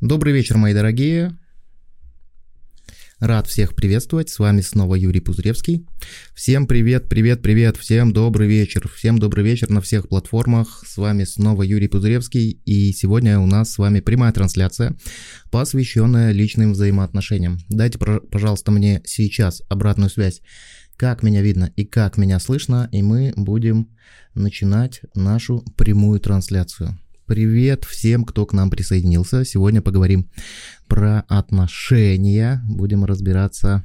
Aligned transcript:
Добрый 0.00 0.32
вечер, 0.32 0.56
мои 0.58 0.74
дорогие. 0.74 1.36
Рад 3.18 3.48
всех 3.48 3.74
приветствовать. 3.74 4.28
С 4.28 4.38
вами 4.38 4.60
снова 4.60 4.94
Юрий 4.94 5.18
Пузыревский. 5.18 5.88
Всем 6.36 6.68
привет, 6.68 7.08
привет, 7.08 7.42
привет. 7.42 7.76
Всем 7.76 8.12
добрый 8.12 8.46
вечер. 8.46 8.88
Всем 8.94 9.18
добрый 9.18 9.44
вечер 9.44 9.70
на 9.70 9.80
всех 9.80 10.08
платформах. 10.08 10.84
С 10.86 10.98
вами 10.98 11.24
снова 11.24 11.64
Юрий 11.64 11.88
Пузыревский. 11.88 12.60
И 12.64 12.92
сегодня 12.92 13.40
у 13.40 13.46
нас 13.46 13.72
с 13.72 13.78
вами 13.78 13.98
прямая 13.98 14.30
трансляция, 14.30 14.96
посвященная 15.50 16.30
личным 16.30 16.74
взаимоотношениям. 16.74 17.58
Дайте, 17.68 17.98
пожалуйста, 17.98 18.70
мне 18.70 19.02
сейчас 19.04 19.62
обратную 19.68 20.10
связь, 20.10 20.42
как 20.96 21.24
меня 21.24 21.42
видно 21.42 21.72
и 21.74 21.84
как 21.84 22.18
меня 22.18 22.38
слышно. 22.38 22.88
И 22.92 23.02
мы 23.02 23.32
будем 23.34 23.88
начинать 24.36 25.00
нашу 25.16 25.64
прямую 25.76 26.20
трансляцию. 26.20 26.96
Привет 27.28 27.84
всем, 27.84 28.24
кто 28.24 28.46
к 28.46 28.54
нам 28.54 28.70
присоединился. 28.70 29.44
Сегодня 29.44 29.82
поговорим 29.82 30.30
про 30.86 31.26
отношения. 31.28 32.62
Будем 32.66 33.04
разбираться, 33.04 33.82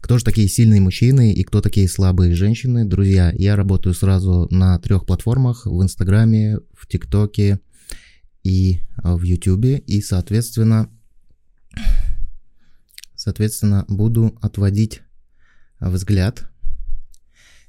кто 0.00 0.18
же 0.18 0.24
такие 0.24 0.48
сильные 0.48 0.80
мужчины 0.80 1.32
и 1.32 1.44
кто 1.44 1.60
такие 1.60 1.88
слабые 1.88 2.34
женщины. 2.34 2.84
Друзья, 2.84 3.32
я 3.36 3.54
работаю 3.54 3.94
сразу 3.94 4.48
на 4.50 4.76
трех 4.80 5.06
платформах. 5.06 5.66
В 5.66 5.82
Инстаграме, 5.84 6.58
в 6.74 6.88
ТикТоке 6.88 7.60
и 8.42 8.80
в 8.96 9.22
Ютубе. 9.22 9.78
И, 9.78 10.02
соответственно, 10.02 10.90
соответственно, 13.14 13.84
буду 13.86 14.36
отводить 14.42 15.02
взгляд 15.78 16.51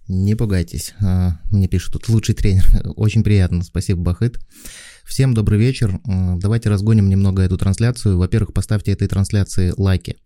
не 0.07 0.35
пугайтесь. 0.35 0.93
А, 1.01 1.39
мне 1.51 1.67
пишут 1.67 1.93
тут 1.93 2.09
лучший 2.09 2.35
тренер. 2.35 2.65
Очень 2.95 3.23
приятно. 3.23 3.63
Спасибо, 3.63 4.01
Бахыт. 4.01 4.39
Всем 5.05 5.33
добрый 5.33 5.59
вечер. 5.59 5.99
Давайте 6.05 6.69
разгоним 6.69 7.09
немного 7.09 7.41
эту 7.41 7.57
трансляцию. 7.57 8.17
Во-первых, 8.17 8.53
поставьте 8.53 8.91
этой 8.91 9.07
трансляции 9.07 9.73
лайки. 9.75 10.17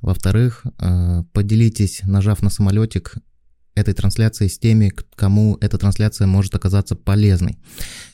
Во-вторых, 0.00 0.64
а, 0.78 1.24
поделитесь, 1.32 2.02
нажав 2.04 2.42
на 2.42 2.50
самолетик, 2.50 3.14
этой 3.74 3.92
трансляции 3.94 4.46
с 4.46 4.58
теми, 4.58 4.92
кому 5.16 5.58
эта 5.60 5.78
трансляция 5.78 6.26
может 6.26 6.54
оказаться 6.54 6.94
полезной. 6.94 7.58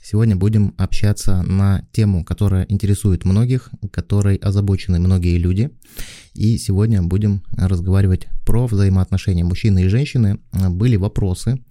Сегодня 0.02 0.34
будем 0.36 0.74
общаться 0.78 1.42
на 1.42 1.86
тему, 1.92 2.24
которая 2.24 2.64
интересует 2.68 3.24
многих, 3.24 3.70
которой 3.92 4.36
озабочены 4.36 4.98
многие 4.98 5.36
люди. 5.36 5.70
И 6.34 6.56
сегодня 6.58 7.02
будем 7.02 7.42
разговаривать 7.52 8.28
про 8.44 8.66
взаимоотношения 8.66 9.44
мужчины 9.44 9.84
и 9.84 9.88
женщины. 9.88 10.40
Были 10.52 10.96
вопросы 10.96 11.62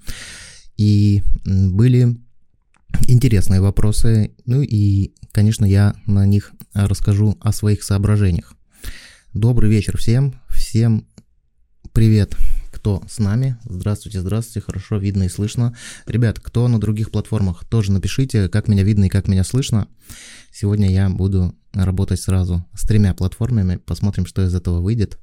и 0.77 1.23
были 1.45 2.17
интересные 3.07 3.59
вопросы. 3.59 4.35
Ну 4.45 4.61
и, 4.61 5.13
конечно, 5.31 5.65
я 5.65 5.95
на 6.05 6.25
них 6.25 6.51
расскажу 6.73 7.37
о 7.41 7.51
своих 7.51 7.83
соображениях. 7.83 8.53
Добрый 9.33 9.69
вечер 9.69 9.97
всем. 9.97 10.39
Всем 10.49 11.07
привет 11.91 12.35
кто 12.79 13.03
с 13.09 13.19
нами. 13.19 13.57
Здравствуйте, 13.65 14.21
здравствуйте, 14.21 14.65
хорошо 14.65 14.95
видно 14.95 15.23
и 15.23 15.29
слышно. 15.29 15.75
Ребят, 16.05 16.39
кто 16.39 16.65
на 16.69 16.79
других 16.79 17.11
платформах, 17.11 17.65
тоже 17.65 17.91
напишите, 17.91 18.47
как 18.47 18.69
меня 18.69 18.83
видно 18.83 19.03
и 19.03 19.09
как 19.09 19.27
меня 19.27 19.43
слышно. 19.43 19.89
Сегодня 20.53 20.89
я 20.89 21.09
буду 21.09 21.53
работать 21.73 22.21
сразу 22.21 22.65
с 22.73 22.87
тремя 22.87 23.13
платформами, 23.13 23.75
посмотрим, 23.75 24.25
что 24.25 24.45
из 24.45 24.55
этого 24.55 24.79
выйдет. 24.79 25.19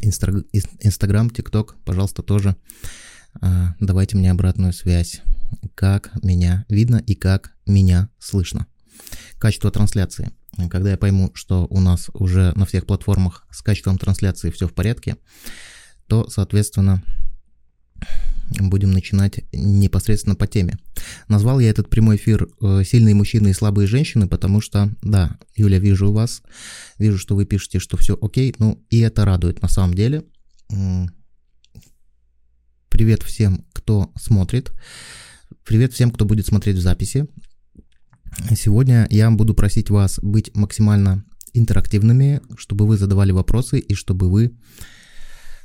Инстаграм, 0.00 1.28
ТикТок, 1.28 1.76
пожалуйста, 1.84 2.22
тоже 2.22 2.56
а, 3.42 3.74
давайте 3.78 4.16
мне 4.16 4.30
обратную 4.30 4.72
связь, 4.72 5.20
как 5.74 6.12
меня 6.24 6.64
видно 6.70 6.96
и 6.96 7.14
как 7.14 7.52
меня 7.66 8.08
слышно. 8.18 8.66
Качество 9.38 9.70
трансляции. 9.70 10.32
Когда 10.70 10.92
я 10.92 10.96
пойму, 10.96 11.30
что 11.34 11.66
у 11.68 11.80
нас 11.80 12.08
уже 12.14 12.54
на 12.56 12.64
всех 12.64 12.86
платформах 12.86 13.46
с 13.50 13.60
качеством 13.60 13.98
трансляции 13.98 14.50
все 14.50 14.66
в 14.66 14.72
порядке, 14.72 15.16
то, 16.06 16.28
соответственно, 16.28 17.02
будем 18.60 18.90
начинать 18.92 19.40
непосредственно 19.52 20.34
по 20.34 20.46
теме. 20.46 20.76
Назвал 21.28 21.60
я 21.60 21.70
этот 21.70 21.88
прямой 21.88 22.16
эфир 22.16 22.48
э, 22.60 22.82
«Сильные 22.84 23.14
мужчины 23.14 23.48
и 23.48 23.54
слабые 23.54 23.86
женщины», 23.86 24.28
потому 24.28 24.60
что, 24.60 24.90
да, 25.02 25.38
Юля, 25.56 25.78
вижу 25.78 26.12
вас, 26.12 26.42
вижу, 26.98 27.18
что 27.18 27.34
вы 27.34 27.46
пишете, 27.46 27.78
что 27.78 27.96
все 27.96 28.18
окей, 28.20 28.54
ну 28.58 28.84
и 28.90 29.00
это 29.00 29.24
радует 29.24 29.62
на 29.62 29.68
самом 29.68 29.94
деле. 29.94 30.24
Привет 32.88 33.22
всем, 33.22 33.64
кто 33.72 34.12
смотрит. 34.16 34.72
Привет 35.64 35.92
всем, 35.92 36.10
кто 36.10 36.24
будет 36.24 36.46
смотреть 36.46 36.76
в 36.76 36.82
записи. 36.82 37.26
Сегодня 38.54 39.06
я 39.10 39.30
буду 39.30 39.54
просить 39.54 39.90
вас 39.90 40.18
быть 40.20 40.54
максимально 40.54 41.24
интерактивными, 41.52 42.40
чтобы 42.56 42.86
вы 42.86 42.98
задавали 42.98 43.32
вопросы 43.32 43.78
и 43.78 43.94
чтобы 43.94 44.30
вы 44.30 44.56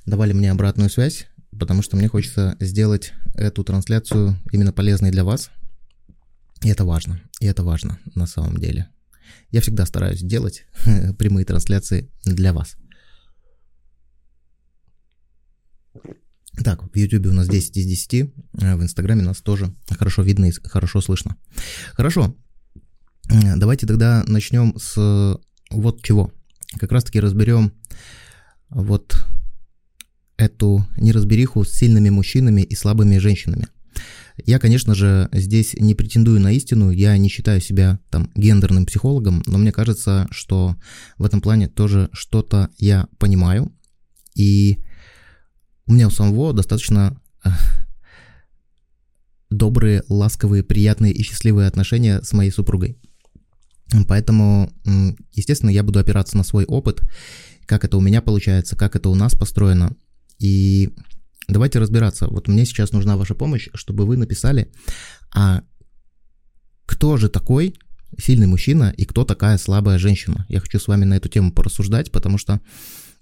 давали 0.05 0.33
мне 0.33 0.51
обратную 0.51 0.89
связь, 0.89 1.27
потому 1.57 1.81
что 1.81 1.97
мне 1.97 2.07
хочется 2.07 2.55
сделать 2.59 3.13
эту 3.35 3.63
трансляцию 3.63 4.37
именно 4.51 4.73
полезной 4.73 5.11
для 5.11 5.23
вас. 5.23 5.49
И 6.61 6.69
это 6.69 6.85
важно. 6.85 7.21
И 7.39 7.45
это 7.45 7.63
важно 7.63 7.99
на 8.15 8.27
самом 8.27 8.57
деле. 8.57 8.89
Я 9.51 9.61
всегда 9.61 9.85
стараюсь 9.85 10.21
делать 10.21 10.65
прямые 11.17 11.45
трансляции 11.45 12.11
для 12.25 12.53
вас. 12.53 12.75
Так, 16.63 16.83
в 16.83 16.95
YouTube 16.95 17.27
у 17.27 17.33
нас 17.33 17.47
10 17.47 17.77
из 17.77 17.85
10, 17.85 18.33
а 18.61 18.75
в 18.75 18.83
Инстаграме 18.83 19.23
нас 19.23 19.37
тоже 19.37 19.73
хорошо 19.89 20.23
видно 20.23 20.45
и 20.45 20.51
хорошо 20.51 20.99
слышно. 20.99 21.37
Хорошо, 21.93 22.35
давайте 23.55 23.87
тогда 23.87 24.23
начнем 24.27 24.77
с 24.77 25.39
вот 25.69 26.03
чего. 26.03 26.33
Как 26.77 26.91
раз 26.91 27.03
таки 27.05 27.19
разберем 27.19 27.71
вот 28.69 29.25
эту 30.39 30.87
неразбериху 30.97 31.65
с 31.65 31.71
сильными 31.71 32.09
мужчинами 32.09 32.61
и 32.61 32.73
слабыми 32.73 33.17
женщинами. 33.17 33.67
Я, 34.45 34.57
конечно 34.57 34.95
же, 34.95 35.27
здесь 35.33 35.73
не 35.73 35.95
претендую 35.95 36.39
на 36.39 36.53
истину, 36.53 36.91
я 36.91 37.17
не 37.17 37.27
считаю 37.27 37.59
себя 37.59 37.99
там 38.09 38.31
гендерным 38.35 38.85
психологом, 38.85 39.43
но 39.45 39.57
мне 39.57 39.73
кажется, 39.73 40.27
что 40.31 40.77
в 41.17 41.25
этом 41.25 41.41
плане 41.41 41.67
тоже 41.67 42.09
что-то 42.13 42.69
я 42.77 43.07
понимаю, 43.17 43.73
и 44.33 44.79
у 45.85 45.91
меня 45.91 46.07
у 46.07 46.11
самого 46.11 46.53
достаточно 46.53 47.19
э, 47.43 47.49
добрые, 49.49 50.03
ласковые, 50.07 50.63
приятные 50.63 51.11
и 51.11 51.21
счастливые 51.21 51.67
отношения 51.67 52.21
с 52.21 52.31
моей 52.31 52.51
супругой. 52.51 52.97
Поэтому, 54.07 54.71
естественно, 55.33 55.71
я 55.71 55.83
буду 55.83 55.99
опираться 55.99 56.37
на 56.37 56.43
свой 56.43 56.63
опыт, 56.63 57.01
как 57.65 57.83
это 57.83 57.97
у 57.97 58.01
меня 58.01 58.21
получается, 58.21 58.77
как 58.77 58.95
это 58.95 59.09
у 59.09 59.15
нас 59.15 59.33
построено, 59.35 59.95
и 60.39 60.89
давайте 61.47 61.79
разбираться. 61.79 62.27
Вот 62.27 62.47
мне 62.47 62.65
сейчас 62.65 62.91
нужна 62.91 63.17
ваша 63.17 63.35
помощь, 63.35 63.69
чтобы 63.73 64.05
вы 64.05 64.17
написали, 64.17 64.71
а 65.33 65.61
кто 66.85 67.17
же 67.17 67.29
такой 67.29 67.75
сильный 68.17 68.47
мужчина 68.47 68.93
и 68.97 69.05
кто 69.05 69.23
такая 69.23 69.57
слабая 69.57 69.99
женщина. 69.99 70.45
Я 70.49 70.59
хочу 70.59 70.79
с 70.79 70.87
вами 70.87 71.05
на 71.05 71.15
эту 71.15 71.29
тему 71.29 71.51
порассуждать, 71.51 72.11
потому 72.11 72.37
что 72.37 72.59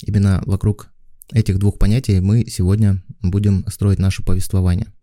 именно 0.01 0.41
вокруг 0.45 0.89
этих 1.33 1.59
двух 1.59 1.77
понятий 1.77 2.21
мы 2.21 2.45
сегодня 2.45 3.03
будем 3.21 3.65
строить 3.67 3.99
наше 3.99 4.23
повествование. 4.23 4.93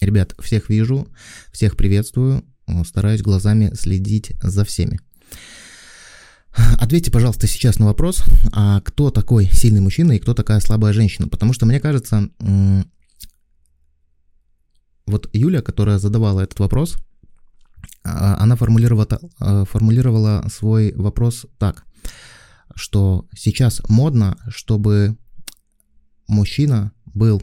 Ребят, 0.00 0.34
всех 0.40 0.68
вижу, 0.68 1.08
всех 1.52 1.76
приветствую, 1.76 2.44
стараюсь 2.84 3.22
глазами 3.22 3.72
следить 3.74 4.32
за 4.42 4.64
всеми. 4.64 5.00
Ответьте, 6.78 7.10
пожалуйста, 7.10 7.46
сейчас 7.46 7.78
на 7.78 7.86
вопрос, 7.86 8.22
а 8.52 8.80
кто 8.80 9.10
такой 9.10 9.46
сильный 9.46 9.80
мужчина 9.80 10.12
и 10.12 10.18
кто 10.18 10.34
такая 10.34 10.60
слабая 10.60 10.92
женщина? 10.92 11.28
Потому 11.28 11.52
что 11.52 11.66
мне 11.66 11.80
кажется, 11.80 12.28
вот 15.06 15.28
Юля, 15.32 15.62
которая 15.62 15.98
задавала 15.98 16.40
этот 16.40 16.58
вопрос, 16.60 16.96
а, 18.04 18.36
она 18.42 18.56
формулировала, 18.56 19.06
а, 19.38 19.64
формулировала 19.64 20.46
свой 20.52 20.92
вопрос 20.94 21.46
так, 21.58 21.84
что 22.74 23.26
сейчас 23.36 23.80
модно, 23.88 24.36
чтобы 24.48 25.16
мужчина 26.28 26.92
был 27.06 27.42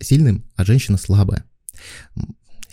сильным, 0.00 0.44
а 0.56 0.64
женщина 0.64 0.98
слабая. 0.98 1.44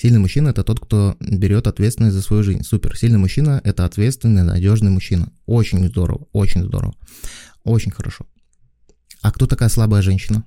Сильный 0.01 0.18
мужчина– 0.18 0.50
это 0.50 0.63
тот, 0.63 0.80
кто 0.80 1.15
берет 1.19 1.68
ответственность 1.68 2.15
за 2.15 2.24
свою 2.24 2.42
жизнь. 2.42 2.63
Супер. 2.63 2.98
Сильный 2.98 3.19
мужчина– 3.19 3.62
это 3.63 3.86
ответственный, 3.86 4.42
надежный 4.42 4.89
мужчина. 4.89 5.31
Очень 5.45 5.88
здорово, 5.88 6.27
очень 6.31 6.63
здорово. 6.63 6.95
Очень 7.63 7.92
хорошо. 7.92 8.25
А 9.21 9.31
кто 9.31 9.45
такая 9.45 9.69
слабая 9.69 10.01
женщина? 10.01 10.44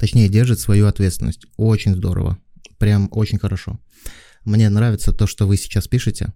Точнее, 0.00 0.28
держит 0.28 0.58
свою 0.58 0.88
ответственность. 0.88 1.46
Очень 1.56 1.94
здорово. 1.94 2.40
Прям 2.78 3.08
очень 3.12 3.38
хорошо. 3.38 3.78
Мне 4.44 4.68
нравится 4.68 5.12
то, 5.12 5.28
что 5.28 5.46
вы 5.46 5.56
сейчас 5.56 5.86
пишете. 5.86 6.32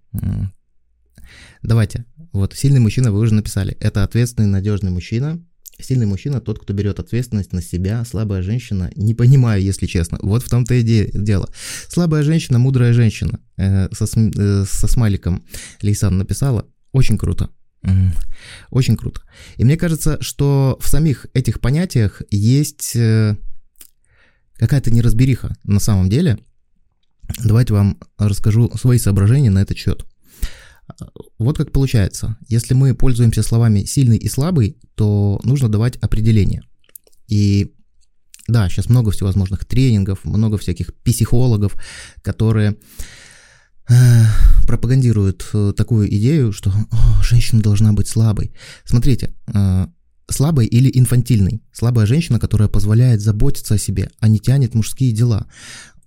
Давайте. 1.61 2.05
Вот, 2.31 2.53
сильный 2.53 2.79
мужчина 2.79 3.11
вы 3.11 3.19
уже 3.19 3.33
написали. 3.33 3.75
Это 3.81 4.05
ответственный, 4.05 4.47
надежный 4.47 4.91
мужчина. 4.91 5.45
Сильный 5.79 6.05
мужчина 6.05 6.39
тот, 6.39 6.59
кто 6.59 6.73
берет 6.73 6.99
ответственность 6.99 7.51
на 7.51 7.61
себя, 7.61 8.05
слабая 8.05 8.41
женщина, 8.41 8.91
не 8.95 9.13
понимаю, 9.13 9.61
если 9.61 9.87
честно. 9.87 10.17
Вот 10.21 10.43
в 10.43 10.49
том-то 10.49 10.73
и 10.73 11.11
дело. 11.13 11.49
Слабая 11.89 12.23
женщина, 12.23 12.59
мудрая 12.59 12.93
женщина. 12.93 13.39
Э, 13.57 13.87
со, 13.93 14.05
э, 14.05 14.65
со 14.65 14.87
смайликом 14.87 15.43
Лейсан 15.81 16.17
написала. 16.17 16.65
Очень 16.91 17.17
круто. 17.17 17.49
Очень 18.71 18.97
круто. 18.97 19.21
И 19.57 19.63
мне 19.63 19.77
кажется, 19.77 20.17
что 20.21 20.77
в 20.81 20.87
самих 20.87 21.27
этих 21.33 21.59
понятиях 21.59 22.21
есть 22.31 22.95
э, 22.95 23.35
какая-то 24.53 24.91
неразбериха 24.91 25.55
на 25.63 25.79
самом 25.79 26.09
деле. 26.09 26.39
Давайте 27.43 27.73
вам 27.73 27.99
расскажу 28.17 28.71
свои 28.77 28.97
соображения 28.97 29.49
на 29.49 29.59
этот 29.59 29.77
счет. 29.77 30.05
Вот 31.37 31.57
как 31.57 31.71
получается. 31.71 32.37
Если 32.47 32.73
мы 32.73 32.93
пользуемся 32.93 33.43
словами 33.43 33.83
сильный 33.83 34.17
и 34.17 34.29
слабый, 34.29 34.77
то 34.95 35.39
нужно 35.43 35.69
давать 35.69 35.97
определение. 35.97 36.63
И 37.27 37.73
да, 38.47 38.69
сейчас 38.69 38.89
много 38.89 39.11
всевозможных 39.11 39.65
тренингов, 39.65 40.23
много 40.23 40.57
всяких 40.57 40.93
психологов, 41.03 41.75
которые 42.21 42.77
э, 43.89 43.93
пропагандируют 44.67 45.49
э, 45.53 45.73
такую 45.75 46.13
идею, 46.15 46.51
что 46.51 46.71
О, 46.91 47.23
женщина 47.23 47.61
должна 47.61 47.93
быть 47.93 48.07
слабой. 48.07 48.53
Смотрите, 48.83 49.33
э, 49.47 49.87
слабой 50.29 50.67
или 50.67 50.91
инфантильной. 50.93 51.61
Слабая 51.71 52.05
женщина, 52.05 52.39
которая 52.39 52.67
позволяет 52.67 53.21
заботиться 53.21 53.75
о 53.75 53.79
себе, 53.79 54.09
а 54.19 54.27
не 54.27 54.39
тянет 54.39 54.75
мужские 54.75 55.11
дела. 55.11 55.47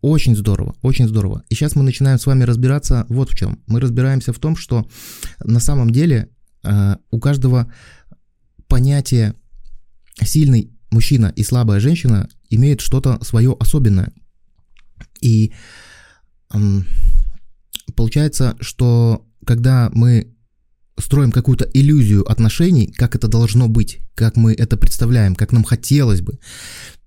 Очень 0.01 0.37
здорово, 0.37 0.77
очень 0.83 1.09
здорово. 1.09 1.43
И 1.49 1.55
сейчас 1.55 1.75
мы 1.75 1.83
начинаем 1.83 2.19
с 2.19 2.27
вами 2.27 2.45
разбираться 2.45 3.05
вот 3.09 3.31
в 3.31 3.35
чем. 3.35 3.63
Мы 3.67 3.81
разбираемся 3.81 4.33
в 4.33 4.39
том, 4.39 4.57
что 4.57 4.89
на 5.43 5.59
самом 5.59 5.91
деле 5.91 6.29
э, 6.63 6.97
у 7.11 7.19
каждого 7.19 7.73
понятие 8.69 9.35
сильный 10.23 10.71
мужчина 10.91 11.33
и 11.35 11.43
слабая 11.43 11.81
женщина 11.81 12.29
имеет 12.49 12.81
что-то 12.81 13.23
свое 13.25 13.57
особенное. 13.59 14.13
И 15.21 15.53
э, 16.53 16.59
получается, 17.97 18.57
что 18.61 19.27
когда 19.45 19.91
мы 19.93 20.33
строим 20.99 21.33
какую-то 21.33 21.69
иллюзию 21.73 22.31
отношений, 22.31 22.93
как 22.97 23.15
это 23.15 23.29
должно 23.29 23.69
быть, 23.69 24.01
как 24.15 24.37
мы 24.37 24.53
это 24.53 24.77
представляем, 24.77 25.35
как 25.35 25.53
нам 25.53 25.65
хотелось 25.65 26.21
бы, 26.21 26.39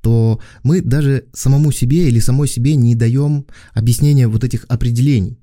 то 0.01 0.39
мы 0.63 0.81
даже 0.81 1.25
самому 1.33 1.71
себе 1.71 2.07
или 2.07 2.19
самой 2.19 2.47
себе 2.47 2.75
не 2.75 2.95
даем 2.95 3.45
объяснения 3.73 4.27
вот 4.27 4.43
этих 4.43 4.65
определений. 4.67 5.37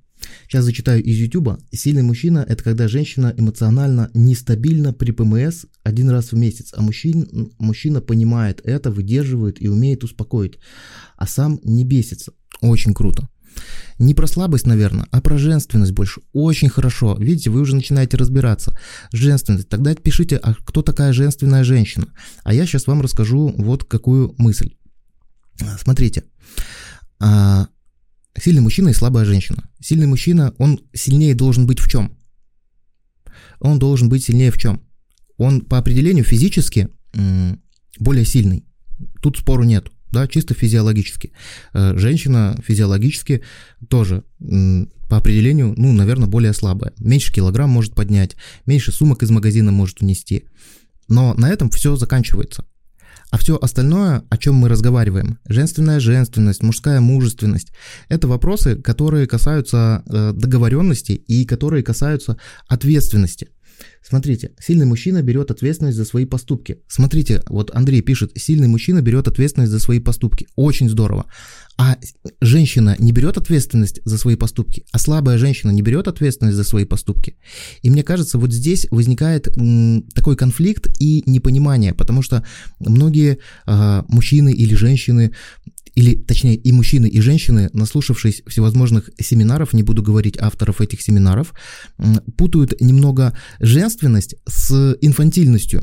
Сейчас 0.47 0.65
зачитаю 0.65 1.03
из 1.03 1.17
YouTube. 1.17 1.61
Сильный 1.73 2.03
мужчина– 2.03 2.45
это 2.49 2.65
когда 2.65 2.89
женщина 2.89 3.33
эмоционально 3.37 4.11
нестабильна 4.15 4.93
при 4.93 5.12
ПМС 5.12 5.67
один 5.85 6.11
раз 6.11 6.33
в 6.33 6.37
месяц, 6.37 6.73
а 6.75 6.83
мужчин, 6.83 7.53
мужчина 7.59 8.00
понимает 8.00 8.61
это, 8.65 8.91
выдерживает 8.91 9.62
и 9.62 9.69
умеет 9.69 10.05
успокоить, 10.05 10.59
а 11.17 11.27
сам 11.27 11.61
не 11.62 11.85
бесится. 11.85 12.33
Очень 12.61 12.95
круто. 12.95 13.29
Не 13.99 14.14
про 14.14 14.26
слабость, 14.26 14.66
наверное, 14.66 15.06
а 15.10 15.20
про 15.20 15.38
женственность 15.38 15.93
больше. 15.93 16.20
Очень 16.32 16.69
хорошо. 16.69 17.16
Видите, 17.19 17.50
вы 17.50 17.60
уже 17.60 17.75
начинаете 17.75 18.16
разбираться. 18.16 18.78
Женственность. 19.12 19.69
Тогда 19.69 19.94
пишите, 19.94 20.37
а 20.37 20.55
кто 20.55 20.82
такая 20.82 21.12
женственная 21.12 21.64
женщина? 21.64 22.06
А 22.44 22.55
я 22.55 22.64
сейчас 22.66 22.87
вам 22.87 23.00
расскажу 23.02 23.55
вот 23.56 23.84
какую 23.84 24.34
мысль. 24.38 24.75
Смотрите. 25.81 26.25
А, 27.19 27.69
сильный 28.38 28.62
мужчина 28.62 28.90
и 28.90 28.94
слабая 28.94 29.25
женщина. 29.25 29.69
Сильный 29.81 30.06
мужчина, 30.06 30.54
он 30.58 30.81
сильнее 30.94 31.34
должен 31.34 31.66
быть 31.66 31.81
в 31.81 31.88
чем? 31.88 32.16
Он 33.61 33.78
должен 33.78 34.08
быть 34.08 34.25
сильнее 34.25 34.52
в 34.52 34.58
чем? 34.58 34.82
Он 35.37 35.61
по 35.61 35.78
определению 35.78 36.25
физически 36.25 36.88
более 37.99 38.25
сильный. 38.25 38.64
Тут 39.20 39.38
спору 39.38 39.64
нет 39.64 39.90
да, 40.12 40.26
чисто 40.26 40.55
физиологически. 40.55 41.32
Э, 41.72 41.96
женщина 41.96 42.58
физиологически 42.64 43.43
тоже 43.88 44.25
по 45.08 45.16
определению, 45.16 45.75
ну, 45.76 45.93
наверное, 45.93 46.28
более 46.28 46.52
слабая. 46.52 46.93
Меньше 46.99 47.32
килограмм 47.32 47.70
может 47.70 47.94
поднять, 47.94 48.37
меньше 48.66 48.93
сумок 48.93 49.22
из 49.22 49.31
магазина 49.31 49.72
может 49.72 50.02
унести. 50.02 50.44
Но 51.08 51.34
на 51.34 51.50
этом 51.50 51.70
все 51.70 51.96
заканчивается. 51.96 52.64
А 53.31 53.37
все 53.37 53.58
остальное, 53.60 54.22
о 54.31 54.38
чем 54.38 54.55
мы 54.55 54.69
разговариваем, 54.69 55.38
женственная 55.46 56.00
женственность, 56.00 56.62
мужская 56.62 57.00
мужественность, 57.00 57.72
это 58.08 58.26
вопросы, 58.26 58.76
которые 58.76 59.26
касаются 59.26 60.02
э, 60.06 60.32
договоренности 60.34 61.12
и 61.12 61.44
которые 61.44 61.82
касаются 61.82 62.38
ответственности. 62.69 63.50
Смотрите, 64.02 64.52
сильный 64.60 64.86
мужчина 64.86 65.22
берет 65.22 65.50
ответственность 65.50 65.96
за 65.96 66.04
свои 66.04 66.25
поступки. 66.25 66.78
Смотрите, 66.88 67.42
вот 67.48 67.70
Андрей 67.75 68.00
пишет, 68.00 68.32
сильный 68.36 68.69
мужчина 68.69 69.02
берет 69.02 69.28
ответственность 69.28 69.72
за 69.72 69.80
свои 69.80 70.00
поступки. 70.00 70.46
Очень 70.56 70.88
здорово. 70.88 71.26
А 71.80 71.96
женщина 72.40 72.96
не 72.98 73.12
берет 73.12 73.36
ответственность 73.36 74.00
за 74.04 74.19
свои 74.19 74.34
поступки, 74.34 74.84
а 74.90 74.98
слабая 74.98 75.38
женщина 75.38 75.70
не 75.70 75.80
берет 75.80 76.08
ответственность 76.08 76.56
за 76.56 76.64
свои 76.64 76.84
поступки. 76.84 77.36
И 77.82 77.90
мне 77.90 78.02
кажется, 78.02 78.36
вот 78.36 78.52
здесь 78.52 78.88
возникает 78.90 79.48
такой 80.12 80.34
конфликт 80.34 80.88
и 80.98 81.22
непонимание, 81.26 81.94
потому 81.94 82.22
что 82.22 82.44
многие 82.80 83.38
э, 83.66 84.02
мужчины 84.08 84.52
или 84.52 84.75
женщины 84.75 85.32
или 85.99 86.15
точнее 86.15 86.55
и 86.55 86.71
мужчины, 86.71 87.09
и 87.09 87.21
женщины, 87.21 87.71
наслушавшись 87.73 88.43
всевозможных 88.47 89.11
семинаров, 89.21 89.73
не 89.73 89.83
буду 89.83 90.00
говорить 90.00 90.39
авторов 90.39 90.81
этих 90.81 91.03
семинаров, 91.03 91.53
путают 92.37 92.81
немного 92.81 93.37
женственность 93.59 94.37
с 94.47 94.97
инфантильностью, 95.00 95.83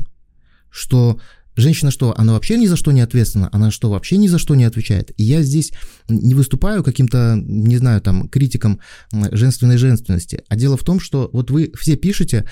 что 0.70 1.20
Женщина 1.58 1.90
что, 1.90 2.14
она 2.18 2.34
вообще 2.34 2.58
ни 2.58 2.66
за 2.66 2.76
что 2.76 2.92
не 2.92 3.00
ответственна? 3.00 3.48
Она 3.50 3.70
что, 3.70 3.88
вообще 3.88 4.18
ни 4.18 4.28
за 4.28 4.38
что 4.38 4.54
не 4.54 4.64
отвечает? 4.64 5.10
И 5.16 5.24
я 5.24 5.40
здесь 5.42 5.72
не 6.06 6.34
выступаю 6.34 6.84
каким-то, 6.84 7.34
не 7.42 7.78
знаю, 7.78 8.02
там, 8.02 8.28
критиком 8.28 8.78
женственной 9.10 9.78
женственности. 9.78 10.42
А 10.48 10.56
дело 10.56 10.76
в 10.76 10.84
том, 10.84 11.00
что 11.00 11.30
вот 11.32 11.50
вы 11.50 11.72
все 11.74 11.96
пишете 11.96 12.46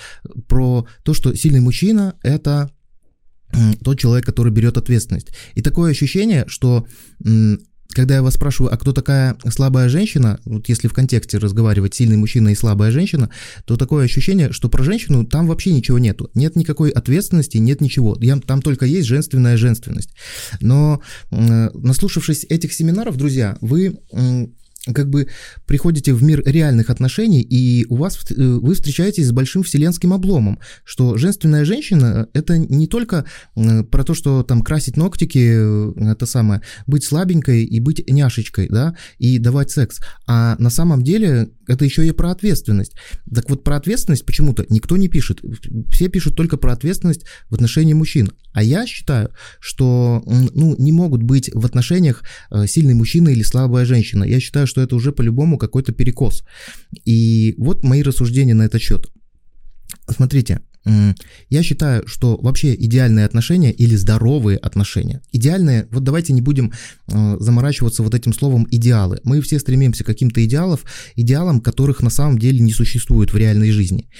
про 0.48 0.86
то, 1.02 1.12
что 1.12 1.34
сильный 1.34 1.60
мужчина– 1.60 2.14
это 2.22 2.70
тот 3.82 3.98
человек, 3.98 4.26
который 4.26 4.52
берет 4.52 4.76
ответственность. 4.76 5.28
И 5.54 5.62
такое 5.62 5.90
ощущение, 5.90 6.44
что 6.48 6.86
когда 7.88 8.16
я 8.16 8.22
вас 8.22 8.34
спрашиваю, 8.34 8.74
а 8.74 8.76
кто 8.76 8.92
такая 8.92 9.36
слабая 9.50 9.88
женщина, 9.88 10.40
вот 10.46 10.68
если 10.68 10.88
в 10.88 10.92
контексте 10.92 11.38
разговаривать 11.38 11.94
сильный 11.94 12.16
мужчина 12.16 12.48
и 12.48 12.56
слабая 12.56 12.90
женщина, 12.90 13.30
то 13.66 13.76
такое 13.76 14.04
ощущение, 14.04 14.50
что 14.52 14.68
про 14.68 14.82
женщину 14.82 15.24
там 15.24 15.46
вообще 15.46 15.72
ничего 15.72 16.00
нету. 16.00 16.28
Нет 16.34 16.56
никакой 16.56 16.90
ответственности, 16.90 17.58
нет 17.58 17.80
ничего. 17.80 18.18
Там 18.46 18.62
только 18.62 18.84
есть 18.84 19.06
женственная 19.06 19.56
женственность. 19.56 20.10
Но 20.60 21.02
наслушавшись 21.30 22.46
этих 22.48 22.72
семинаров, 22.72 23.16
друзья, 23.16 23.58
вы 23.60 24.00
как 24.92 25.08
бы 25.08 25.28
приходите 25.66 26.12
в 26.12 26.22
мир 26.22 26.42
реальных 26.44 26.90
отношений, 26.90 27.40
и 27.40 27.86
у 27.88 27.96
вас 27.96 28.18
э, 28.30 28.34
вы 28.34 28.74
встречаетесь 28.74 29.28
с 29.28 29.32
большим 29.32 29.62
вселенским 29.62 30.12
обломом, 30.12 30.58
что 30.84 31.16
женственная 31.16 31.64
женщина 31.64 32.28
это 32.34 32.58
не 32.58 32.86
только 32.86 33.24
про 33.54 34.04
то, 34.04 34.14
что 34.14 34.42
там 34.42 34.62
красить 34.62 34.96
ногтики, 34.96 35.54
э, 35.56 36.10
это 36.12 36.26
самое, 36.26 36.60
быть 36.86 37.04
слабенькой 37.04 37.64
и 37.64 37.80
быть 37.80 38.06
няшечкой, 38.10 38.68
да, 38.68 38.94
и 39.18 39.38
давать 39.38 39.70
секс, 39.70 40.00
а 40.26 40.56
на 40.58 40.70
самом 40.70 41.02
деле 41.02 41.50
это 41.66 41.84
еще 41.84 42.06
и 42.06 42.12
про 42.12 42.30
ответственность. 42.30 42.92
Так 43.32 43.48
вот 43.48 43.64
про 43.64 43.76
ответственность 43.76 44.26
почему-то 44.26 44.66
никто 44.68 44.96
не 44.96 45.08
пишет, 45.08 45.40
все 45.90 46.08
пишут 46.08 46.36
только 46.36 46.58
про 46.58 46.72
ответственность 46.72 47.24
в 47.48 47.54
отношении 47.54 47.94
мужчин, 47.94 48.32
а 48.52 48.62
я 48.62 48.86
считаю, 48.86 49.30
что 49.60 50.22
ну 50.26 50.76
не 50.78 50.92
могут 50.92 51.22
быть 51.22 51.50
в 51.54 51.64
отношениях 51.64 52.22
э, 52.50 52.66
сильный 52.66 52.94
мужчина 52.94 53.30
или 53.30 53.42
слабая 53.42 53.84
женщина. 53.84 54.24
Я 54.24 54.40
считаю, 54.40 54.66
что 54.74 54.80
это 54.80 54.96
уже 54.96 55.12
по-любому 55.12 55.56
какой-то 55.56 55.92
перекос. 55.92 56.44
И 57.04 57.54
вот 57.58 57.84
мои 57.84 58.02
рассуждения 58.02 58.54
на 58.54 58.64
этот 58.64 58.82
счет. 58.82 59.08
Смотрите, 60.08 60.62
я 61.48 61.62
считаю, 61.62 62.06
что 62.06 62.36
вообще 62.36 62.74
идеальные 62.74 63.24
отношения 63.24 63.72
или 63.72 63.96
здоровые 63.96 64.58
отношения, 64.58 65.22
идеальные, 65.32 65.88
вот 65.90 66.04
давайте 66.04 66.32
не 66.34 66.42
будем 66.42 66.72
э, 67.08 67.36
заморачиваться 67.40 68.02
вот 68.02 68.14
этим 68.14 68.34
словом 68.34 68.66
идеалы. 68.70 69.20
Мы 69.24 69.40
все 69.40 69.58
стремимся 69.58 70.04
к 70.04 70.06
каким-то 70.06 70.44
идеалов, 70.44 70.84
идеалам, 71.16 71.60
которых 71.60 72.02
на 72.02 72.10
самом 72.10 72.38
деле 72.38 72.60
не 72.60 72.72
существует 72.72 73.32
в 73.32 73.36
реальной 73.36 73.70
жизни. 73.70 74.10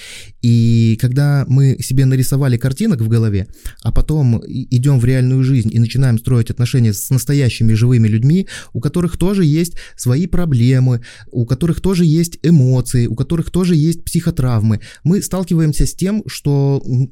И 0.41 0.97
когда 1.01 1.45
мы 1.49 1.77
себе 1.81 2.07
нарисовали 2.07 2.57
картинок 2.57 3.03
в 3.03 3.09
голове, 3.09 3.47
а 3.83 3.93
потом 3.93 4.43
идем 4.47 4.99
в 4.99 5.05
реальную 5.05 5.43
жизнь 5.45 5.71
и 5.71 5.79
начинаем 5.79 6.19
строить 6.19 6.51
отношения 6.51 6.95
с 6.95 7.11
настоящими 7.11 7.75
живыми 7.75 8.09
людьми, 8.09 8.49
у 8.73 8.81
которых 8.81 9.19
тоже 9.19 9.45
есть 9.45 9.75
свои 9.97 10.27
проблемы, 10.27 11.03
у 11.31 11.45
которых 11.45 11.83
тоже 11.83 12.07
есть 12.07 12.39
эмоции, 12.43 13.07
у 13.07 13.15
которых 13.15 13.51
тоже 13.51 13.77
есть 13.77 14.03
психотравмы, 14.05 14.81
мы 15.03 15.21
сталкиваемся 15.21 15.87
с 15.87 15.95
тем, 15.95 16.23
что 16.27 16.54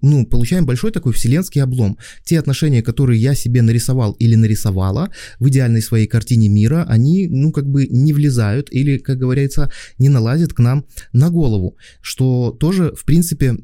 ну, 0.03 0.27
получаем 0.27 0.67
большой 0.67 0.93
такой 0.93 1.13
вселенский 1.13 1.63
облом. 1.63 1.99
Те 2.25 2.39
отношения, 2.39 2.83
которые 2.83 3.21
я 3.21 3.35
себе 3.35 3.63
нарисовал 3.63 4.13
или 4.13 4.35
нарисовала 4.35 5.11
в 5.39 5.49
идеальной 5.49 5.83
своей 5.83 6.07
картине 6.07 6.49
мира, 6.49 6.85
они, 6.89 7.29
ну, 7.29 7.53
как 7.53 7.67
бы 7.67 7.87
не 7.87 8.13
влезают 8.13 8.69
или, 8.73 8.99
как 8.99 9.19
говорится, 9.19 9.71
не 9.99 10.09
налазят 10.09 10.53
к 10.53 10.59
нам 10.59 10.85
на 11.13 11.31
голову, 11.31 11.77
что 12.01 12.51
тоже, 12.59 12.93
в 12.95 13.05
принципе, 13.05 13.57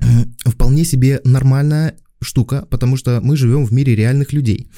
вполне 0.44 0.84
себе 0.84 1.20
нормальная 1.24 1.94
штука, 2.22 2.66
потому 2.70 2.96
что 2.96 3.20
мы 3.22 3.36
живем 3.36 3.64
в 3.64 3.72
мире 3.72 3.94
реальных 3.96 4.32
людей. 4.32 4.70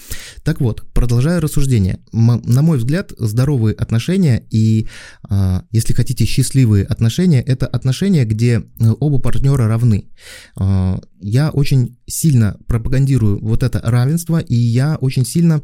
Так 0.44 0.61
вот, 0.61 0.84
продолжая 0.92 1.40
рассуждение. 1.40 1.99
На 2.12 2.62
мой 2.62 2.78
взгляд, 2.78 3.12
здоровые 3.18 3.75
отношения 3.75 4.44
и, 4.50 4.88
а, 5.28 5.64
если 5.70 5.92
хотите, 5.92 6.25
счастливые 6.25 6.84
отношения– 6.84 7.42
это 7.46 7.66
отношения, 7.66 8.25
где 8.25 8.61
э, 8.61 8.62
оба 9.00 9.18
партнера 9.18 9.66
равны. 9.66 10.08
А, 10.56 11.00
я 11.20 11.50
очень 11.50 11.99
сильно 12.06 12.56
пропагандирую 12.66 13.38
вот 13.40 13.62
это 13.62 13.80
равенство, 13.82 14.38
и 14.38 14.54
я 14.54 14.96
очень 14.96 15.25
сильно, 15.25 15.62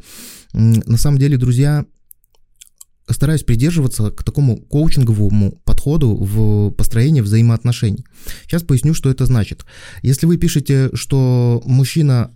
на 0.53 0.97
самом 0.97 1.19
деле, 1.19 1.37
друзья, 1.37 1.85
стараюсь 3.11 3.43
придерживаться 3.43 4.11
к 4.11 4.23
такому 4.23 4.57
коучинговому 4.57 5.61
подходу 5.65 6.15
в 6.15 6.71
построении 6.73 7.21
взаимоотношений. 7.21 8.05
Сейчас 8.43 8.63
поясню, 8.63 8.95
что 8.95 9.11
это 9.11 9.27
значит. 9.27 9.65
Если 10.03 10.27
вы 10.27 10.37
пишете, 10.37 10.91
что 10.95 11.63
мужчина 11.65 12.31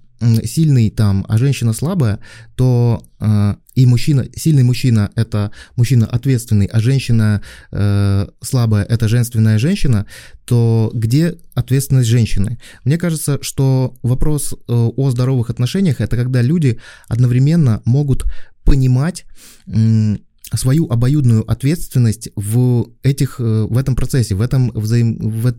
сильный 0.44 0.90
там, 0.90 1.24
а 1.28 1.38
женщина 1.38 1.72
слабая, 1.72 2.20
то 2.54 3.02
э, 3.20 3.54
и 3.74 3.86
мужчина, 3.86 4.26
сильный 4.36 4.62
мужчина 4.62 5.10
это 5.16 5.50
мужчина 5.76 6.06
ответственный, 6.06 6.66
а 6.66 6.80
женщина 6.80 7.42
э, 7.70 8.26
слабая 8.40 8.84
это 8.84 9.08
женственная 9.08 9.58
женщина, 9.58 10.06
то 10.44 10.90
где 10.94 11.36
ответственность 11.54 12.08
женщины? 12.08 12.58
Мне 12.84 12.98
кажется, 12.98 13.38
что 13.42 13.94
вопрос 14.02 14.52
э, 14.52 14.56
о 14.72 15.10
здоровых 15.10 15.50
отношениях 15.50 16.00
это 16.00 16.16
когда 16.16 16.42
люди 16.42 16.78
одновременно 17.08 17.82
могут 17.84 18.24
понимать 18.64 19.24
э, 19.66 20.16
свою 20.58 20.88
обоюдную 20.88 21.50
ответственность 21.50 22.30
в, 22.36 22.88
этих, 23.02 23.40
э, 23.40 23.66
в 23.68 23.76
этом 23.76 23.96
процессе, 23.96 24.34
в 24.34 24.40
этом, 24.40 24.70
взаим, 24.70 25.16
в, 25.18 25.54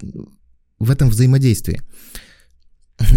в 0.79 0.91
этом 0.91 1.09
взаимодействии. 1.09 1.81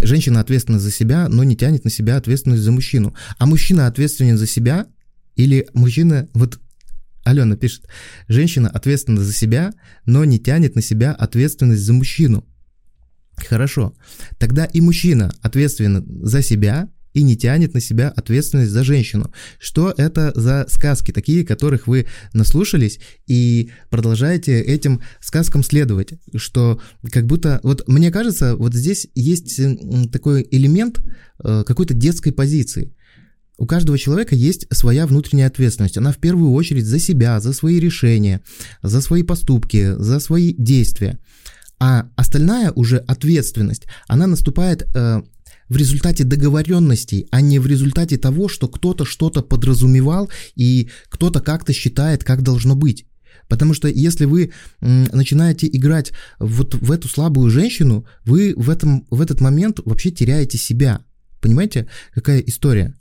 Женщина 0.02 0.40
ответственна 0.40 0.78
за 0.78 0.90
себя, 0.90 1.28
но 1.28 1.44
не 1.44 1.56
тянет 1.56 1.84
на 1.84 1.90
себя 1.90 2.16
ответственность 2.16 2.62
за 2.62 2.72
мужчину. 2.72 3.14
А 3.38 3.46
мужчина 3.46 3.86
ответственен 3.86 4.38
за 4.38 4.46
себя 4.46 4.86
или 5.34 5.68
мужчина, 5.74 6.28
вот 6.32 6.58
Алена 7.24 7.56
пишет, 7.56 7.86
женщина 8.28 8.68
ответственна 8.68 9.22
за 9.22 9.32
себя, 9.32 9.72
но 10.04 10.24
не 10.24 10.38
тянет 10.38 10.76
на 10.76 10.82
себя 10.82 11.12
ответственность 11.12 11.82
за 11.82 11.92
мужчину. 11.92 12.46
Хорошо. 13.36 13.94
Тогда 14.38 14.64
и 14.64 14.80
мужчина 14.80 15.32
ответственен 15.42 16.24
за 16.24 16.40
себя, 16.42 16.88
и 17.16 17.22
не 17.22 17.34
тянет 17.34 17.72
на 17.72 17.80
себя 17.80 18.10
ответственность 18.10 18.70
за 18.70 18.84
женщину. 18.84 19.32
Что 19.58 19.94
это 19.96 20.32
за 20.34 20.66
сказки 20.68 21.12
такие, 21.12 21.46
которых 21.46 21.86
вы 21.86 22.06
наслушались 22.34 23.00
и 23.26 23.70
продолжаете 23.88 24.60
этим 24.60 25.00
сказкам 25.20 25.62
следовать? 25.62 26.12
Что 26.34 26.78
как 27.10 27.24
будто, 27.24 27.58
вот 27.62 27.88
мне 27.88 28.10
кажется, 28.10 28.54
вот 28.54 28.74
здесь 28.74 29.06
есть 29.14 29.58
такой 30.12 30.46
элемент 30.50 31.00
э, 31.42 31.64
какой-то 31.66 31.94
детской 31.94 32.32
позиции. 32.32 32.94
У 33.56 33.64
каждого 33.64 33.96
человека 33.96 34.34
есть 34.34 34.66
своя 34.70 35.06
внутренняя 35.06 35.46
ответственность. 35.46 35.96
Она 35.96 36.12
в 36.12 36.18
первую 36.18 36.52
очередь 36.52 36.84
за 36.84 36.98
себя, 36.98 37.40
за 37.40 37.54
свои 37.54 37.80
решения, 37.80 38.42
за 38.82 39.00
свои 39.00 39.22
поступки, 39.22 39.94
за 39.96 40.20
свои 40.20 40.52
действия. 40.52 41.18
А 41.78 42.10
остальная 42.14 42.72
уже 42.72 42.98
ответственность, 42.98 43.86
она 44.06 44.26
наступает 44.26 44.86
э, 44.94 45.22
в 45.68 45.76
результате 45.76 46.24
договоренностей, 46.24 47.26
а 47.30 47.40
не 47.40 47.58
в 47.58 47.66
результате 47.66 48.18
того, 48.18 48.48
что 48.48 48.68
кто-то 48.68 49.04
что-то 49.04 49.42
подразумевал 49.42 50.30
и 50.54 50.88
кто-то 51.08 51.40
как-то 51.40 51.72
считает, 51.72 52.24
как 52.24 52.42
должно 52.42 52.74
быть. 52.76 53.06
Потому 53.48 53.74
что 53.74 53.88
если 53.88 54.24
вы 54.24 54.52
начинаете 54.80 55.68
играть 55.68 56.12
вот 56.38 56.74
в 56.74 56.90
эту 56.90 57.08
слабую 57.08 57.50
женщину, 57.50 58.06
вы 58.24 58.54
в, 58.56 58.70
этом, 58.70 59.06
в 59.10 59.20
этот 59.20 59.40
момент 59.40 59.80
вообще 59.84 60.10
теряете 60.10 60.58
себя. 60.58 61.04
Понимаете, 61.40 61.86
какая 62.12 62.40
история? 62.40 62.94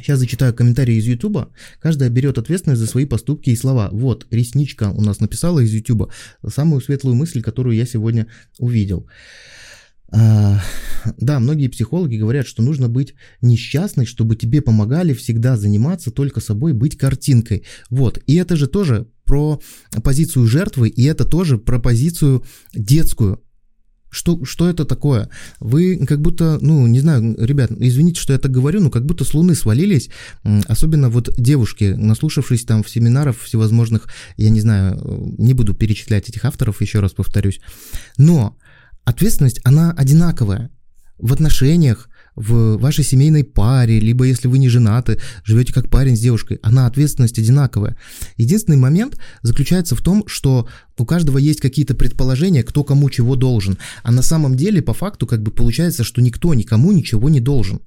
Сейчас 0.00 0.18
зачитаю 0.18 0.54
комментарии 0.54 0.94
из 0.94 1.04
Ютуба. 1.04 1.50
Каждая 1.80 2.08
берет 2.08 2.38
ответственность 2.38 2.80
за 2.80 2.86
свои 2.86 3.04
поступки 3.04 3.50
и 3.50 3.56
слова. 3.56 3.90
Вот, 3.92 4.26
ресничка 4.30 4.90
у 4.90 5.02
нас 5.02 5.20
написала 5.20 5.60
из 5.60 5.70
Ютуба 5.70 6.10
самую 6.48 6.80
светлую 6.80 7.14
мысль, 7.14 7.42
которую 7.42 7.76
я 7.76 7.84
сегодня 7.84 8.26
увидел. 8.58 9.06
А, 10.12 10.60
да, 11.16 11.40
многие 11.40 11.68
психологи 11.68 12.16
говорят, 12.16 12.46
что 12.46 12.62
нужно 12.62 12.88
быть 12.88 13.14
несчастной, 13.42 14.06
чтобы 14.06 14.36
тебе 14.36 14.62
помогали 14.62 15.12
всегда 15.14 15.56
заниматься 15.56 16.10
только 16.10 16.40
собой, 16.40 16.72
быть 16.72 16.96
картинкой. 16.96 17.64
Вот, 17.90 18.22
и 18.26 18.34
это 18.36 18.56
же 18.56 18.66
тоже 18.66 19.08
про 19.24 19.60
позицию 20.02 20.46
жертвы, 20.46 20.88
и 20.88 21.04
это 21.04 21.24
тоже 21.24 21.58
про 21.58 21.78
позицию 21.78 22.44
детскую. 22.74 23.42
Что, 24.08 24.44
что 24.44 24.70
это 24.70 24.84
такое? 24.84 25.28
Вы 25.58 26.06
как 26.06 26.22
будто, 26.22 26.58
ну, 26.62 26.86
не 26.86 27.00
знаю, 27.00 27.36
ребят, 27.38 27.72
извините, 27.72 28.20
что 28.20 28.32
я 28.32 28.38
так 28.38 28.52
говорю, 28.52 28.80
но 28.80 28.88
как 28.88 29.04
будто 29.04 29.24
с 29.24 29.34
Луны 29.34 29.54
свалились, 29.54 30.08
особенно 30.68 31.10
вот 31.10 31.34
девушки, 31.36 31.94
наслушавшись 31.96 32.64
там 32.64 32.82
в 32.82 32.88
семинаров 32.88 33.42
всевозможных, 33.42 34.06
я 34.36 34.48
не 34.48 34.60
знаю, 34.60 35.34
не 35.38 35.52
буду 35.54 35.74
перечислять 35.74 36.28
этих 36.30 36.44
авторов, 36.44 36.80
еще 36.80 37.00
раз 37.00 37.12
повторюсь, 37.12 37.60
но 38.16 38.56
ответственность, 39.06 39.60
она 39.64 39.92
одинаковая 39.92 40.70
в 41.18 41.32
отношениях, 41.32 42.10
в 42.34 42.76
вашей 42.76 43.02
семейной 43.02 43.44
паре, 43.44 43.98
либо 43.98 44.24
если 44.24 44.46
вы 44.46 44.58
не 44.58 44.68
женаты, 44.68 45.18
живете 45.42 45.72
как 45.72 45.88
парень 45.88 46.16
с 46.16 46.20
девушкой, 46.20 46.58
она 46.62 46.86
ответственность 46.86 47.38
одинаковая. 47.38 47.96
Единственный 48.36 48.76
момент 48.76 49.18
заключается 49.40 49.96
в 49.96 50.02
том, 50.02 50.24
что 50.26 50.68
у 50.98 51.06
каждого 51.06 51.38
есть 51.38 51.60
какие-то 51.60 51.94
предположения, 51.94 52.62
кто 52.62 52.84
кому 52.84 53.08
чего 53.08 53.36
должен, 53.36 53.78
а 54.02 54.12
на 54.12 54.20
самом 54.20 54.54
деле 54.54 54.82
по 54.82 54.92
факту 54.92 55.26
как 55.26 55.42
бы 55.42 55.50
получается, 55.50 56.04
что 56.04 56.20
никто 56.20 56.52
никому 56.52 56.92
ничего 56.92 57.30
не 57.30 57.40
должен. 57.40 57.80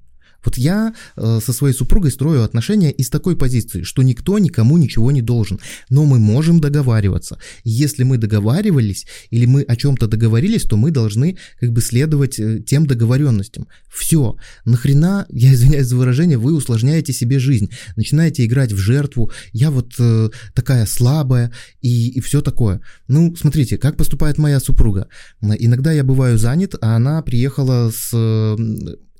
Вот 0.44 0.56
я 0.56 0.94
э, 1.16 1.40
со 1.44 1.52
своей 1.52 1.74
супругой 1.74 2.10
строю 2.10 2.44
отношения 2.44 2.90
из 2.90 3.10
такой 3.10 3.36
позиции, 3.36 3.82
что 3.82 4.02
никто 4.02 4.38
никому 4.38 4.78
ничего 4.78 5.10
не 5.10 5.22
должен, 5.22 5.60
но 5.88 6.04
мы 6.04 6.18
можем 6.18 6.60
договариваться. 6.60 7.38
Если 7.64 8.04
мы 8.04 8.18
договаривались 8.18 9.06
или 9.30 9.46
мы 9.46 9.62
о 9.62 9.76
чем-то 9.76 10.06
договорились, 10.06 10.64
то 10.64 10.76
мы 10.76 10.90
должны 10.90 11.36
как 11.58 11.72
бы 11.72 11.80
следовать 11.80 12.38
э, 12.38 12.60
тем 12.60 12.86
договоренностям. 12.86 13.66
Все. 13.90 14.36
Нахрена, 14.64 15.26
я 15.30 15.52
извиняюсь 15.52 15.86
за 15.86 15.96
выражение, 15.96 16.38
вы 16.38 16.54
усложняете 16.54 17.12
себе 17.12 17.38
жизнь, 17.38 17.70
начинаете 17.96 18.44
играть 18.44 18.72
в 18.72 18.78
жертву, 18.78 19.30
я 19.52 19.70
вот 19.70 19.94
э, 19.98 20.30
такая 20.54 20.86
слабая 20.86 21.52
и, 21.80 22.10
и 22.10 22.20
все 22.20 22.40
такое. 22.40 22.80
Ну, 23.08 23.34
смотрите, 23.36 23.78
как 23.78 23.96
поступает 23.96 24.38
моя 24.38 24.60
супруга. 24.60 25.08
Иногда 25.40 25.92
я 25.92 26.04
бываю 26.04 26.38
занят, 26.38 26.74
а 26.80 26.96
она 26.96 27.22
приехала 27.22 27.90
с 27.90 28.10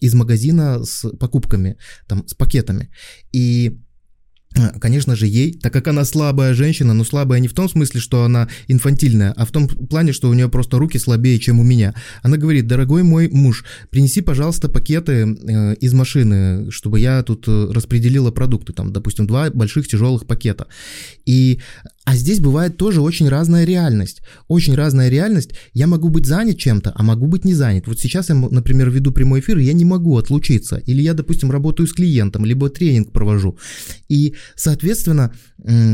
из 0.01 0.15
магазина 0.15 0.85
с 0.85 1.09
покупками, 1.19 1.77
там, 2.07 2.27
с 2.27 2.35
пакетами. 2.35 2.91
И 3.33 3.79
а, 4.57 4.79
Конечно 4.81 5.15
же, 5.15 5.27
ей, 5.27 5.53
так 5.53 5.73
как 5.73 5.87
она 5.89 6.05
слабая 6.05 6.55
женщина, 6.55 6.93
но 6.93 7.05
слабая 7.05 7.39
не 7.39 7.47
в 7.47 7.55
том 7.55 7.69
смысле, 7.69 8.01
что 8.01 8.25
она 8.25 8.49
инфантильная, 8.67 9.33
а 9.37 9.47
в 9.47 9.53
том 9.53 9.69
плане, 9.69 10.13
что 10.13 10.29
у 10.29 10.35
нее 10.35 10.49
просто 10.49 10.79
руки 10.79 10.99
слабее, 10.99 11.39
чем 11.39 11.61
у 11.61 11.63
меня. 11.63 11.95
Она 12.23 12.37
говорит, 12.37 12.67
дорогой 12.67 13.05
мой 13.05 13.29
муж, 13.29 13.65
принеси, 13.91 14.23
пожалуйста, 14.23 14.69
пакеты 14.69 15.13
э, 15.13 15.75
из 15.77 15.93
машины, 15.93 16.71
чтобы 16.71 16.99
я 16.99 17.23
тут 17.23 17.47
э, 17.47 17.71
распределила 17.73 18.33
продукты, 18.33 18.73
там, 18.73 18.93
допустим, 18.93 19.27
два 19.27 19.51
больших 19.51 19.87
тяжелых 19.87 20.27
пакета. 20.27 20.67
И 21.27 21.61
а 22.11 22.17
здесь 22.17 22.41
бывает 22.41 22.77
тоже 22.77 23.03
очень 23.03 23.29
разная 23.29 23.65
реальность. 23.65 24.21
Очень 24.49 24.75
разная 24.75 25.09
реальность. 25.11 25.51
Я 25.75 25.87
могу 25.87 26.09
быть 26.09 26.27
занят 26.27 26.59
чем-то, 26.59 26.93
а 26.93 27.03
могу 27.05 27.29
быть 27.29 27.45
не 27.45 27.55
занят. 27.55 27.87
Вот 27.87 28.01
сейчас 28.01 28.31
я, 28.31 28.35
например, 28.35 28.91
веду 28.91 29.13
прямой 29.13 29.39
эфир, 29.39 29.59
и 29.59 29.65
я 29.65 29.73
не 29.75 29.85
могу 29.85 30.19
отлучиться. 30.19 30.79
Или 30.79 31.03
я, 31.03 31.15
допустим, 31.15 31.53
работаю 31.53 31.87
с 31.87 31.93
клиентом, 31.93 32.45
либо 32.45 32.69
тренинг 32.69 33.13
провожу. 33.13 33.57
И, 34.09 34.35
соответственно, 34.57 35.33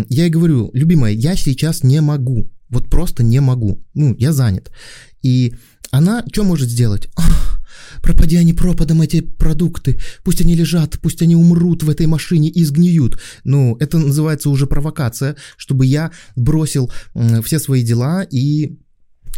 я 0.09 0.27
и 0.27 0.31
говорю, 0.31 0.71
любимая, 0.73 1.13
я 1.13 1.37
сейчас 1.37 1.83
не 1.83 2.01
могу. 2.01 2.51
Вот 2.71 2.89
просто 2.89 3.23
не 3.23 3.43
могу. 3.43 3.85
Ну, 3.93 4.17
я 4.19 4.33
занят. 4.33 4.71
И 5.21 5.55
она 5.91 6.25
что 6.33 6.45
может 6.45 6.71
сделать? 6.71 7.11
Пропади 8.03 8.37
они 8.37 8.53
пропадом, 8.53 9.03
эти 9.03 9.21
продукты. 9.21 9.99
Пусть 10.25 10.41
они 10.41 10.55
лежат, 10.55 10.99
пусть 11.01 11.23
они 11.23 11.37
умрут 11.37 11.83
в 11.83 11.91
этой 11.91 12.07
машине 12.07 12.49
и 12.49 12.65
сгниют. 12.65 13.21
Ну, 13.45 13.77
это 13.81 13.99
называется 13.99 14.51
уже 14.51 14.67
провокация, 14.67 15.37
чтобы 15.57 15.87
я 15.87 16.11
бросил 16.37 16.91
все 17.45 17.59
свои 17.59 17.83
дела 17.83 18.23
и 18.23 18.79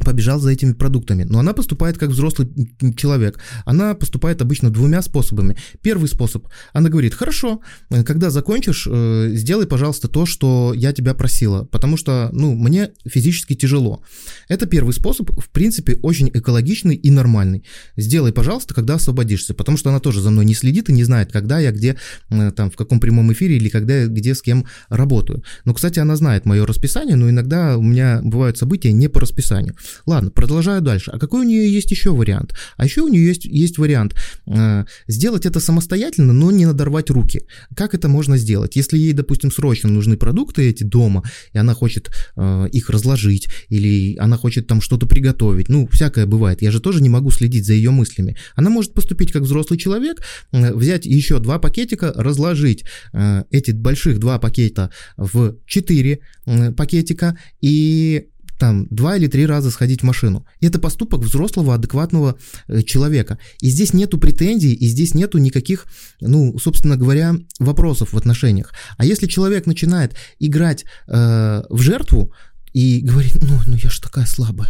побежал 0.05 0.41
за 0.41 0.51
этими 0.51 0.73
продуктами. 0.73 1.25
Но 1.25 1.39
она 1.39 1.53
поступает 1.53 1.99
как 1.99 2.11
взрослый 2.11 2.49
человек. 2.97 3.39
Она 3.65 3.95
поступает 3.95 4.43
обычно 4.43 4.71
двумя 4.71 5.03
способами. 5.03 5.57
Первый 5.83 6.09
способ. 6.09 6.47
Она 6.73 6.89
говорит, 6.89 7.15
хорошо, 7.15 7.61
э, 7.91 8.05
когда 8.05 8.31
закончишь, 8.31 8.87
э, 8.91 9.31
сделай, 9.33 9.67
пожалуйста, 9.67 10.09
то, 10.09 10.27
что 10.27 10.73
я 10.75 10.93
тебя 10.93 11.15
просила, 11.15 11.65
потому 11.65 11.97
что, 11.97 12.31
ну, 12.33 12.55
мне 12.55 12.91
физически 13.07 13.55
тяжело. 13.55 14.03
Это 14.49 14.67
первый 14.67 14.93
способ, 14.93 15.31
в 15.31 15.51
принципе, 15.51 15.97
очень 16.03 16.31
экологичный 16.33 16.97
и 16.97 17.11
нормальный. 17.11 17.65
Сделай, 17.97 18.33
пожалуйста, 18.33 18.75
когда 18.75 18.95
освободишься, 18.95 19.55
потому 19.55 19.79
что 19.79 19.91
она 19.91 20.01
тоже 20.01 20.21
за 20.21 20.31
мной 20.31 20.45
не 20.45 20.55
следит 20.55 20.89
и 20.89 20.93
не 20.93 21.05
знает, 21.05 21.33
когда 21.33 21.59
я 21.59 21.73
где, 21.73 21.97
э, 22.31 22.53
там, 22.53 22.71
в 22.71 22.77
каком 22.77 23.01
прямом 23.01 23.33
эфире 23.33 23.57
или 23.57 23.69
когда 23.69 24.03
я 24.03 24.07
где 24.07 24.35
с 24.35 24.43
кем 24.43 24.67
работаю. 24.89 25.43
Но, 25.65 25.75
кстати, 25.75 25.99
она 25.99 26.17
знает 26.17 26.47
мое 26.47 26.67
расписание, 26.67 27.17
но 27.17 27.29
иногда 27.29 27.77
у 27.77 27.83
меня 27.83 28.21
бывают 28.23 28.59
события 28.59 28.93
не 28.93 29.09
по 29.09 29.21
расписанию. 29.21 29.75
Ладно, 30.07 30.31
продолжаю 30.31 30.83
дальше. 30.83 31.11
А 31.11 31.19
какой 31.19 31.41
у 31.41 31.45
нее 31.45 31.73
есть 31.73 31.91
еще 31.91 32.11
вариант? 32.11 32.55
А 32.77 32.85
еще 32.85 33.03
у 33.03 33.09
нее 33.09 33.27
есть, 33.27 33.45
есть 33.45 33.79
вариант 33.79 34.15
э, 34.47 34.85
сделать 35.07 35.47
это 35.47 35.61
самостоятельно, 35.61 36.33
но 36.33 36.51
не 36.51 36.67
надорвать 36.67 37.11
руки. 37.11 37.43
Как 37.75 37.95
это 37.95 38.09
можно 38.09 38.37
сделать? 38.37 38.77
Если 38.77 38.99
ей, 38.99 39.13
допустим, 39.13 39.51
срочно 39.51 39.89
нужны 39.89 40.17
продукты 40.17 40.69
эти 40.69 40.85
дома, 40.85 41.23
и 41.53 41.59
она 41.59 41.75
хочет 41.75 42.11
э, 42.37 42.69
их 42.73 42.91
разложить, 42.91 43.49
или 43.69 44.17
она 44.17 44.37
хочет 44.37 44.67
там 44.67 44.81
что-то 44.81 45.07
приготовить, 45.07 45.69
ну, 45.69 45.87
всякое 45.89 46.27
бывает. 46.27 46.63
Я 46.63 46.71
же 46.71 46.81
тоже 46.81 47.03
не 47.03 47.09
могу 47.09 47.31
следить 47.31 47.67
за 47.67 47.73
ее 47.75 47.91
мыслями. 47.91 48.37
Она 48.55 48.71
может 48.71 48.95
поступить 48.95 49.33
как 49.33 49.43
взрослый 49.43 49.79
человек, 49.79 50.23
э, 50.53 50.75
взять 50.75 51.07
еще 51.07 51.39
два 51.39 51.59
пакетика, 51.59 52.13
разложить 52.15 52.85
э, 53.13 53.45
эти 53.51 53.71
больших 53.71 54.19
два 54.19 54.39
пакета 54.39 54.91
в 55.17 55.57
четыре 55.67 56.21
э, 56.47 56.73
пакетика 56.73 57.39
и 57.61 58.29
там 58.59 58.87
два 58.91 59.17
или 59.17 59.27
три 59.27 59.47
раза 59.47 59.71
сходить 59.71 60.01
в 60.01 60.05
машину. 60.05 60.47
Это 60.61 60.79
поступок 60.79 61.21
взрослого, 61.21 61.75
адекватного 61.75 62.39
э, 62.67 62.83
человека. 62.83 63.39
И 63.61 63.71
здесь 63.71 63.95
нету 63.95 64.19
претензий, 64.19 64.75
и 64.75 64.87
здесь 64.87 65.15
нету 65.15 65.39
никаких, 65.39 65.87
ну, 66.21 66.59
собственно 66.59 66.97
говоря, 66.97 67.35
вопросов 67.59 68.13
в 68.13 68.17
отношениях. 68.17 68.73
А 68.97 69.05
если 69.05 69.27
человек 69.27 69.67
начинает 69.67 70.15
играть 70.39 70.85
э, 71.07 71.63
в 71.69 71.81
жертву, 71.81 72.33
и 72.79 73.01
говорит, 73.01 73.39
ну, 73.41 73.59
ну 73.67 73.77
я 73.77 73.91
ж 73.91 73.99
такая 73.99 74.25
слабая, 74.25 74.69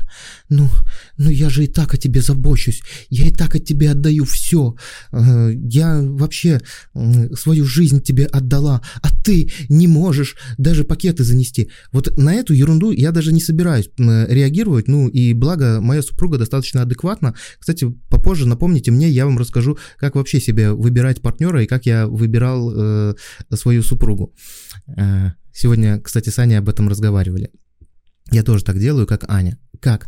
ну, 0.49 0.71
ну 1.19 1.29
я 1.29 1.51
же 1.51 1.65
и 1.65 1.67
так 1.67 1.93
о 1.93 1.99
тебе 1.99 2.23
забочусь, 2.23 2.81
я 3.11 3.27
и 3.27 3.31
так 3.31 3.55
от 3.55 3.67
тебе 3.67 3.91
отдаю 3.91 4.25
все, 4.25 4.77
э, 5.13 5.53
я 5.55 6.01
вообще 6.03 6.63
свою 7.35 7.67
жизнь 7.67 8.01
тебе 8.01 8.25
отдала, 8.25 8.81
а 9.03 9.09
ты 9.23 9.51
не 9.69 9.87
можешь 9.89 10.37
даже 10.57 10.85
пакеты 10.85 11.23
занести. 11.23 11.71
Вот 11.93 12.17
на 12.17 12.33
эту 12.35 12.55
ерунду 12.55 12.93
я 12.93 13.13
даже 13.13 13.31
не 13.31 13.43
собираюсь 13.43 13.91
реагировать, 13.99 14.89
ну 14.89 15.09
и 15.09 15.35
благо 15.35 15.83
моя 15.83 16.01
супруга 16.01 16.39
достаточно 16.39 16.81
адекватна. 16.81 17.35
Кстати, 17.59 17.95
попозже 18.09 18.47
напомните 18.47 18.91
мне, 18.91 19.11
я 19.11 19.27
вам 19.27 19.37
расскажу, 19.37 19.77
как 19.99 20.15
вообще 20.15 20.41
себе 20.41 20.73
выбирать 20.73 21.21
партнера 21.21 21.63
и 21.63 21.67
как 21.67 21.85
я 21.85 22.07
выбирал 22.07 22.73
э, 22.75 23.15
свою 23.55 23.83
супругу. 23.83 24.35
Э, 24.97 25.33
сегодня, 25.53 26.01
кстати, 26.01 26.31
с 26.31 26.39
Аней 26.39 26.57
об 26.59 26.71
этом 26.71 26.89
разговаривали. 26.89 27.51
Я 28.31 28.43
тоже 28.43 28.65
так 28.65 28.79
делаю, 28.79 29.07
как 29.07 29.25
Аня. 29.29 29.59
Как? 29.81 30.07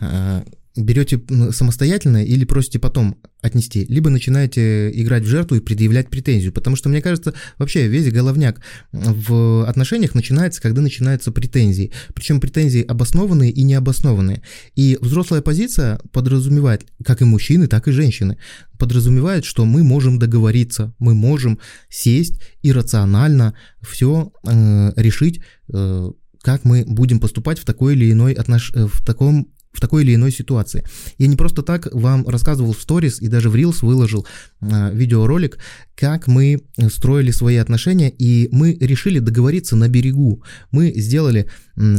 А, 0.00 0.44
берете 0.76 1.20
самостоятельно 1.52 2.24
или 2.24 2.44
просите 2.44 2.78
потом 2.78 3.16
отнести, 3.40 3.86
либо 3.88 4.10
начинаете 4.10 4.90
играть 4.90 5.22
в 5.22 5.26
жертву 5.26 5.56
и 5.56 5.60
предъявлять 5.60 6.10
претензию, 6.10 6.52
потому 6.52 6.76
что, 6.76 6.88
мне 6.88 7.00
кажется, 7.00 7.32
вообще 7.58 7.86
весь 7.86 8.12
головняк 8.12 8.60
в 8.92 9.68
отношениях 9.68 10.14
начинается, 10.14 10.60
когда 10.60 10.82
начинаются 10.82 11.32
претензии, 11.32 11.92
причем 12.14 12.40
претензии 12.40 12.82
обоснованные 12.82 13.50
и 13.50 13.62
необоснованные. 13.62 14.42
И 14.74 14.98
взрослая 15.00 15.42
позиция 15.42 16.00
подразумевает, 16.12 16.86
как 17.04 17.22
и 17.22 17.24
мужчины, 17.24 17.68
так 17.68 17.88
и 17.88 17.92
женщины, 17.92 18.38
подразумевает, 18.78 19.44
что 19.44 19.64
мы 19.64 19.82
можем 19.82 20.18
договориться, 20.18 20.94
мы 20.98 21.14
можем 21.14 21.58
сесть 21.88 22.40
и 22.62 22.72
рационально 22.72 23.54
все 23.80 24.32
э, 24.44 24.92
решить 24.96 25.40
э, 25.72 26.10
как 26.46 26.64
мы 26.64 26.84
будем 26.86 27.18
поступать 27.18 27.58
в 27.58 27.64
такой 27.64 27.94
или 27.94 28.12
иной 28.12 28.32
отнош... 28.32 28.70
Э, 28.72 28.86
в 28.86 29.04
таком 29.04 29.48
в 29.72 29.80
такой 29.80 30.04
или 30.04 30.14
иной 30.14 30.30
ситуации. 30.30 30.84
Я 31.18 31.26
не 31.26 31.36
просто 31.36 31.62
так 31.62 31.92
вам 31.92 32.26
рассказывал 32.26 32.72
в 32.72 32.80
сторис 32.80 33.20
и 33.20 33.28
даже 33.28 33.50
в 33.50 33.56
Reels 33.56 33.84
выложил 33.84 34.24
э, 34.60 34.94
видеоролик, 34.94 35.58
как 35.96 36.28
мы 36.28 36.62
строили 36.88 37.32
свои 37.32 37.56
отношения, 37.56 38.08
и 38.08 38.48
мы 38.52 38.74
решили 38.80 39.18
договориться 39.18 39.74
на 39.76 39.88
берегу. 39.88 40.44
Мы 40.70 40.92
сделали 40.94 41.50
э, 41.76 41.96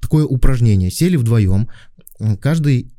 такое 0.00 0.24
упражнение, 0.24 0.90
сели 0.90 1.16
вдвоем, 1.16 1.68
каждый 2.40 2.93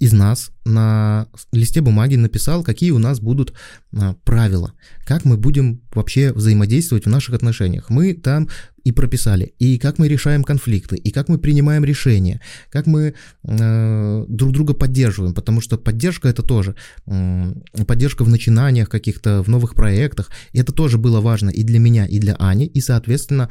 из 0.00 0.14
нас 0.14 0.50
на 0.64 1.28
листе 1.52 1.82
бумаги 1.82 2.16
написал, 2.16 2.64
какие 2.64 2.90
у 2.90 2.98
нас 2.98 3.20
будут 3.20 3.52
а, 3.94 4.14
правила, 4.24 4.72
как 5.04 5.26
мы 5.26 5.36
будем 5.36 5.82
вообще 5.92 6.32
взаимодействовать 6.32 7.04
в 7.04 7.10
наших 7.10 7.34
отношениях. 7.34 7.90
Мы 7.90 8.14
там 8.14 8.48
и 8.82 8.92
прописали, 8.92 9.52
и 9.58 9.78
как 9.78 9.98
мы 9.98 10.08
решаем 10.08 10.42
конфликты, 10.42 10.96
и 10.96 11.10
как 11.10 11.28
мы 11.28 11.36
принимаем 11.36 11.84
решения, 11.84 12.40
как 12.70 12.86
мы 12.86 13.12
э, 13.44 14.24
друг 14.26 14.52
друга 14.52 14.72
поддерживаем, 14.72 15.34
потому 15.34 15.60
что 15.60 15.76
поддержка 15.76 16.28
это 16.28 16.42
тоже 16.42 16.76
э, 17.06 17.52
поддержка 17.86 18.24
в 18.24 18.30
начинаниях 18.30 18.88
каких-то, 18.88 19.42
в 19.42 19.48
новых 19.48 19.74
проектах, 19.74 20.30
это 20.54 20.72
тоже 20.72 20.96
было 20.96 21.20
важно 21.20 21.50
и 21.50 21.62
для 21.62 21.78
меня, 21.78 22.06
и 22.06 22.18
для 22.18 22.36
Ани, 22.36 22.64
и, 22.64 22.80
соответственно, 22.80 23.50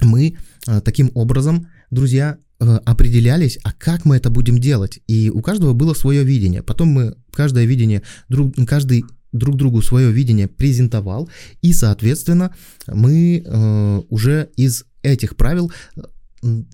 мы 0.00 0.36
э, 0.66 0.80
таким 0.80 1.12
образом, 1.14 1.68
друзья, 1.92 2.38
определялись, 2.84 3.58
а 3.64 3.72
как 3.72 4.04
мы 4.04 4.16
это 4.16 4.30
будем 4.30 4.58
делать. 4.58 5.00
И 5.06 5.30
у 5.30 5.40
каждого 5.40 5.72
было 5.72 5.94
свое 5.94 6.24
видение. 6.24 6.62
Потом 6.62 6.88
мы 6.88 7.16
каждое 7.32 7.64
видение, 7.64 8.02
друг, 8.28 8.54
каждый 8.66 9.04
друг 9.32 9.56
другу 9.56 9.82
свое 9.82 10.12
видение 10.12 10.46
презентовал, 10.46 11.28
и, 11.62 11.72
соответственно, 11.72 12.54
мы 12.86 13.42
э, 13.44 14.02
уже 14.10 14.50
из 14.56 14.84
этих 15.02 15.36
правил 15.36 15.72
э, 15.96 16.02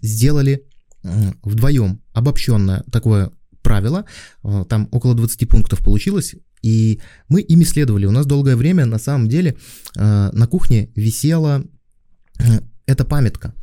сделали 0.03 0.65
э, 1.03 1.33
вдвоем 1.43 2.01
обобщенное 2.13 2.83
такое 2.91 3.31
правило, 3.63 4.05
э, 4.43 4.65
там 4.69 4.89
около 4.91 5.15
20 5.15 5.49
пунктов 5.49 5.79
получилось, 5.85 6.35
и 6.63 7.01
мы 7.29 7.41
ими 7.41 7.65
следовали. 7.65 8.07
У 8.07 8.11
нас 8.11 8.27
долгое 8.27 8.57
время, 8.57 8.87
на 8.87 8.99
самом 8.99 9.29
деле, 9.29 9.57
э, 9.97 10.31
на 10.33 10.47
кухне 10.49 10.91
висела 10.97 11.65
э, 12.41 12.61
эта 12.87 13.05
памятка. 13.05 13.55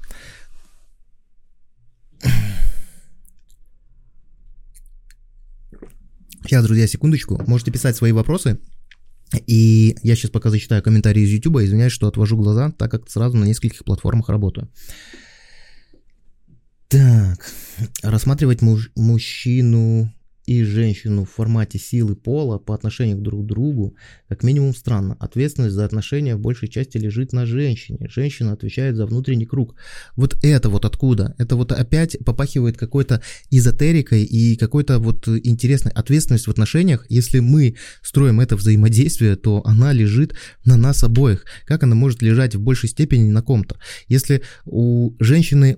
Сейчас, 6.44 6.64
друзья, 6.64 6.88
секундочку. 6.88 7.44
Можете 7.48 7.72
писать 7.72 7.96
свои 7.96 8.12
вопросы. 8.12 8.60
И 9.48 9.98
я 10.04 10.16
сейчас 10.16 10.32
пока 10.32 10.50
зачитаю 10.50 10.84
комментарии 10.84 11.24
из 11.24 11.30
YouTube, 11.32 11.58
извиняюсь, 11.58 11.92
что 11.92 12.08
отвожу 12.08 12.38
глаза, 12.38 12.72
так 12.72 12.92
как 12.92 13.10
сразу 13.10 13.36
на 13.36 13.46
нескольких 13.46 13.84
платформах 13.84 14.30
работаю. 14.30 14.70
Так, 16.88 17.52
рассматривать 18.04 18.62
муж, 18.62 18.92
мужчину 18.96 20.14
и 20.46 20.64
женщину 20.64 21.26
в 21.26 21.32
формате 21.32 21.80
силы 21.80 22.16
пола 22.16 22.60
по 22.60 22.76
отношению 22.76 23.18
друг 23.18 23.44
к 23.44 23.48
другу, 23.48 23.96
как 24.30 24.44
минимум 24.44 24.76
странно. 24.76 25.18
Ответственность 25.20 25.76
за 25.76 25.86
отношения 25.86 26.36
в 26.36 26.40
большей 26.40 26.68
части 26.68 26.98
лежит 26.98 27.34
на 27.34 27.46
женщине. 27.46 28.08
Женщина 28.10 28.54
отвечает 28.54 28.96
за 28.96 29.06
внутренний 29.06 29.46
круг. 29.46 29.76
Вот 30.16 30.38
это 30.44 30.70
вот 30.70 30.86
откуда? 30.86 31.36
Это 31.38 31.56
вот 31.56 31.72
опять 31.72 32.18
попахивает 32.24 32.78
какой-то 32.78 33.22
эзотерикой 33.50 34.24
и 34.24 34.56
какой-то 34.56 35.00
вот 35.00 35.28
интересной 35.28 35.92
ответственностью 35.92 36.52
в 36.52 36.54
отношениях. 36.54 37.06
Если 37.10 37.40
мы 37.40 37.76
строим 38.02 38.40
это 38.40 38.56
взаимодействие, 38.56 39.36
то 39.36 39.62
она 39.66 39.94
лежит 39.94 40.36
на 40.64 40.78
нас 40.78 41.04
обоих. 41.04 41.46
Как 41.66 41.84
она 41.84 41.96
может 41.96 42.22
лежать 42.22 42.56
в 42.56 42.62
большей 42.62 42.90
степени 42.90 43.32
на 43.32 43.42
ком-то? 43.42 43.78
Если 44.08 44.44
у 44.66 45.14
женщины, 45.20 45.78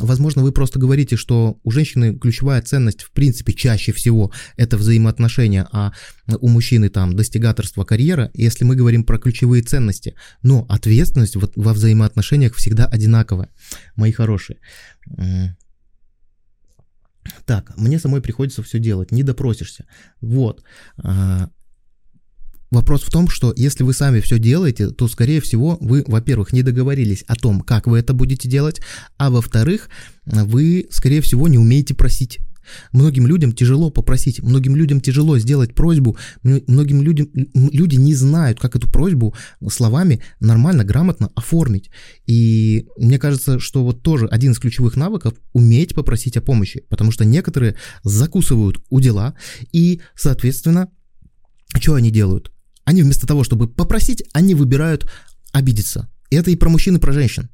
возможно, 0.00 0.42
вы 0.42 0.52
просто 0.52 0.78
говорите, 0.78 1.16
что 1.16 1.58
у 1.64 1.70
женщины 1.70 2.18
ключевая 2.18 2.62
ценность 2.62 3.02
в 3.02 3.12
принципе 3.12 3.52
чаще 3.52 3.92
всего 3.92 4.05
всего 4.06 4.30
это 4.56 4.76
взаимоотношения, 4.76 5.66
а 5.72 5.92
у 6.40 6.48
мужчины 6.48 6.88
там 6.88 7.16
достигаторство, 7.16 7.84
карьера, 7.84 8.30
если 8.34 8.64
мы 8.64 8.76
говорим 8.76 9.04
про 9.04 9.18
ключевые 9.18 9.62
ценности. 9.62 10.14
Но 10.42 10.64
ответственность 10.68 11.36
вот 11.36 11.52
во 11.56 11.72
взаимоотношениях 11.72 12.54
всегда 12.54 12.86
одинаковая, 12.86 13.48
мои 13.96 14.12
хорошие. 14.12 14.58
Так, 17.44 17.76
мне 17.76 17.98
самой 17.98 18.20
приходится 18.20 18.62
все 18.62 18.78
делать, 18.78 19.12
не 19.12 19.24
допросишься. 19.24 19.84
Вот. 20.20 20.62
А, 20.98 21.48
вопрос 22.70 23.02
в 23.02 23.10
том, 23.10 23.28
что 23.28 23.52
если 23.56 23.84
вы 23.84 23.92
сами 23.92 24.20
все 24.20 24.38
делаете, 24.38 24.90
то, 24.90 25.08
скорее 25.08 25.40
всего, 25.40 25.76
вы, 25.80 26.04
во-первых, 26.06 26.52
не 26.52 26.62
договорились 26.62 27.24
о 27.26 27.34
том, 27.34 27.60
как 27.62 27.86
вы 27.88 27.98
это 27.98 28.14
будете 28.14 28.48
делать, 28.48 28.80
а 29.18 29.30
во-вторых, 29.30 29.88
вы, 30.24 30.86
скорее 30.90 31.20
всего, 31.20 31.48
не 31.48 31.58
умеете 31.58 31.94
просить. 31.94 32.38
Многим 32.92 33.26
людям 33.26 33.52
тяжело 33.52 33.90
попросить, 33.90 34.42
многим 34.42 34.76
людям 34.76 35.00
тяжело 35.00 35.38
сделать 35.38 35.74
просьбу, 35.74 36.16
многим 36.42 37.02
людям 37.02 37.28
люди 37.32 37.96
не 37.96 38.14
знают, 38.14 38.60
как 38.60 38.76
эту 38.76 38.90
просьбу 38.90 39.34
словами 39.68 40.22
нормально, 40.40 40.84
грамотно 40.84 41.30
оформить. 41.34 41.90
И 42.26 42.86
мне 42.96 43.18
кажется, 43.18 43.58
что 43.58 43.84
вот 43.84 44.02
тоже 44.02 44.26
один 44.26 44.52
из 44.52 44.58
ключевых 44.58 44.96
навыков 44.96 45.34
уметь 45.52 45.94
попросить 45.94 46.36
о 46.36 46.42
помощи, 46.42 46.84
потому 46.88 47.10
что 47.12 47.24
некоторые 47.24 47.76
закусывают 48.02 48.82
у 48.90 49.00
дела 49.00 49.34
и, 49.72 50.00
соответственно, 50.14 50.88
что 51.78 51.94
они 51.94 52.10
делают? 52.10 52.52
Они 52.84 53.02
вместо 53.02 53.26
того, 53.26 53.42
чтобы 53.44 53.68
попросить, 53.68 54.22
они 54.32 54.54
выбирают 54.54 55.10
обидеться. 55.52 56.08
Это 56.30 56.50
и 56.50 56.56
про 56.56 56.68
мужчин, 56.68 56.96
и 56.96 57.00
про 57.00 57.12
женщин. 57.12 57.50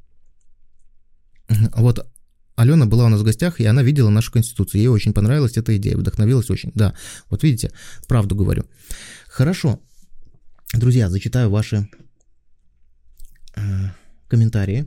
Вот 1.74 2.06
Алена 2.56 2.86
была 2.86 3.06
у 3.06 3.08
нас 3.08 3.20
в 3.20 3.24
гостях, 3.24 3.60
и 3.60 3.64
она 3.64 3.82
видела 3.82 4.10
нашу 4.10 4.32
конституцию. 4.32 4.82
Ей 4.82 4.88
очень 4.88 5.12
понравилась 5.12 5.56
эта 5.56 5.76
идея, 5.76 5.96
вдохновилась 5.96 6.50
очень. 6.50 6.70
Да, 6.74 6.94
вот 7.30 7.42
видите, 7.42 7.72
правду 8.06 8.34
говорю. 8.34 8.66
Хорошо. 9.26 9.80
Друзья, 10.74 11.08
зачитаю 11.08 11.50
ваши 11.50 11.88
э, 13.56 13.60
комментарии. 14.28 14.86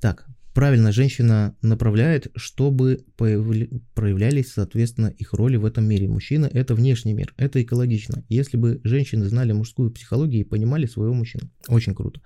Так, 0.00 0.26
правильно 0.54 0.92
женщина 0.92 1.56
направляет, 1.62 2.28
чтобы 2.36 3.04
проявлялись, 3.16 4.52
соответственно, 4.52 5.08
их 5.08 5.32
роли 5.34 5.56
в 5.56 5.64
этом 5.64 5.84
мире. 5.86 6.08
Мужчина– 6.08 6.48
это 6.52 6.74
внешний 6.74 7.12
мир, 7.12 7.34
это 7.36 7.60
экологично. 7.60 8.24
Если 8.28 8.56
бы 8.56 8.80
женщины 8.84 9.26
знали 9.26 9.52
мужскую 9.52 9.90
психологию 9.90 10.42
и 10.42 10.48
понимали 10.48 10.86
своего 10.86 11.12
мужчину. 11.12 11.50
Очень 11.68 11.94
круто. 11.94 12.20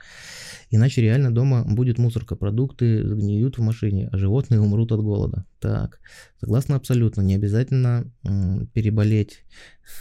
Иначе 0.70 1.00
реально 1.00 1.34
дома 1.34 1.64
будет 1.64 1.96
мусорка, 1.98 2.36
продукты 2.36 3.02
сгниют 3.08 3.56
в 3.56 3.62
машине, 3.62 4.10
а 4.12 4.18
животные 4.18 4.60
умрут 4.60 4.92
от 4.92 5.00
голода. 5.00 5.46
Так, 5.58 5.98
согласна 6.38 6.76
абсолютно. 6.76 7.22
Не 7.22 7.34
обязательно 7.34 8.12
переболеть 8.74 9.44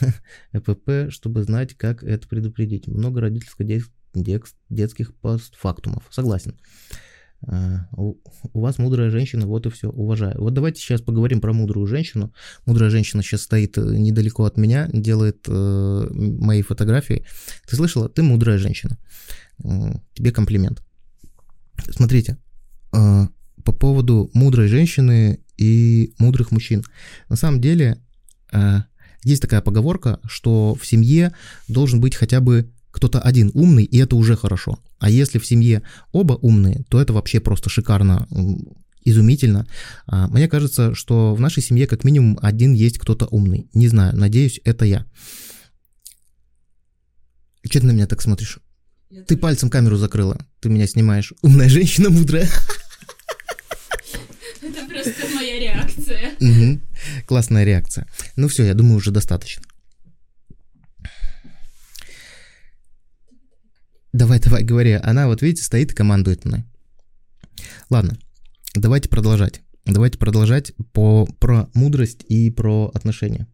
ЭПП, 0.52 1.10
чтобы 1.12 1.44
знать, 1.44 1.76
как 1.76 2.04
это 2.04 2.28
предупредить. 2.28 2.88
Много 2.88 3.22
родительско-детских 3.22 5.16
постфактумов. 5.16 6.04
Согласен. 6.12 6.56
У 7.41 8.15
вас 8.54 8.78
мудрая 8.78 9.10
женщина, 9.10 9.45
вот 9.45 9.65
и 9.65 9.69
все, 9.69 9.89
уважаю. 9.89 10.39
Вот 10.41 10.54
давайте 10.54 10.82
сейчас 10.82 11.02
поговорим 11.02 11.39
про 11.39 11.54
мудрую 11.54 11.88
женщину. 11.88 12.34
Мудрая 12.65 12.89
женщина 12.89 13.21
сейчас 13.21 13.43
стоит 13.43 13.78
э, 13.78 13.82
недалеко 13.82 14.45
от 14.45 14.58
меня, 14.58 14.89
делает 14.91 15.45
э, 15.47 16.08
мои 16.12 16.62
фотографии. 16.62 17.26
Ты 17.67 17.76
слышала? 17.76 18.10
Ты 18.10 18.23
мудрая 18.23 18.58
женщина. 18.58 18.97
Тебе 20.13 20.32
комплимент. 20.32 20.82
Смотрите, 21.89 22.38
э, 22.93 23.28
по 23.63 23.71
поводу 23.71 24.30
мудрой 24.34 24.67
женщины 24.67 25.39
и 25.58 26.13
мудрых 26.17 26.52
мужчин. 26.52 26.84
На 27.30 27.36
самом 27.36 27.62
деле, 27.62 28.02
э, 28.52 28.82
есть 29.23 29.41
такая 29.41 29.62
поговорка, 29.62 30.19
что 30.26 30.76
в 30.76 30.86
семье 30.86 31.34
должен 31.67 32.00
быть 32.02 32.15
хотя 32.15 32.39
бы 32.39 32.71
кто-то 32.98 33.20
один 33.22 33.52
умный, 33.54 33.86
и 33.86 33.98
это 33.98 34.16
уже 34.16 34.36
хорошо. 34.36 34.80
А 35.00 35.10
если 35.10 35.40
в 35.40 35.46
семье 35.46 35.84
оба 36.12 36.34
умные, 36.34 36.84
то 36.90 37.00
это 37.00 37.14
вообще 37.14 37.40
просто 37.40 37.70
шикарно, 37.70 38.28
изумительно. 39.06 39.68
А, 40.08 40.28
мне 40.28 40.48
кажется, 40.48 40.96
что 40.96 41.36
в 41.36 41.40
нашей 41.40 41.64
семье 41.64 41.88
как 41.88 42.04
минимум 42.04 42.38
один 42.42 42.74
есть 42.74 42.98
кто-то 42.98 43.28
умный. 43.28 43.70
Не 43.74 43.88
знаю, 43.88 44.18
надеюсь, 44.18 44.60
это 44.66 44.84
я. 44.86 45.06
Че 47.70 47.82
ты 47.82 47.86
на 47.86 47.92
меня 47.92 48.08
так 48.08 48.22
смотришь? 48.22 48.60
Я 49.10 49.22
ты 49.22 49.28
тоже... 49.28 49.40
пальцем 49.40 49.70
камеру 49.70 49.98
закрыла, 49.98 50.38
ты 50.60 50.70
меня 50.70 50.88
снимаешь. 50.88 51.34
Умная 51.42 51.70
женщина, 51.70 52.10
мудрая. 52.10 52.50
Это 54.62 54.86
просто 54.88 55.36
моя 55.36 55.60
реакция. 55.60 56.82
Классная 57.26 57.64
реакция. 57.64 58.08
Ну 58.36 58.48
все, 58.48 58.64
я 58.64 58.74
думаю, 58.74 58.98
уже 58.98 59.12
достаточно. 59.12 59.64
Давай, 64.13 64.39
давай, 64.39 64.63
говори. 64.63 64.93
Она, 64.93 65.28
вот 65.28 65.41
видите, 65.41 65.63
стоит 65.63 65.91
и 65.91 65.96
командует 65.96 66.46
мной. 66.46 66.65
Ладно, 67.89 68.17
давайте 68.76 69.10
продолжать. 69.10 69.62
Давайте 69.86 70.17
продолжать 70.17 70.74
по, 70.91 71.26
про 71.39 71.70
мудрость 71.74 72.26
и 72.28 72.50
про 72.52 72.91
отношения. 72.93 73.48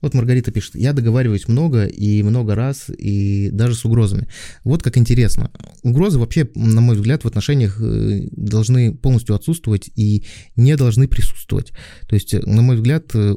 Вот 0.00 0.14
Маргарита 0.14 0.52
пишет, 0.52 0.76
я 0.76 0.92
договариваюсь 0.92 1.48
много 1.48 1.84
и 1.84 2.22
много 2.22 2.54
раз, 2.54 2.88
и 2.88 3.50
даже 3.50 3.74
с 3.74 3.84
угрозами. 3.84 4.28
Вот 4.62 4.82
как 4.82 4.96
интересно. 4.96 5.50
Угрозы 5.82 6.20
вообще, 6.20 6.48
на 6.54 6.80
мой 6.80 6.94
взгляд, 6.94 7.24
в 7.24 7.26
отношениях 7.26 7.80
э, 7.80 8.28
должны 8.30 8.94
полностью 8.94 9.34
отсутствовать 9.34 9.90
и 9.96 10.24
не 10.54 10.76
должны 10.76 11.08
присутствовать. 11.08 11.72
То 12.08 12.14
есть, 12.14 12.32
на 12.32 12.62
мой 12.62 12.76
взгляд, 12.76 13.10
э, 13.14 13.34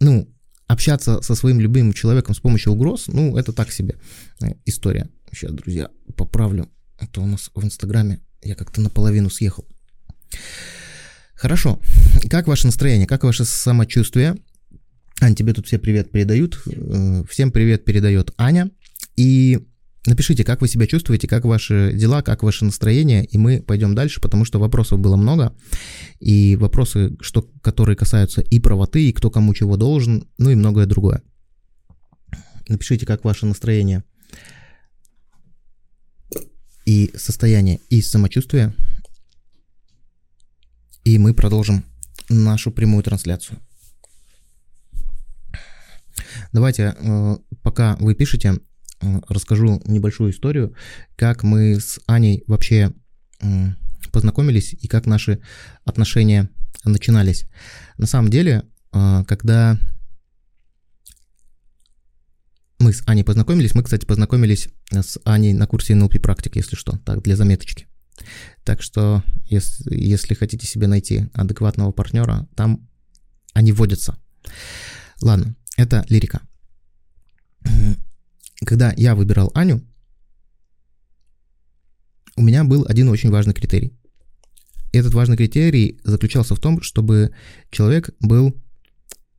ну, 0.00 0.33
общаться 0.66 1.20
со 1.22 1.34
своим 1.34 1.60
любимым 1.60 1.92
человеком 1.92 2.34
с 2.34 2.40
помощью 2.40 2.72
угроз, 2.72 3.06
ну, 3.08 3.36
это 3.36 3.52
так 3.52 3.72
себе 3.72 3.96
э, 4.42 4.54
история. 4.64 5.08
Сейчас, 5.32 5.52
друзья, 5.52 5.90
поправлю. 6.16 6.68
Это 6.98 7.20
у 7.20 7.26
нас 7.26 7.50
в 7.54 7.64
Инстаграме 7.64 8.20
я 8.42 8.54
как-то 8.54 8.80
наполовину 8.80 9.30
съехал. 9.30 9.66
Хорошо. 11.34 11.80
Как 12.30 12.46
ваше 12.46 12.66
настроение? 12.66 13.06
Как 13.06 13.24
ваше 13.24 13.44
самочувствие? 13.44 14.36
Ань, 15.20 15.34
тебе 15.34 15.52
тут 15.52 15.66
все 15.66 15.78
привет 15.78 16.10
передают. 16.10 16.62
Э, 16.66 17.24
всем 17.28 17.50
привет 17.50 17.84
передает 17.84 18.32
Аня. 18.36 18.70
И 19.16 19.66
Напишите, 20.06 20.44
как 20.44 20.60
вы 20.60 20.68
себя 20.68 20.86
чувствуете, 20.86 21.26
как 21.26 21.46
ваши 21.46 21.92
дела, 21.94 22.20
как 22.20 22.42
ваше 22.42 22.66
настроение, 22.66 23.24
и 23.24 23.38
мы 23.38 23.62
пойдем 23.62 23.94
дальше, 23.94 24.20
потому 24.20 24.44
что 24.44 24.58
вопросов 24.58 25.00
было 25.00 25.16
много, 25.16 25.56
и 26.20 26.56
вопросы, 26.56 27.16
что, 27.20 27.42
которые 27.62 27.96
касаются 27.96 28.42
и 28.42 28.60
правоты, 28.60 29.08
и 29.08 29.12
кто 29.12 29.30
кому 29.30 29.54
чего 29.54 29.78
должен, 29.78 30.28
ну 30.36 30.50
и 30.50 30.54
многое 30.54 30.84
другое. 30.84 31.22
Напишите, 32.68 33.06
как 33.06 33.24
ваше 33.24 33.46
настроение 33.46 34.04
и 36.84 37.10
состояние, 37.16 37.80
и 37.88 38.02
самочувствие, 38.02 38.74
и 41.04 41.18
мы 41.18 41.32
продолжим 41.32 41.84
нашу 42.28 42.70
прямую 42.70 43.02
трансляцию. 43.02 43.58
Давайте, 46.52 46.94
э, 46.96 47.36
пока 47.62 47.96
вы 47.96 48.14
пишете, 48.14 48.58
расскажу 49.28 49.82
небольшую 49.86 50.32
историю, 50.32 50.74
как 51.16 51.42
мы 51.42 51.80
с 51.80 52.00
Аней 52.06 52.44
вообще 52.46 52.92
познакомились 54.12 54.74
и 54.74 54.86
как 54.86 55.06
наши 55.06 55.40
отношения 55.84 56.48
начинались. 56.84 57.46
На 57.98 58.06
самом 58.06 58.30
деле, 58.30 58.64
а, 58.92 59.24
когда 59.24 59.78
мы 62.78 62.92
с 62.92 63.02
Аней 63.06 63.24
познакомились, 63.24 63.74
мы, 63.74 63.82
кстати, 63.82 64.04
познакомились 64.04 64.68
с 64.90 65.18
Аней 65.24 65.52
на 65.52 65.66
курсе 65.66 65.94
NLP 65.94 66.20
практик, 66.20 66.56
если 66.56 66.76
что, 66.76 66.98
так, 66.98 67.22
для 67.22 67.36
заметочки. 67.36 67.86
Так 68.62 68.82
что, 68.82 69.22
если, 69.46 69.96
если 69.96 70.34
хотите 70.34 70.66
себе 70.66 70.86
найти 70.86 71.28
адекватного 71.32 71.92
партнера, 71.92 72.46
там 72.54 72.88
они 73.52 73.72
вводятся. 73.72 74.16
Ладно, 75.20 75.56
это 75.76 76.04
лирика 76.08 76.42
когда 78.64 78.92
я 78.96 79.14
выбирал 79.14 79.50
Аню, 79.54 79.82
у 82.36 82.42
меня 82.42 82.64
был 82.64 82.84
один 82.88 83.08
очень 83.08 83.30
важный 83.30 83.54
критерий. 83.54 83.96
Этот 84.92 85.14
важный 85.14 85.36
критерий 85.36 86.00
заключался 86.04 86.54
в 86.54 86.60
том, 86.60 86.82
чтобы 86.82 87.34
человек 87.70 88.10
был 88.20 88.54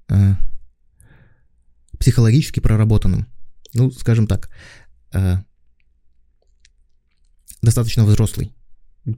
э, 0.10 0.34
психологически 2.00 2.60
проработанным. 2.60 3.28
Ну, 3.74 3.92
скажем 3.92 4.28
так, 4.28 4.50
э, 5.14 5.38
достаточно 7.62 8.06
взрослый 8.06 8.54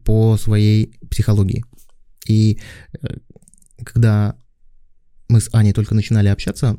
по 0.03 0.37
своей 0.37 0.97
психологии. 1.09 1.63
И 2.27 2.59
э, 3.01 3.17
когда 3.83 4.35
мы 5.29 5.41
с 5.41 5.49
Аней 5.53 5.73
только 5.73 5.95
начинали 5.95 6.27
общаться, 6.27 6.77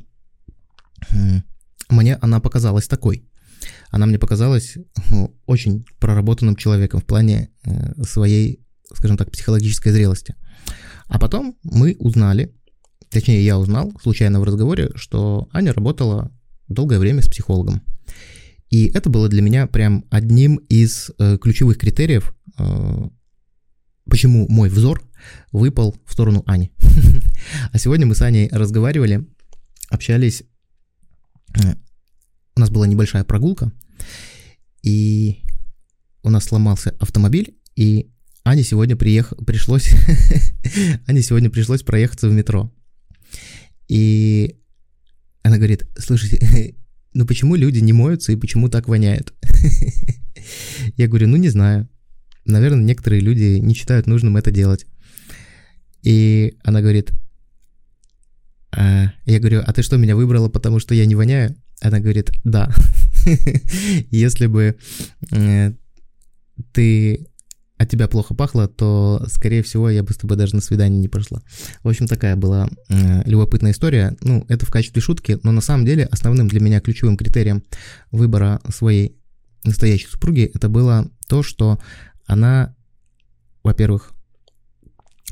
мне 1.88 2.16
она 2.16 2.40
показалась 2.40 2.88
такой. 2.88 3.24
Она 3.90 4.07
мне 4.07 4.18
показалась 4.18 4.77
ну, 5.11 5.35
очень 5.46 5.85
проработанным 5.98 6.57
человеком 6.57 7.01
в 7.01 7.05
плане 7.05 7.51
э, 7.64 8.03
своей, 8.05 8.61
скажем 8.94 9.16
так, 9.16 9.31
психологической 9.31 9.92
зрелости. 9.92 10.35
А 11.07 11.18
потом 11.18 11.57
мы 11.62 11.96
узнали, 11.98 12.55
точнее 13.11 13.44
я 13.44 13.59
узнал 13.59 13.92
случайно 14.03 14.40
в 14.40 14.44
разговоре, 14.44 14.90
что 14.94 15.48
Аня 15.53 15.72
работала 15.72 16.31
долгое 16.68 16.98
время 16.98 17.22
с 17.22 17.29
психологом. 17.29 17.83
И 18.70 18.87
это 18.88 19.09
было 19.09 19.29
для 19.29 19.40
меня 19.40 19.66
прям 19.66 20.05
одним 20.11 20.57
из 20.57 21.11
э, 21.18 21.38
ключевых 21.38 21.79
критериев, 21.79 22.35
э, 22.59 23.09
почему 24.05 24.46
мой 24.48 24.68
взор 24.68 25.03
выпал 25.53 25.96
в 26.05 26.12
сторону 26.12 26.42
Ани. 26.46 26.72
А 27.72 27.79
сегодня 27.79 28.07
мы 28.07 28.14
с 28.14 28.22
Аней 28.22 28.48
разговаривали, 28.53 29.27
общались 29.88 30.42
у 31.55 32.61
нас 32.61 32.71
была 32.71 32.87
небольшая 32.87 33.25
прогулка, 33.25 33.73
и 34.83 35.43
у 36.23 36.31
нас 36.31 36.45
сломался 36.45 36.95
автомобиль, 36.99 37.57
и 37.77 38.11
Ане 38.45 38.63
сегодня 38.63 38.97
приех... 38.97 39.35
пришлось... 39.47 39.91
Ане 41.07 41.23
сегодня 41.23 41.51
пришлось 41.51 41.83
проехаться 41.83 42.29
в 42.29 42.33
метро. 42.33 42.73
И 43.89 44.57
она 45.43 45.57
говорит, 45.57 45.87
слушайте, 45.99 46.75
ну 47.13 47.27
почему 47.27 47.57
люди 47.57 47.81
не 47.81 47.93
моются 47.93 48.33
и 48.33 48.37
почему 48.37 48.69
так 48.69 48.89
воняет? 48.89 49.35
Я 50.97 51.09
говорю, 51.09 51.29
ну 51.29 51.37
не 51.37 51.49
знаю. 51.49 51.89
Наверное, 52.45 52.85
некоторые 52.85 53.21
люди 53.21 53.59
не 53.59 53.75
считают 53.75 54.07
нужным 54.07 54.37
это 54.37 54.51
делать. 54.51 54.87
И 56.03 56.57
она 56.63 56.81
говорит, 56.81 57.13
я 58.81 59.38
говорю, 59.41 59.62
а 59.67 59.73
ты 59.73 59.83
что, 59.83 59.97
меня 59.97 60.17
выбрала, 60.17 60.49
потому 60.49 60.79
что 60.79 60.95
я 60.95 61.07
не 61.07 61.14
воняю? 61.14 61.57
Она 61.81 62.01
говорит, 62.01 62.31
да. 62.45 62.71
Если 64.11 64.47
бы 64.47 64.77
э, 65.33 65.73
ты 66.73 67.27
от 67.77 67.88
тебя 67.88 68.09
плохо 68.09 68.35
пахло, 68.35 68.69
то, 68.69 69.25
скорее 69.29 69.62
всего, 69.62 69.88
я 69.88 70.03
бы 70.03 70.12
с 70.12 70.17
тобой 70.17 70.37
даже 70.37 70.55
на 70.55 70.61
свидание 70.61 71.01
не 71.01 71.09
пошла. 71.09 71.43
В 71.83 71.88
общем, 71.88 72.07
такая 72.07 72.37
была 72.37 72.69
э, 72.88 73.23
любопытная 73.25 73.73
история. 73.73 74.17
Ну, 74.23 74.45
это 74.49 74.67
в 74.67 74.71
качестве 74.71 75.01
шутки, 75.01 75.38
но 75.43 75.53
на 75.53 75.61
самом 75.61 75.85
деле 75.85 76.05
основным 76.07 76.49
для 76.49 76.61
меня 76.61 76.81
ключевым 76.81 77.17
критерием 77.17 77.62
выбора 78.11 78.61
своей 78.69 79.17
настоящей 79.64 80.07
супруги 80.07 80.51
это 80.55 80.69
было 80.69 81.11
то, 81.29 81.43
что 81.43 81.79
она 82.27 82.75
во-первых, 83.69 84.14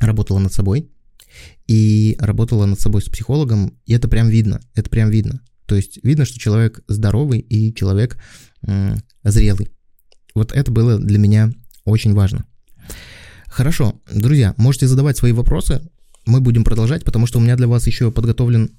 работала 0.00 0.38
над 0.38 0.52
собой 0.52 0.90
и 1.66 2.16
работала 2.18 2.66
над 2.66 2.80
собой 2.80 3.02
с 3.02 3.08
психологом, 3.08 3.78
и 3.86 3.94
это 3.94 4.08
прям 4.08 4.28
видно, 4.28 4.60
это 4.74 4.88
прям 4.88 5.10
видно. 5.10 5.40
То 5.66 5.74
есть 5.74 5.98
видно, 6.04 6.24
что 6.24 6.38
человек 6.38 6.80
здоровый 6.86 7.40
и 7.40 7.74
человек 7.74 8.18
м, 8.62 8.96
зрелый. 9.24 9.70
Вот 10.34 10.52
это 10.52 10.70
было 10.70 10.98
для 10.98 11.18
меня 11.18 11.52
очень 11.84 12.14
важно. 12.14 12.46
Хорошо, 13.46 14.00
друзья, 14.12 14.54
можете 14.58 14.86
задавать 14.86 15.16
свои 15.16 15.32
вопросы, 15.32 15.80
мы 16.24 16.40
будем 16.40 16.62
продолжать, 16.62 17.04
потому 17.04 17.26
что 17.26 17.38
у 17.38 17.42
меня 17.42 17.56
для 17.56 17.68
вас 17.68 17.86
еще 17.86 18.12
подготовлен 18.12 18.70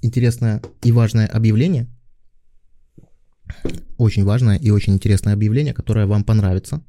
интересное 0.00 0.62
и 0.82 0.92
важное 0.92 1.26
объявление. 1.26 1.88
Очень 3.98 4.24
важное 4.24 4.56
и 4.56 4.70
очень 4.70 4.94
интересное 4.94 5.32
объявление, 5.32 5.74
которое 5.74 6.06
вам 6.06 6.24
понравится. 6.24 6.82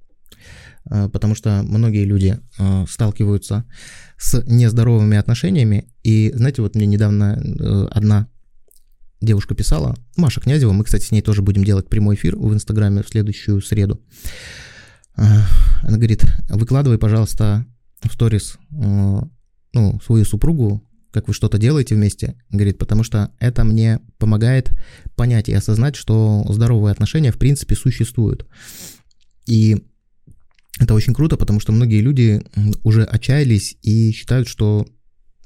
Э, 0.90 1.10
потому 1.10 1.36
что 1.36 1.62
многие 1.64 2.06
люди 2.06 2.40
э, 2.58 2.86
сталкиваются 2.90 3.66
нездоровыми 4.46 5.18
отношениями. 5.18 5.88
И 6.04 6.32
знаете, 6.34 6.62
вот 6.62 6.76
мне 6.76 6.86
недавно 6.86 7.40
э, 7.40 7.88
одна 7.92 8.28
девушка 9.22 9.56
писала, 9.56 9.96
Маша 10.16 10.42
Князева, 10.42 10.72
мы, 10.74 10.84
кстати, 10.84 11.06
с 11.06 11.12
ней 11.12 11.22
тоже 11.22 11.42
будем 11.42 11.64
делать 11.64 11.90
прямой 11.90 12.16
эфир 12.16 12.36
в 12.36 12.54
Инстаграме 12.54 13.04
в 13.04 13.10
следующую 13.10 13.62
среду. 13.62 14.02
Она 15.16 15.98
говорит, 15.98 16.24
выкладывай, 16.50 17.00
пожалуйста, 17.00 17.66
в 18.04 18.14
сторис 18.14 18.58
ну, 18.70 20.00
свою 20.06 20.26
супругу, 20.26 20.84
как 21.12 21.28
вы 21.28 21.34
что-то 21.34 21.58
делаете 21.58 21.96
вместе, 21.96 22.36
говорит, 22.52 22.78
потому 22.78 23.04
что 23.04 23.32
это 23.40 23.64
мне 23.64 24.00
помогает 24.20 24.72
понять 25.16 25.50
и 25.50 25.54
осознать, 25.54 25.96
что 25.96 26.46
здоровые 26.50 26.92
отношения 26.92 27.32
в 27.32 27.40
принципе 27.40 27.76
существуют. 27.76 28.46
И 29.48 29.84
это 30.80 30.94
очень 30.94 31.14
круто, 31.14 31.38
потому 31.38 31.60
что 31.60 31.72
многие 31.72 32.02
люди 32.02 32.42
уже 32.84 33.04
отчаялись 33.04 33.78
и 33.82 34.12
считают, 34.12 34.48
что, 34.48 34.86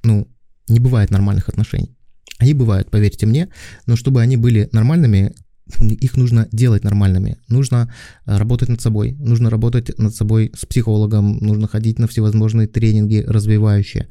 ну, 0.04 0.28
не 0.68 0.80
бывает 0.80 1.12
нормальных 1.12 1.50
отношений. 1.50 1.96
Они 2.38 2.54
бывают, 2.54 2.90
поверьте 2.90 3.26
мне, 3.26 3.50
но 3.86 3.96
чтобы 3.96 4.22
они 4.22 4.36
были 4.36 4.68
нормальными, 4.72 5.34
их 5.80 6.18
нужно 6.18 6.48
делать 6.52 6.84
нормальными. 6.84 7.38
Нужно 7.48 7.92
э, 8.26 8.38
работать 8.38 8.70
над 8.70 8.82
собой, 8.82 9.16
нужно 9.20 9.50
работать 9.50 9.98
над 9.98 10.16
собой 10.16 10.52
с 10.56 10.66
психологом, 10.66 11.38
нужно 11.38 11.68
ходить 11.68 12.00
на 12.00 12.08
всевозможные 12.08 12.68
тренинги 12.68 13.24
развивающие. 13.28 14.08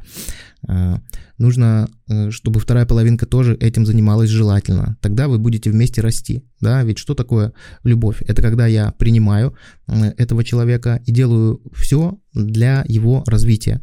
Э, 0.68 0.99
нужно, 1.38 1.88
э, 2.09 2.31
чтобы 2.31 2.61
вторая 2.61 2.87
половинка 2.87 3.27
тоже 3.27 3.55
этим 3.57 3.87
занималась 3.87 4.31
желательно. 4.31 4.96
Тогда 5.01 5.29
вы 5.29 5.38
будете 5.38 5.70
вместе 5.70 6.01
расти. 6.01 6.44
Да? 6.61 6.83
Ведь 6.83 6.99
что 6.99 7.14
такое 7.14 7.53
любовь? 7.85 8.23
Это 8.27 8.42
когда 8.42 8.66
я 8.66 8.92
принимаю 8.92 9.55
этого 9.87 10.44
человека 10.44 11.03
и 11.07 11.12
делаю 11.12 11.61
все 11.75 12.18
для 12.33 12.85
его 12.88 13.25
развития. 13.27 13.81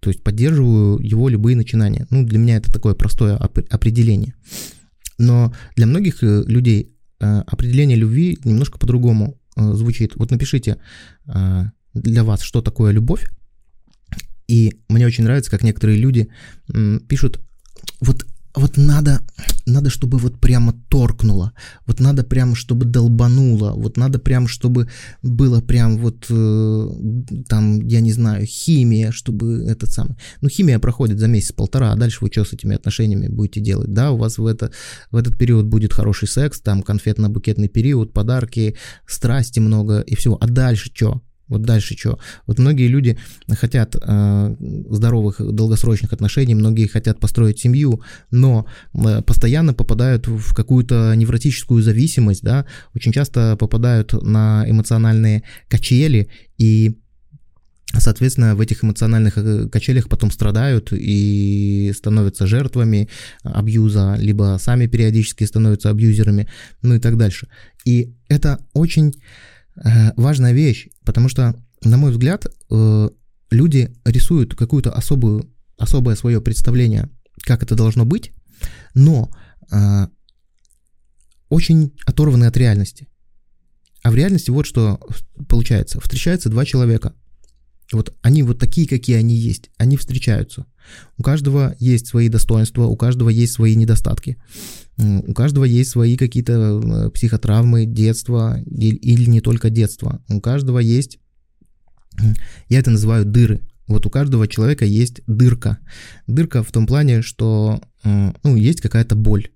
То 0.00 0.10
есть 0.10 0.22
поддерживаю 0.24 0.98
его 0.98 1.28
любые 1.28 1.56
начинания. 1.56 2.06
Ну, 2.10 2.24
для 2.24 2.38
меня 2.38 2.56
это 2.56 2.72
такое 2.72 2.94
простое 2.94 3.36
определение. 3.36 4.34
Но 5.18 5.54
для 5.76 5.86
многих 5.86 6.22
людей 6.22 6.91
определение 7.26 7.96
любви 7.96 8.38
немножко 8.44 8.78
по-другому 8.78 9.38
э, 9.56 9.72
звучит. 9.74 10.16
Вот 10.16 10.30
напишите 10.30 10.78
э, 11.26 11.64
для 11.94 12.24
вас, 12.24 12.42
что 12.42 12.62
такое 12.62 12.92
любовь. 12.92 13.28
И 14.48 14.80
мне 14.88 15.06
очень 15.06 15.24
нравится, 15.24 15.50
как 15.50 15.62
некоторые 15.62 15.98
люди 15.98 16.28
пишут, 17.08 17.40
вот 18.00 18.26
вот 18.54 18.76
надо, 18.76 19.22
надо, 19.66 19.90
чтобы 19.90 20.18
вот 20.18 20.38
прямо 20.38 20.74
торкнуло, 20.88 21.52
вот 21.86 22.00
надо 22.00 22.22
прямо, 22.22 22.54
чтобы 22.54 22.84
долбануло, 22.84 23.72
вот 23.72 23.96
надо 23.96 24.18
прямо, 24.18 24.46
чтобы 24.46 24.88
было 25.22 25.60
прям 25.60 25.98
вот 25.98 26.26
э, 26.28 26.88
там, 27.48 27.80
я 27.80 28.00
не 28.00 28.12
знаю, 28.12 28.44
химия, 28.44 29.10
чтобы 29.10 29.64
этот 29.66 29.90
самый... 29.90 30.16
Ну, 30.40 30.48
химия 30.48 30.78
проходит 30.78 31.18
за 31.18 31.28
месяц-полтора, 31.28 31.92
а 31.92 31.96
дальше 31.96 32.18
вы 32.20 32.28
что 32.30 32.44
с 32.44 32.52
этими 32.52 32.76
отношениями 32.76 33.28
будете 33.28 33.60
делать? 33.60 33.92
Да, 33.92 34.10
у 34.10 34.18
вас 34.18 34.38
в, 34.38 34.46
это, 34.46 34.70
в 35.10 35.16
этот 35.16 35.38
период 35.38 35.66
будет 35.66 35.94
хороший 35.94 36.28
секс, 36.28 36.60
там 36.60 36.82
конфетно-букетный 36.82 37.68
период, 37.68 38.12
подарки, 38.12 38.76
страсти 39.06 39.60
много 39.60 40.00
и 40.00 40.14
всего. 40.14 40.36
А 40.40 40.46
дальше 40.46 40.90
что? 40.92 41.22
Вот 41.52 41.62
дальше 41.62 41.94
что? 41.98 42.18
Вот 42.46 42.58
многие 42.58 42.88
люди 42.88 43.18
хотят 43.50 43.94
э, 43.94 44.56
здоровых 44.88 45.36
долгосрочных 45.38 46.14
отношений, 46.14 46.54
многие 46.54 46.86
хотят 46.86 47.20
построить 47.20 47.58
семью, 47.58 48.00
но 48.30 48.66
э, 48.94 49.20
постоянно 49.20 49.74
попадают 49.74 50.26
в 50.28 50.54
какую-то 50.54 51.12
невротическую 51.14 51.82
зависимость, 51.82 52.42
да, 52.42 52.64
очень 52.94 53.12
часто 53.12 53.56
попадают 53.58 54.14
на 54.22 54.64
эмоциональные 54.66 55.42
качели 55.68 56.30
и 56.56 56.96
Соответственно, 57.94 58.56
в 58.56 58.60
этих 58.62 58.82
эмоциональных 58.82 59.36
э, 59.36 59.68
качелях 59.68 60.08
потом 60.08 60.30
страдают 60.30 60.94
и 60.94 61.92
становятся 61.94 62.46
жертвами 62.46 63.10
абьюза, 63.42 64.16
либо 64.18 64.56
сами 64.58 64.86
периодически 64.86 65.44
становятся 65.44 65.90
абьюзерами, 65.90 66.48
ну 66.80 66.94
и 66.94 66.98
так 66.98 67.18
дальше. 67.18 67.48
И 67.84 68.14
это 68.30 68.60
очень 68.72 69.12
Э, 69.12 69.51
важная 70.16 70.52
вещь, 70.52 70.88
потому 71.04 71.28
что, 71.28 71.54
на 71.82 71.96
мой 71.96 72.10
взгляд, 72.10 72.46
э, 72.70 73.08
люди 73.50 73.94
рисуют 74.04 74.54
какую-то 74.54 74.92
особую, 74.92 75.50
особое 75.78 76.16
свое 76.16 76.40
представление, 76.40 77.08
как 77.42 77.62
это 77.62 77.74
должно 77.74 78.04
быть, 78.04 78.32
но 78.94 79.30
э, 79.70 80.06
очень 81.48 81.92
оторваны 82.06 82.46
от 82.46 82.56
реальности. 82.56 83.08
А 84.02 84.10
в 84.10 84.14
реальности 84.14 84.50
вот 84.50 84.66
что 84.66 85.00
получается. 85.48 86.00
Встречаются 86.00 86.48
два 86.48 86.64
человека. 86.64 87.14
Вот 87.92 88.14
они 88.22 88.42
вот 88.42 88.58
такие, 88.58 88.88
какие 88.88 89.16
они 89.16 89.34
есть. 89.34 89.70
Они 89.76 89.96
встречаются. 89.96 90.66
У 91.18 91.22
каждого 91.22 91.74
есть 91.78 92.06
свои 92.06 92.28
достоинства, 92.28 92.84
у 92.84 92.96
каждого 92.96 93.28
есть 93.28 93.52
свои 93.52 93.76
недостатки. 93.76 94.36
У 94.98 95.32
каждого 95.32 95.64
есть 95.64 95.90
свои 95.90 96.16
какие-то 96.16 96.80
э, 96.82 97.10
психотравмы 97.10 97.86
детства 97.86 98.60
или 98.66 99.28
не 99.28 99.40
только 99.40 99.70
детства. 99.70 100.22
У 100.28 100.40
каждого 100.40 100.78
есть, 100.78 101.18
я 102.68 102.78
это 102.78 102.90
называю 102.90 103.24
дыры. 103.24 103.60
Вот 103.86 104.06
у 104.06 104.10
каждого 104.10 104.46
человека 104.48 104.84
есть 104.84 105.22
дырка. 105.26 105.78
Дырка 106.26 106.62
в 106.62 106.72
том 106.72 106.86
плане, 106.86 107.22
что 107.22 107.80
ну, 108.04 108.56
есть 108.56 108.80
какая-то 108.80 109.16
боль. 109.16 109.50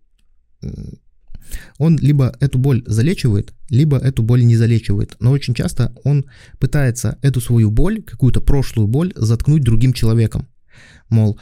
Он 1.79 1.99
либо 1.99 2.35
эту 2.41 2.59
боль 2.59 2.83
залечивает, 2.87 3.53
либо 3.71 3.99
эту 3.99 4.23
боль 4.23 4.45
не 4.45 4.57
залечивает. 4.57 5.17
Но 5.21 5.31
очень 5.31 5.55
часто 5.55 5.95
он 6.05 6.27
пытается 6.59 7.19
эту 7.23 7.41
свою 7.41 7.71
боль, 7.71 8.03
какую-то 8.03 8.41
прошлую 8.41 8.89
боль, 8.89 9.13
заткнуть 9.17 9.63
другим 9.63 9.93
человеком. 9.93 10.49
Мол, 11.09 11.39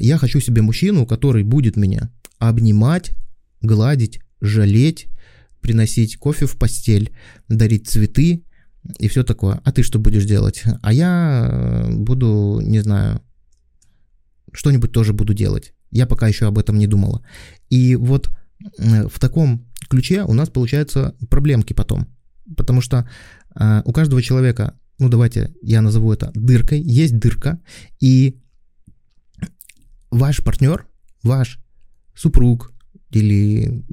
я 0.00 0.18
хочу 0.18 0.40
себе 0.40 0.62
мужчину, 0.62 1.06
который 1.06 1.42
будет 1.42 1.76
меня 1.76 2.10
обнимать, 2.38 3.12
гладить, 3.60 4.20
жалеть, 4.40 5.06
приносить 5.60 6.16
кофе 6.16 6.46
в 6.46 6.56
постель, 6.56 7.12
дарить 7.48 7.88
цветы 7.88 8.44
и 8.98 9.08
все 9.08 9.24
такое. 9.24 9.60
А 9.64 9.72
ты 9.72 9.82
что 9.82 9.98
будешь 9.98 10.26
делать? 10.26 10.62
А 10.82 10.92
я 10.92 11.48
э, 11.50 11.90
буду, 11.90 12.60
не 12.62 12.80
знаю, 12.80 13.22
что-нибудь 14.52 14.92
тоже 14.92 15.12
буду 15.12 15.32
делать. 15.32 15.72
Я 15.90 16.06
пока 16.06 16.28
еще 16.28 16.46
об 16.46 16.58
этом 16.58 16.78
не 16.78 16.86
думала. 16.86 17.24
И 17.70 17.96
вот 17.96 18.30
в 18.78 19.18
таком 19.18 19.66
ключе 19.88 20.24
у 20.24 20.32
нас 20.32 20.48
получаются 20.48 21.14
проблемки 21.30 21.72
потом. 21.72 22.08
Потому 22.56 22.80
что 22.80 23.08
э, 23.54 23.82
у 23.84 23.92
каждого 23.92 24.22
человека, 24.22 24.78
ну 24.98 25.08
давайте 25.08 25.54
я 25.62 25.82
назову 25.82 26.12
это 26.12 26.30
дыркой, 26.34 26.80
есть 26.80 27.18
дырка, 27.18 27.60
и 28.00 28.40
ваш 30.10 30.42
партнер, 30.42 30.86
ваш 31.22 31.58
супруг, 32.14 32.72
или 33.10 33.84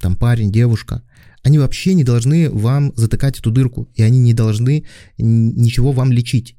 там 0.00 0.16
парень, 0.16 0.52
девушка, 0.52 1.02
они 1.42 1.58
вообще 1.58 1.94
не 1.94 2.04
должны 2.04 2.50
вам 2.50 2.92
затыкать 2.96 3.38
эту 3.38 3.50
дырку, 3.50 3.88
и 3.94 4.02
они 4.02 4.18
не 4.18 4.34
должны 4.34 4.84
ничего 5.16 5.92
вам 5.92 6.12
лечить. 6.12 6.56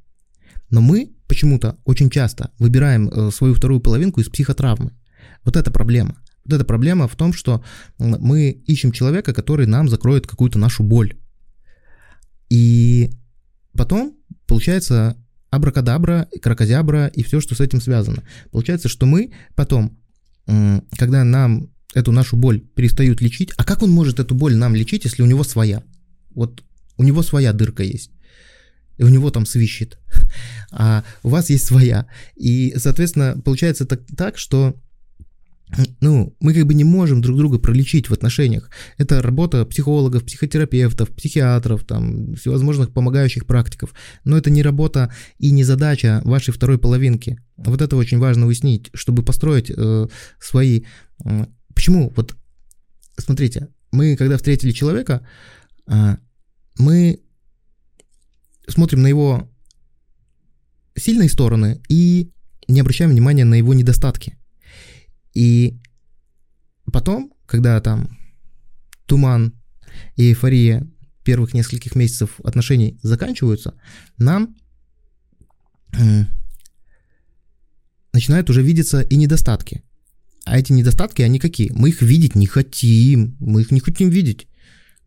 Но 0.69 0.81
мы 0.81 1.13
почему-то 1.27 1.77
очень 1.85 2.09
часто 2.09 2.51
выбираем 2.59 3.09
э, 3.09 3.31
свою 3.31 3.53
вторую 3.53 3.79
половинку 3.79 4.21
из 4.21 4.29
психотравмы. 4.29 4.91
Вот 5.43 5.55
это 5.55 5.71
проблема. 5.71 6.17
Вот 6.47 6.55
эта 6.55 6.65
проблема 6.65 7.07
в 7.07 7.15
том, 7.15 7.33
что 7.33 7.63
мы 7.97 8.51
ищем 8.51 8.91
человека, 8.91 9.33
который 9.33 9.67
нам 9.67 9.89
закроет 9.89 10.25
какую-то 10.25 10.57
нашу 10.57 10.83
боль. 10.83 11.15
И 12.49 13.11
потом 13.73 14.15
получается 14.45 15.17
абракадабра, 15.49 16.29
кракозябра 16.41 17.07
и 17.07 17.21
все, 17.23 17.41
что 17.41 17.53
с 17.53 17.59
этим 17.59 17.81
связано. 17.81 18.23
Получается, 18.51 18.87
что 18.87 19.05
мы 19.05 19.33
потом, 19.55 19.97
когда 20.45 21.23
нам 21.23 21.69
эту 21.93 22.11
нашу 22.11 22.37
боль 22.37 22.61
перестают 22.61 23.21
лечить. 23.21 23.51
А 23.57 23.63
как 23.63 23.83
он 23.83 23.91
может 23.91 24.19
эту 24.19 24.35
боль 24.35 24.55
нам 24.55 24.75
лечить, 24.75 25.03
если 25.03 25.23
у 25.23 25.25
него 25.25 25.43
своя? 25.43 25.83
Вот 26.29 26.63
у 26.97 27.03
него 27.03 27.23
своя 27.23 27.51
дырка 27.51 27.83
есть. 27.83 28.11
И 28.97 29.03
у 29.03 29.09
него 29.09 29.31
там 29.31 29.45
свищет. 29.45 29.99
А 30.69 31.05
у 31.23 31.29
вас 31.29 31.49
есть 31.49 31.65
своя. 31.65 32.07
И, 32.35 32.73
соответственно, 32.77 33.39
получается 33.43 33.85
так, 33.85 34.01
так 34.17 34.37
что 34.37 34.75
ну, 35.99 36.35
мы 36.39 36.53
как 36.53 36.65
бы 36.65 36.73
не 36.73 36.83
можем 36.83 37.21
друг 37.21 37.37
друга 37.37 37.59
пролечить 37.59 38.09
в 38.09 38.13
отношениях. 38.13 38.69
Это 38.97 39.21
работа 39.21 39.65
психологов, 39.65 40.23
психотерапевтов, 40.23 41.09
психиатров, 41.09 41.83
там, 41.83 42.35
всевозможных 42.35 42.93
помогающих 42.93 43.45
практиков. 43.45 43.93
Но 44.23 44.37
это 44.37 44.49
не 44.49 44.63
работа 44.63 45.13
и 45.39 45.51
не 45.51 45.63
задача 45.63 46.21
вашей 46.23 46.53
второй 46.53 46.77
половинки. 46.77 47.41
Вот 47.57 47.81
это 47.81 47.97
очень 47.97 48.17
важно 48.17 48.47
уяснить, 48.47 48.89
чтобы 48.93 49.23
построить 49.23 49.69
э, 49.69 50.07
свои... 50.39 50.83
Э, 51.25 51.45
почему? 51.73 52.13
Вот, 52.15 52.35
смотрите, 53.17 53.67
мы, 53.91 54.15
когда 54.15 54.37
встретили 54.37 54.71
человека, 54.71 55.27
э, 55.87 56.15
мы 56.79 57.19
смотрим 58.67 59.01
на 59.01 59.07
его 59.07 59.49
сильные 60.95 61.29
стороны 61.29 61.81
и 61.89 62.31
не 62.67 62.79
обращаем 62.79 63.11
внимания 63.11 63.45
на 63.45 63.55
его 63.55 63.73
недостатки. 63.73 64.37
И 65.37 65.77
потом, 66.91 67.31
когда 67.45 67.79
там 67.79 68.17
туман 69.05 69.53
и 70.15 70.29
эйфория 70.29 70.87
первых 71.23 71.53
нескольких 71.53 71.95
месяцев 71.95 72.39
отношений 72.43 72.97
заканчиваются, 73.03 73.75
нам 74.17 74.55
начинают 78.13 78.49
уже 78.49 78.63
видеться 78.63 79.01
и 79.01 79.15
недостатки. 79.15 79.83
А 80.43 80.57
эти 80.57 80.71
недостатки, 80.71 81.21
они 81.21 81.37
какие? 81.37 81.69
Мы 81.69 81.89
их 81.89 82.01
видеть 82.01 82.33
не 82.33 82.47
хотим, 82.47 83.37
мы 83.39 83.61
их 83.61 83.69
не 83.69 83.79
хотим 83.79 84.09
видеть. 84.09 84.47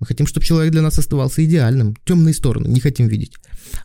Мы 0.01 0.07
хотим, 0.07 0.27
чтобы 0.27 0.47
человек 0.47 0.73
для 0.73 0.81
нас 0.81 0.99
оставался 0.99 1.45
идеальным. 1.45 1.95
Темные 2.05 2.33
стороны 2.33 2.69
не 2.69 2.81
хотим 2.81 3.07
видеть. 3.07 3.35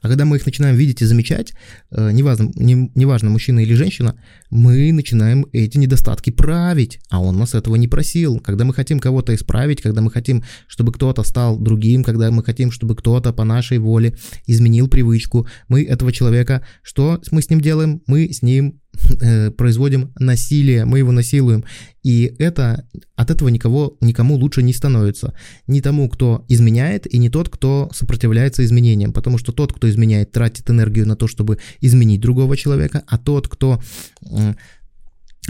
А 0.02 0.08
когда 0.08 0.24
мы 0.24 0.38
их 0.38 0.46
начинаем 0.46 0.78
видеть 0.78 1.02
и 1.02 1.06
замечать, 1.06 1.54
э, 1.92 2.12
неважно, 2.12 2.52
не, 2.56 2.90
неважно, 2.96 3.30
мужчина 3.30 3.60
или 3.60 3.74
женщина, 3.74 4.18
мы 4.50 4.94
начинаем 4.94 5.46
эти 5.52 5.78
недостатки 5.78 6.30
править, 6.30 7.00
а 7.10 7.22
он 7.22 7.38
нас 7.38 7.54
этого 7.54 7.76
не 7.76 7.90
просил. 7.90 8.40
Когда 8.40 8.64
мы 8.64 8.74
хотим 8.74 9.00
кого-то 9.00 9.36
исправить, 9.36 9.82
когда 9.82 10.02
мы 10.02 10.10
хотим, 10.10 10.44
чтобы 10.68 10.94
кто-то 10.94 11.24
стал 11.24 11.60
другим, 11.60 12.04
когда 12.04 12.32
мы 12.32 12.44
хотим, 12.44 12.72
чтобы 12.72 12.96
кто-то 12.96 13.34
по 13.34 13.44
нашей 13.44 13.78
воле 13.78 14.16
изменил 14.48 14.88
привычку, 14.88 15.48
мы 15.68 15.84
этого 15.84 16.14
человека, 16.14 16.66
что 16.82 17.22
мы 17.32 17.42
с 17.42 17.50
ним 17.50 17.60
делаем? 17.60 18.02
Мы 18.08 18.32
с 18.32 18.42
ним 18.42 18.80
Э, 19.22 19.52
производим 19.52 20.12
насилие, 20.20 20.86
мы 20.86 21.00
его 21.00 21.12
насилуем. 21.12 21.64
И 22.04 22.36
это, 22.40 22.88
от 23.16 23.32
этого 23.32 23.50
никого, 23.50 23.98
никому 24.02 24.36
лучше 24.36 24.64
не 24.64 24.74
становится. 24.74 25.34
Ни 25.68 25.82
тому, 25.82 26.10
кто 26.10 26.46
изменяет, 26.48 27.12
и 27.12 27.18
не 27.18 27.30
тот, 27.30 27.50
кто 27.50 27.90
сопротивляется 27.94 28.64
изменениям. 28.64 29.14
Потому 29.14 29.38
что 29.38 29.52
тот, 29.52 29.74
кто 29.74 29.90
изменяет, 29.90 30.32
тратит 30.32 30.70
энергию 30.70 31.08
на 31.08 31.16
то, 31.16 31.28
чтобы 31.28 31.60
изменить 31.82 32.22
другого 32.22 32.58
человека, 32.58 33.04
а 33.08 33.18
тот, 33.18 33.48
кто, 33.48 33.82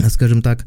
скажем 0.08 0.42
так, 0.42 0.66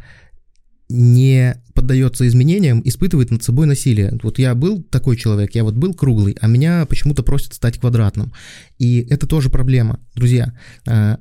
не 0.90 1.56
поддается 1.76 2.28
изменениям, 2.28 2.82
испытывает 2.84 3.30
над 3.30 3.44
собой 3.44 3.68
насилие. 3.68 4.18
Вот 4.24 4.40
я 4.40 4.56
был 4.56 4.82
такой 4.82 5.16
человек, 5.18 5.54
я 5.54 5.64
вот 5.64 5.76
был 5.76 5.94
круглый, 5.94 6.36
а 6.42 6.48
меня 6.48 6.86
почему-то 6.88 7.22
просят 7.24 7.54
стать 7.54 7.80
квадратным. 7.80 8.34
И 8.80 9.06
это 9.10 9.28
тоже 9.28 9.50
проблема. 9.50 10.00
Друзья, 10.16 10.58
э, 10.88 11.18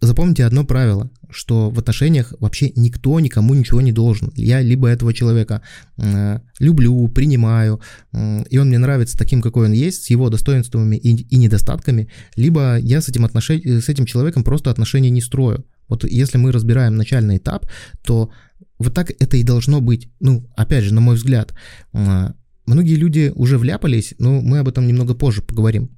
Запомните 0.00 0.44
одно 0.44 0.64
правило, 0.64 1.10
что 1.30 1.70
в 1.70 1.78
отношениях 1.78 2.34
вообще 2.38 2.70
никто 2.76 3.18
никому 3.18 3.54
ничего 3.54 3.80
не 3.80 3.92
должен. 3.92 4.30
Я 4.36 4.60
либо 4.60 4.88
этого 4.88 5.14
человека 5.14 5.62
э, 5.96 6.40
люблю, 6.58 7.08
принимаю, 7.08 7.80
э, 8.12 8.44
и 8.50 8.58
он 8.58 8.68
мне 8.68 8.76
нравится 8.76 9.16
таким, 9.16 9.40
какой 9.40 9.66
он 9.66 9.72
есть, 9.72 10.04
с 10.04 10.10
его 10.10 10.28
достоинствами 10.28 10.96
и, 10.96 11.22
и 11.22 11.38
недостатками, 11.38 12.10
либо 12.36 12.76
я 12.76 13.00
с 13.00 13.08
этим, 13.08 13.24
отношень, 13.24 13.80
с 13.80 13.88
этим 13.88 14.04
человеком 14.04 14.44
просто 14.44 14.70
отношения 14.70 15.08
не 15.08 15.22
строю. 15.22 15.64
Вот 15.88 16.04
если 16.04 16.36
мы 16.36 16.52
разбираем 16.52 16.96
начальный 16.96 17.38
этап, 17.38 17.66
то 18.04 18.30
вот 18.78 18.92
так 18.92 19.10
это 19.18 19.38
и 19.38 19.42
должно 19.42 19.80
быть. 19.80 20.10
Ну, 20.20 20.46
опять 20.56 20.84
же, 20.84 20.92
на 20.92 21.00
мой 21.00 21.16
взгляд, 21.16 21.54
э, 21.94 22.32
многие 22.66 22.96
люди 22.96 23.32
уже 23.34 23.56
вляпались, 23.56 24.14
но 24.18 24.42
мы 24.42 24.58
об 24.58 24.68
этом 24.68 24.86
немного 24.86 25.14
позже 25.14 25.40
поговорим, 25.40 25.90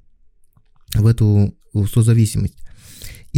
в 0.94 1.06
эту 1.06 1.56
созависимость. 1.92 2.67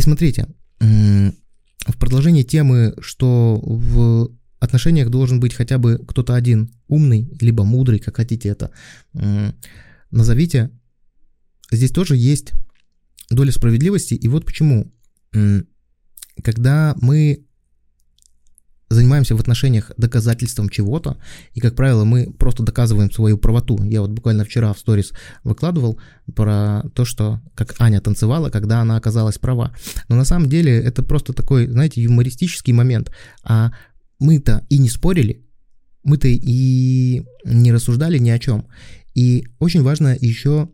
И 0.00 0.02
смотрите, 0.02 0.48
в 0.78 1.98
продолжении 1.98 2.42
темы, 2.42 2.94
что 3.02 3.60
в 3.62 4.30
отношениях 4.58 5.10
должен 5.10 5.40
быть 5.40 5.52
хотя 5.52 5.76
бы 5.76 5.98
кто-то 6.08 6.34
один 6.34 6.70
умный, 6.88 7.30
либо 7.38 7.64
мудрый, 7.64 7.98
как 7.98 8.16
хотите 8.16 8.48
это 8.48 8.70
назовите, 10.10 10.70
здесь 11.70 11.90
тоже 11.90 12.16
есть 12.16 12.52
доля 13.28 13.52
справедливости. 13.52 14.14
И 14.14 14.26
вот 14.28 14.46
почему. 14.46 14.90
Когда 16.42 16.96
мы 16.98 17.44
занимаемся 18.90 19.36
в 19.36 19.40
отношениях 19.40 19.92
доказательством 19.96 20.68
чего-то, 20.68 21.16
и, 21.54 21.60
как 21.60 21.76
правило, 21.76 22.04
мы 22.04 22.32
просто 22.32 22.64
доказываем 22.64 23.10
свою 23.10 23.38
правоту. 23.38 23.82
Я 23.84 24.00
вот 24.02 24.10
буквально 24.10 24.44
вчера 24.44 24.72
в 24.74 24.78
сторис 24.78 25.12
выкладывал 25.44 25.98
про 26.34 26.82
то, 26.94 27.04
что 27.04 27.40
как 27.54 27.76
Аня 27.78 28.00
танцевала, 28.00 28.50
когда 28.50 28.80
она 28.80 28.96
оказалась 28.96 29.38
права. 29.38 29.72
Но 30.08 30.16
на 30.16 30.24
самом 30.24 30.48
деле 30.48 30.76
это 30.76 31.04
просто 31.04 31.32
такой, 31.32 31.68
знаете, 31.68 32.02
юмористический 32.02 32.72
момент. 32.72 33.12
А 33.44 33.72
мы-то 34.18 34.66
и 34.68 34.78
не 34.78 34.88
спорили, 34.88 35.46
мы-то 36.02 36.26
и 36.28 37.24
не 37.44 37.72
рассуждали 37.72 38.18
ни 38.18 38.30
о 38.30 38.38
чем. 38.38 38.66
И 39.14 39.46
очень 39.60 39.82
важно 39.82 40.16
еще 40.20 40.68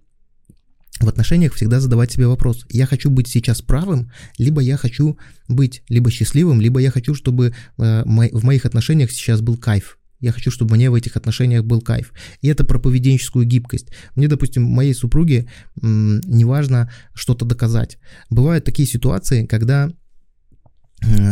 в 1.00 1.08
отношениях 1.08 1.54
всегда 1.54 1.80
задавать 1.80 2.12
себе 2.12 2.26
вопрос, 2.26 2.66
я 2.70 2.86
хочу 2.86 3.10
быть 3.10 3.28
сейчас 3.28 3.60
правым, 3.60 4.10
либо 4.38 4.60
я 4.60 4.76
хочу 4.76 5.18
быть 5.48 5.82
либо 5.88 6.10
счастливым, 6.10 6.60
либо 6.60 6.80
я 6.80 6.90
хочу, 6.90 7.14
чтобы 7.14 7.54
э, 7.78 8.02
в 8.04 8.44
моих 8.44 8.64
отношениях 8.64 9.10
сейчас 9.10 9.40
был 9.40 9.56
кайф. 9.56 9.98
Я 10.20 10.32
хочу, 10.32 10.50
чтобы 10.50 10.76
мне 10.76 10.90
в 10.90 10.94
этих 10.94 11.16
отношениях 11.16 11.64
был 11.64 11.82
кайф. 11.82 12.12
И 12.40 12.48
это 12.48 12.64
про 12.64 12.78
поведенческую 12.78 13.44
гибкость. 13.44 13.88
Мне, 14.14 14.28
допустим, 14.28 14.62
моей 14.62 14.94
супруге 14.94 15.46
неважно 15.82 16.90
что-то 17.12 17.44
доказать. 17.44 17.98
Бывают 18.30 18.64
такие 18.64 18.88
ситуации, 18.88 19.44
когда, 19.44 19.90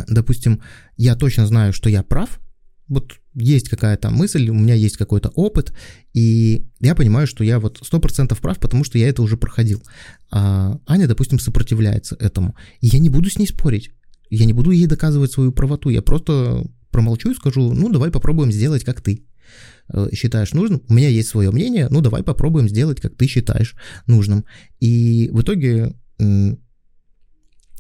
допустим, 0.07 0.61
я 0.99 1.17
точно 1.17 1.47
знаю, 1.47 1.73
что 1.73 1.89
я 1.89 2.03
прав, 2.03 2.41
вот 2.87 3.15
есть 3.35 3.69
какая-то 3.69 4.11
мысль, 4.11 4.49
у 4.49 4.55
меня 4.55 4.75
есть 4.75 4.97
какой-то 4.97 5.31
опыт, 5.31 5.73
и 6.13 6.67
я 6.81 6.95
понимаю, 6.95 7.27
что 7.27 7.45
я 7.45 7.59
вот 7.59 7.81
100% 7.81 8.41
прав, 8.41 8.59
потому 8.59 8.85
что 8.85 8.99
я 8.99 9.09
это 9.09 9.23
уже 9.23 9.37
проходил. 9.37 9.83
А 10.31 10.79
Аня, 10.87 11.07
допустим, 11.09 11.39
сопротивляется 11.39 12.17
этому. 12.21 12.55
И 12.81 12.87
я 12.87 12.99
не 12.99 13.09
буду 13.09 13.31
с 13.31 13.39
ней 13.39 13.47
спорить. 13.47 13.91
Я 14.31 14.45
не 14.47 14.53
буду 14.53 14.71
ей 14.71 14.87
доказывать 14.87 15.33
свою 15.33 15.53
правоту. 15.53 15.91
Я 15.91 16.03
просто 16.03 16.65
промолчу 16.91 17.31
и 17.31 17.35
скажу, 17.35 17.73
ну, 17.73 17.91
давай 17.91 18.11
попробуем 18.11 18.53
сделать, 18.53 18.85
как 18.85 19.01
ты 19.01 19.25
э, 19.93 20.09
считаешь 20.13 20.53
нужным. 20.53 20.83
У 20.89 20.95
меня 20.95 21.09
есть 21.09 21.29
свое 21.29 21.51
мнение, 21.51 21.89
ну, 21.91 22.01
давай 22.01 22.23
попробуем 22.23 22.69
сделать, 22.69 23.01
как 23.01 23.17
ты 23.17 23.27
считаешь 23.27 23.75
нужным. 24.07 24.45
И 24.81 25.29
в 25.33 25.43
итоге 25.43 25.95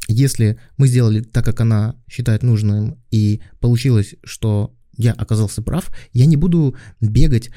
если 0.08 0.58
мы 0.76 0.88
сделали 0.88 1.22
так, 1.22 1.44
как 1.44 1.60
она 1.60 1.96
считает 2.08 2.42
нужным, 2.42 3.02
и 3.10 3.40
получилось, 3.60 4.14
что 4.22 4.74
я 4.96 5.12
оказался 5.12 5.62
прав, 5.62 5.90
я 6.12 6.26
не 6.26 6.36
буду 6.36 6.76
бегать 7.00 7.50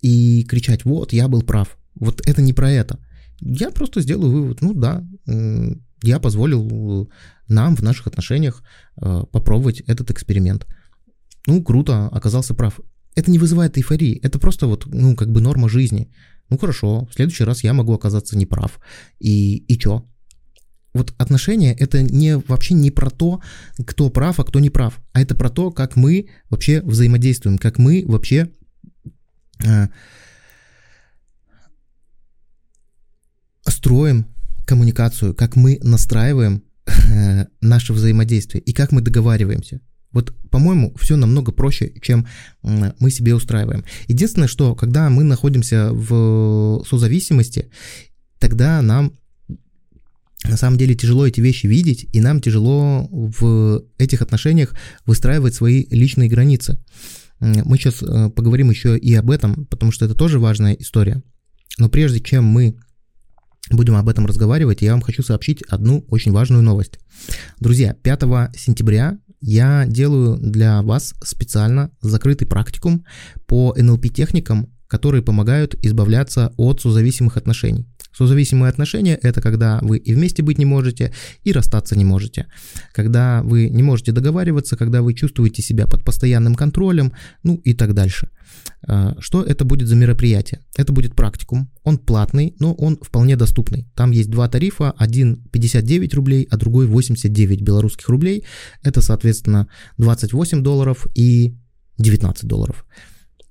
и 0.00 0.44
кричать, 0.44 0.84
вот, 0.84 1.12
я 1.12 1.28
был 1.28 1.42
прав. 1.42 1.76
Вот 1.94 2.22
это 2.26 2.42
не 2.42 2.52
про 2.52 2.70
это. 2.70 2.98
Я 3.40 3.70
просто 3.70 4.00
сделаю 4.00 4.30
вывод, 4.32 4.60
ну 4.60 4.74
да, 4.74 5.04
я 6.02 6.18
позволил 6.18 7.08
нам 7.48 7.76
в 7.76 7.82
наших 7.82 8.06
отношениях 8.06 8.62
э, 8.96 9.24
попробовать 9.32 9.80
этот 9.80 10.10
эксперимент. 10.10 10.66
Ну, 11.46 11.62
круто, 11.62 12.06
оказался 12.06 12.54
прав. 12.54 12.80
Это 13.16 13.30
не 13.30 13.38
вызывает 13.38 13.76
эйфории, 13.76 14.18
это 14.22 14.38
просто 14.38 14.66
вот, 14.66 14.86
ну, 14.86 15.16
как 15.16 15.30
бы 15.30 15.40
норма 15.40 15.68
жизни. 15.68 16.10
Ну, 16.48 16.58
хорошо, 16.58 17.06
в 17.06 17.14
следующий 17.14 17.44
раз 17.44 17.64
я 17.64 17.72
могу 17.74 17.92
оказаться 17.92 18.36
неправ. 18.38 18.80
И, 19.18 19.56
и 19.56 19.78
чё? 19.78 20.06
Вот 20.92 21.14
отношения 21.18 21.74
это 21.74 22.02
не 22.02 22.36
вообще 22.36 22.74
не 22.74 22.90
про 22.90 23.10
то, 23.10 23.40
кто 23.86 24.10
прав, 24.10 24.40
а 24.40 24.44
кто 24.44 24.60
не 24.60 24.70
прав, 24.70 25.00
а 25.12 25.20
это 25.20 25.34
про 25.34 25.50
то, 25.50 25.70
как 25.70 25.96
мы 25.96 26.28
вообще 26.48 26.80
взаимодействуем, 26.82 27.58
как 27.58 27.78
мы 27.78 28.04
вообще 28.06 28.48
э, 29.64 29.88
строим 33.66 34.26
коммуникацию, 34.66 35.34
как 35.34 35.56
мы 35.56 35.78
настраиваем 35.82 36.62
э, 36.86 37.46
наше 37.60 37.92
взаимодействие 37.92 38.62
и 38.62 38.72
как 38.72 38.92
мы 38.92 39.00
договариваемся. 39.00 39.80
Вот, 40.12 40.34
по-моему, 40.50 40.92
все 40.98 41.14
намного 41.16 41.52
проще, 41.52 41.92
чем 42.02 42.26
мы 42.62 43.10
себе 43.12 43.32
устраиваем. 43.34 43.84
Единственное, 44.08 44.48
что 44.48 44.74
когда 44.74 45.08
мы 45.08 45.22
находимся 45.22 45.92
в 45.92 46.82
созависимости, 46.84 47.70
тогда 48.40 48.82
нам 48.82 49.12
на 50.44 50.56
самом 50.56 50.78
деле 50.78 50.94
тяжело 50.94 51.26
эти 51.26 51.40
вещи 51.40 51.66
видеть, 51.66 52.08
и 52.12 52.20
нам 52.20 52.40
тяжело 52.40 53.06
в 53.10 53.84
этих 53.98 54.22
отношениях 54.22 54.74
выстраивать 55.06 55.54
свои 55.54 55.86
личные 55.90 56.28
границы. 56.28 56.78
Мы 57.40 57.76
сейчас 57.76 58.02
э, 58.02 58.30
поговорим 58.30 58.70
еще 58.70 58.98
и 58.98 59.14
об 59.14 59.30
этом, 59.30 59.66
потому 59.66 59.92
что 59.92 60.04
это 60.04 60.14
тоже 60.14 60.38
важная 60.38 60.74
история. 60.74 61.22
Но 61.78 61.88
прежде 61.88 62.20
чем 62.20 62.44
мы 62.44 62.76
будем 63.70 63.96
об 63.96 64.08
этом 64.08 64.26
разговаривать, 64.26 64.82
я 64.82 64.92
вам 64.92 65.00
хочу 65.00 65.22
сообщить 65.22 65.62
одну 65.62 66.04
очень 66.08 66.32
важную 66.32 66.62
новость. 66.62 66.98
Друзья, 67.58 67.94
5 67.94 68.20
сентября 68.56 69.18
я 69.40 69.86
делаю 69.86 70.36
для 70.38 70.82
вас 70.82 71.14
специально 71.22 71.90
закрытый 72.02 72.46
практикум 72.46 73.04
по 73.46 73.74
NLP-техникам, 73.76 74.68
которые 74.86 75.22
помогают 75.22 75.74
избавляться 75.82 76.52
от 76.56 76.80
созависимых 76.80 77.36
отношений. 77.36 77.86
Созависимые 78.12 78.70
отношения– 78.70 79.18
это 79.22 79.40
когда 79.40 79.78
вы 79.82 79.98
и 79.98 80.14
вместе 80.14 80.42
быть 80.42 80.58
не 80.58 80.64
можете, 80.64 81.12
и 81.44 81.52
расстаться 81.52 81.96
не 81.96 82.04
можете. 82.04 82.46
Когда 82.92 83.42
вы 83.42 83.68
не 83.68 83.82
можете 83.82 84.12
договариваться, 84.12 84.76
когда 84.76 85.02
вы 85.02 85.14
чувствуете 85.14 85.62
себя 85.62 85.86
под 85.86 86.04
постоянным 86.04 86.54
контролем, 86.54 87.12
ну 87.42 87.56
и 87.64 87.74
так 87.74 87.94
дальше. 87.94 88.28
А, 88.86 89.16
что 89.20 89.42
это 89.42 89.64
будет 89.64 89.88
за 89.88 89.96
мероприятие? 89.96 90.60
Это 90.76 90.92
будет 90.92 91.14
практикум. 91.14 91.70
Он 91.84 91.98
платный, 91.98 92.54
но 92.58 92.74
он 92.74 92.98
вполне 93.00 93.36
доступный. 93.36 93.86
Там 93.94 94.10
есть 94.10 94.30
два 94.30 94.48
тарифа. 94.48 94.92
Один 94.96 95.42
59 95.52 96.14
рублей, 96.14 96.48
а 96.50 96.56
другой 96.56 96.86
89 96.86 97.60
белорусских 97.62 98.08
рублей. 98.08 98.44
Это, 98.82 99.00
соответственно, 99.00 99.68
28 99.98 100.62
долларов 100.62 101.06
и 101.14 101.56
19 101.98 102.46
долларов. 102.46 102.84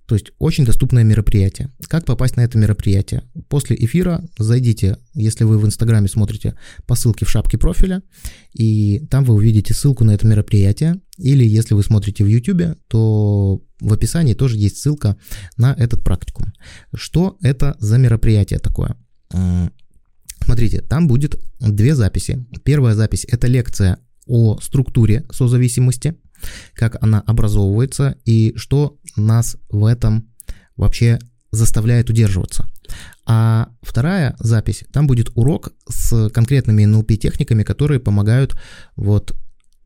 То 0.09 0.15
есть 0.15 0.31
очень 0.39 0.65
доступное 0.65 1.03
мероприятие. 1.03 1.69
Как 1.87 2.03
попасть 2.03 2.35
на 2.35 2.41
это 2.41 2.57
мероприятие? 2.57 3.21
После 3.47 3.75
эфира 3.75 4.25
зайдите, 4.39 4.97
если 5.13 5.43
вы 5.43 5.59
в 5.59 5.65
Инстаграме 5.67 6.07
смотрите 6.07 6.55
по 6.87 6.95
ссылке 6.95 7.25
в 7.25 7.29
шапке 7.29 7.59
профиля, 7.59 8.01
и 8.51 9.05
там 9.11 9.23
вы 9.23 9.35
увидите 9.35 9.75
ссылку 9.75 10.03
на 10.03 10.09
это 10.15 10.25
мероприятие. 10.25 10.99
Или 11.19 11.45
если 11.45 11.75
вы 11.75 11.83
смотрите 11.83 12.23
в 12.23 12.27
YouTube, 12.27 12.75
то 12.87 13.61
в 13.79 13.93
описании 13.93 14.33
тоже 14.33 14.57
есть 14.57 14.77
ссылка 14.77 15.15
на 15.57 15.75
этот 15.77 16.03
практикум. 16.03 16.53
Что 16.95 17.37
это 17.43 17.75
за 17.77 17.99
мероприятие 17.99 18.57
такое? 18.57 18.97
Смотрите, 20.43 20.81
там 20.81 21.07
будет 21.07 21.39
две 21.59 21.93
записи. 21.93 22.47
Первая 22.63 22.95
запись– 22.95 23.27
это 23.29 23.45
лекция 23.45 23.99
о 24.25 24.59
структуре 24.59 25.27
созависимости– 25.29 26.15
как 26.73 27.01
она 27.03 27.21
образовывается 27.21 28.15
и 28.25 28.53
что 28.55 28.97
нас 29.15 29.57
в 29.69 29.85
этом 29.85 30.29
вообще 30.75 31.19
заставляет 31.51 32.09
удерживаться. 32.09 32.67
А 33.25 33.69
вторая 33.81 34.35
запись, 34.39 34.83
там 34.91 35.07
будет 35.07 35.29
урок 35.35 35.73
с 35.87 36.29
конкретными 36.29 36.83
NLP-техниками, 36.83 37.63
которые 37.63 37.99
помогают 37.99 38.59
вот 38.95 39.35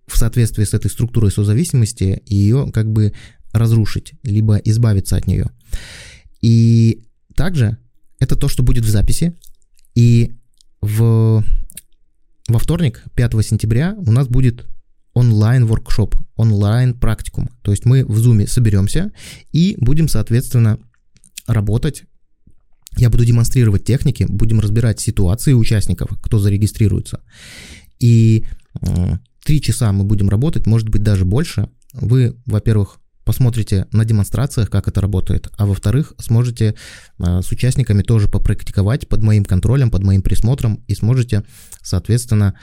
в 0.08 0.18
соответствии 0.18 0.64
с 0.64 0.74
этой 0.74 0.90
структурой 0.90 1.32
созависимости 1.32 2.22
ее 2.26 2.70
как 2.74 2.92
бы 2.92 3.14
разрушить, 3.52 4.14
либо 4.24 4.58
избавиться 4.58 5.16
от 5.16 5.28
нее. 5.28 5.50
И 6.42 7.04
также 7.36 7.78
это 8.20 8.36
то, 8.36 8.48
что 8.48 8.64
будет 8.64 8.84
в 8.84 8.90
записи. 8.90 9.34
И 9.96 10.34
в, 10.82 11.44
во 12.48 12.60
вторник, 12.60 13.04
5 13.16 13.46
сентября, 13.46 13.96
у 13.98 14.12
нас 14.12 14.28
будет 14.28 14.66
онлайн-воркшоп, 15.14 16.16
онлайн-практикум. 16.36 17.50
То 17.62 17.72
есть 17.72 17.86
мы 17.86 18.04
в 18.06 18.18
Zoom 18.18 18.48
соберемся 18.48 19.12
и 19.52 19.76
будем, 19.80 20.08
соответственно, 20.08 20.80
работать. 21.48 22.04
Я 22.98 23.10
буду 23.10 23.26
демонстрировать 23.26 23.84
техники, 23.84 24.26
будем 24.28 24.60
разбирать 24.60 25.00
ситуации 25.00 25.54
участников, 25.54 26.10
кто 26.22 26.40
зарегистрируется. 26.40 27.22
И 28.00 28.46
три 29.44 29.62
часа 29.62 29.92
мы 29.92 30.04
будем 30.04 30.30
работать, 30.30 30.68
может 30.68 30.90
быть, 30.90 31.04
даже 31.04 31.26
больше. 31.26 31.70
Вы, 31.94 32.36
во-первых, 32.46 33.00
посмотрите 33.26 33.88
на 33.92 34.06
демонстрациях, 34.06 34.70
как 34.70 34.88
это 34.88 35.02
работает, 35.02 35.50
а 35.58 35.66
во-вторых, 35.66 36.14
сможете 36.20 36.76
а, 37.20 37.42
с 37.42 37.52
участниками 37.52 38.02
тоже 38.02 38.28
попрактиковать 38.28 39.08
под 39.08 39.24
моим 39.24 39.46
контролем, 39.46 39.92
под 39.92 40.04
моим 40.04 40.22
присмотром 40.22 40.84
и 40.88 40.96
сможете, 40.96 41.44
соответственно, 41.82 42.56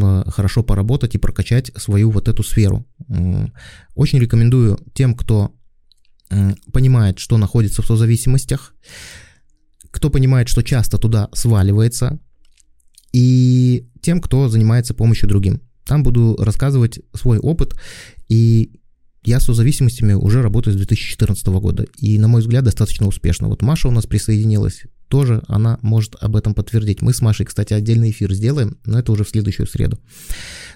Э, 0.00 0.22
хорошо 0.26 0.62
поработать 0.62 1.14
и 1.14 1.18
прокачать 1.18 1.72
свою 1.76 2.10
вот 2.10 2.28
эту 2.28 2.42
сферу. 2.42 2.86
Очень 3.94 4.18
рекомендую 4.20 4.78
тем, 4.94 5.14
кто 5.14 5.54
понимает, 6.72 7.18
что 7.18 7.38
находится 7.38 7.80
в 7.80 7.86
созависимостях, 7.86 8.74
кто 9.90 10.10
понимает, 10.10 10.48
что 10.48 10.62
часто 10.62 10.98
туда 10.98 11.30
сваливается, 11.32 12.18
и 13.12 13.88
тем, 14.02 14.20
кто 14.20 14.48
занимается 14.50 14.92
помощью 14.92 15.28
другим. 15.28 15.62
Там 15.86 16.02
буду 16.02 16.36
рассказывать 16.38 17.00
свой 17.14 17.38
опыт, 17.38 17.80
и 18.28 18.77
я 19.24 19.40
с 19.40 19.44
созависимостями 19.44 20.14
уже 20.14 20.42
работаю 20.42 20.74
с 20.74 20.76
2014 20.76 21.46
года, 21.48 21.86
и, 21.98 22.18
на 22.18 22.28
мой 22.28 22.40
взгляд, 22.40 22.64
достаточно 22.64 23.06
успешно. 23.06 23.48
Вот 23.48 23.62
Маша 23.62 23.88
у 23.88 23.90
нас 23.90 24.06
присоединилась, 24.06 24.84
тоже 25.08 25.42
она 25.48 25.78
может 25.82 26.14
об 26.20 26.36
этом 26.36 26.54
подтвердить. 26.54 27.02
Мы 27.02 27.12
с 27.12 27.20
Машей, 27.20 27.46
кстати, 27.46 27.72
отдельный 27.72 28.10
эфир 28.10 28.32
сделаем, 28.32 28.78
но 28.84 28.98
это 28.98 29.12
уже 29.12 29.24
в 29.24 29.28
следующую 29.28 29.66
среду. 29.66 29.98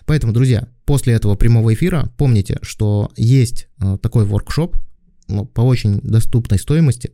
Поэтому, 0.06 0.32
друзья, 0.32 0.68
после 0.84 1.14
этого 1.14 1.36
прямого 1.36 1.72
эфира 1.72 2.10
помните, 2.16 2.58
что 2.62 3.10
есть 3.16 3.68
э, 3.78 3.98
такой 4.02 4.24
воркшоп 4.24 4.76
ну, 5.28 5.44
по 5.44 5.60
очень 5.60 6.00
доступной 6.02 6.58
стоимости. 6.58 7.12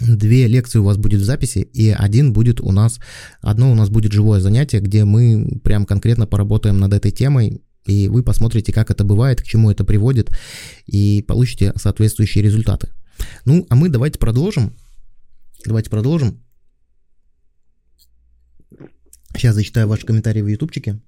Две 0.00 0.46
лекции 0.48 0.78
у 0.78 0.84
вас 0.84 0.96
будет 0.96 1.20
в 1.20 1.24
записи, 1.24 1.58
и 1.58 1.90
один 1.90 2.32
будет 2.32 2.60
у 2.60 2.72
нас, 2.72 2.98
одно 3.40 3.70
у 3.70 3.74
нас 3.74 3.90
будет 3.90 4.12
живое 4.12 4.40
занятие, 4.40 4.80
где 4.80 5.04
мы 5.04 5.60
прям 5.62 5.86
конкретно 5.86 6.26
поработаем 6.26 6.78
над 6.78 6.92
этой 6.92 7.12
темой, 7.12 7.62
и 7.86 8.08
вы 8.08 8.22
посмотрите, 8.22 8.72
как 8.72 8.90
это 8.90 9.04
бывает, 9.04 9.42
к 9.42 9.44
чему 9.44 9.70
это 9.70 9.84
приводит, 9.84 10.30
и 10.86 11.22
получите 11.26 11.72
соответствующие 11.76 12.42
результаты. 12.42 12.90
Ну, 13.44 13.66
а 13.68 13.74
мы 13.74 13.88
давайте 13.88 14.18
продолжим. 14.18 14.74
Давайте 15.64 15.90
продолжим. 15.90 16.42
Сейчас 19.36 19.54
зачитаю 19.54 19.88
ваши 19.88 20.06
комментарии 20.06 20.42
в 20.42 20.46
ютубчике. 20.46 21.00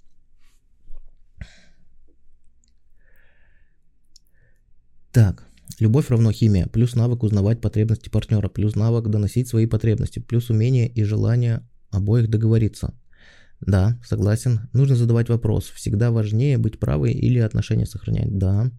Так, 5.12 5.46
любовь 5.78 6.10
равно 6.10 6.30
химия, 6.30 6.66
плюс 6.66 6.94
навык 6.94 7.22
узнавать 7.22 7.60
потребности 7.62 8.10
партнера, 8.10 8.48
плюс 8.48 8.74
навык 8.74 9.08
доносить 9.08 9.48
свои 9.48 9.66
потребности, 9.66 10.18
плюс 10.18 10.50
умение 10.50 10.88
и 10.88 11.04
желание 11.04 11.66
обоих 11.90 12.28
договориться. 12.28 12.92
Да, 13.60 13.98
согласен. 14.04 14.68
Нужно 14.72 14.96
задавать 14.96 15.28
вопрос. 15.28 15.64
Всегда 15.64 16.10
важнее 16.10 16.58
быть 16.58 16.78
правой 16.78 17.12
или 17.12 17.38
отношения 17.38 17.86
сохранять. 17.86 18.36
Да. 18.36 18.70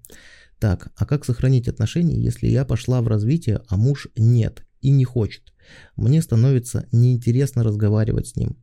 Так, 0.59 0.91
а 0.95 1.05
как 1.05 1.25
сохранить 1.25 1.67
отношения, 1.67 2.19
если 2.19 2.47
я 2.47 2.65
пошла 2.65 3.01
в 3.01 3.07
развитие, 3.07 3.61
а 3.67 3.77
муж 3.77 4.07
нет 4.17 4.63
и 4.81 4.91
не 4.91 5.05
хочет? 5.05 5.53
Мне 5.95 6.21
становится 6.21 6.87
неинтересно 6.91 7.63
разговаривать 7.63 8.27
с 8.27 8.35
ним, 8.35 8.57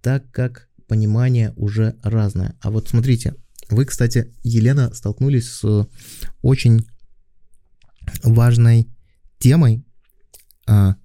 так 0.00 0.30
как 0.30 0.68
понимание 0.88 1.52
уже 1.56 1.96
разное. 2.02 2.56
А 2.60 2.70
вот 2.70 2.88
смотрите, 2.88 3.36
вы, 3.70 3.84
кстати, 3.84 4.34
Елена, 4.42 4.92
столкнулись 4.94 5.48
с 5.48 5.88
очень 6.42 6.86
важной 8.24 8.88
темой, 9.38 9.84
а, 10.66 10.96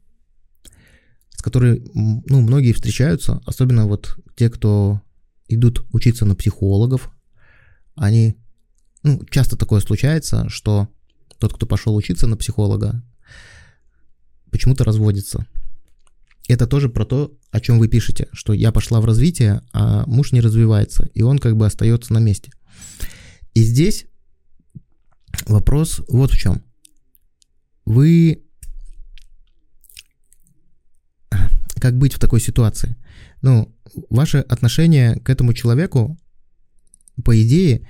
с 1.47 1.49
которой 1.49 1.81
ну, 1.93 2.41
многие 2.41 2.73
встречаются, 2.73 3.41
особенно 3.45 3.87
вот 3.87 4.17
те, 4.35 4.49
кто 4.49 5.01
идут 5.47 5.85
учиться 5.93 6.25
на 6.25 6.35
психологов, 6.35 7.09
они, 7.95 8.35
ну, 9.01 9.23
часто 9.29 9.55
такое 9.55 9.79
случается, 9.79 10.49
что 10.49 10.89
тот, 11.37 11.53
кто 11.53 11.65
пошел 11.65 11.95
учиться 11.95 12.27
на 12.27 12.35
психолога, 12.35 13.01
почему-то 14.51 14.83
разводится. 14.83 15.47
Это 16.49 16.67
тоже 16.67 16.89
про 16.89 17.05
то, 17.05 17.31
о 17.51 17.61
чем 17.61 17.79
вы 17.79 17.87
пишете, 17.87 18.27
что 18.33 18.51
я 18.51 18.73
пошла 18.73 18.99
в 18.99 19.05
развитие, 19.05 19.61
а 19.71 20.05
муж 20.05 20.33
не 20.33 20.41
развивается, 20.41 21.09
и 21.13 21.21
он 21.21 21.39
как 21.39 21.55
бы 21.55 21.65
остается 21.65 22.11
на 22.11 22.19
месте. 22.19 22.51
И 23.53 23.61
здесь 23.61 24.05
вопрос 25.45 26.01
вот 26.09 26.31
в 26.31 26.37
чем. 26.37 26.61
Вы 27.85 28.43
как 31.79 31.97
быть 31.97 32.13
в 32.13 32.19
такой 32.19 32.39
ситуации? 32.39 32.95
Ну, 33.41 33.73
ваше 34.09 34.39
отношение 34.39 35.15
к 35.15 35.29
этому 35.29 35.53
человеку, 35.53 36.17
по 37.23 37.41
идее, 37.41 37.87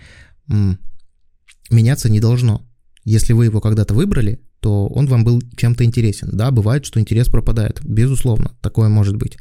меняться 1.69 2.09
не 2.09 2.19
должно. 2.19 2.65
Если 3.03 3.33
вы 3.33 3.45
его 3.45 3.61
когда-то 3.61 3.93
выбрали, 3.93 4.41
то 4.59 4.87
он 4.87 5.07
вам 5.07 5.23
был 5.23 5.41
чем-то 5.55 5.83
интересен. 5.83 6.29
Да, 6.33 6.51
бывает, 6.51 6.85
что 6.85 6.99
интерес 6.99 7.27
пропадает. 7.27 7.79
Безусловно, 7.83 8.55
такое 8.61 8.89
может 8.89 9.15
быть. 9.15 9.37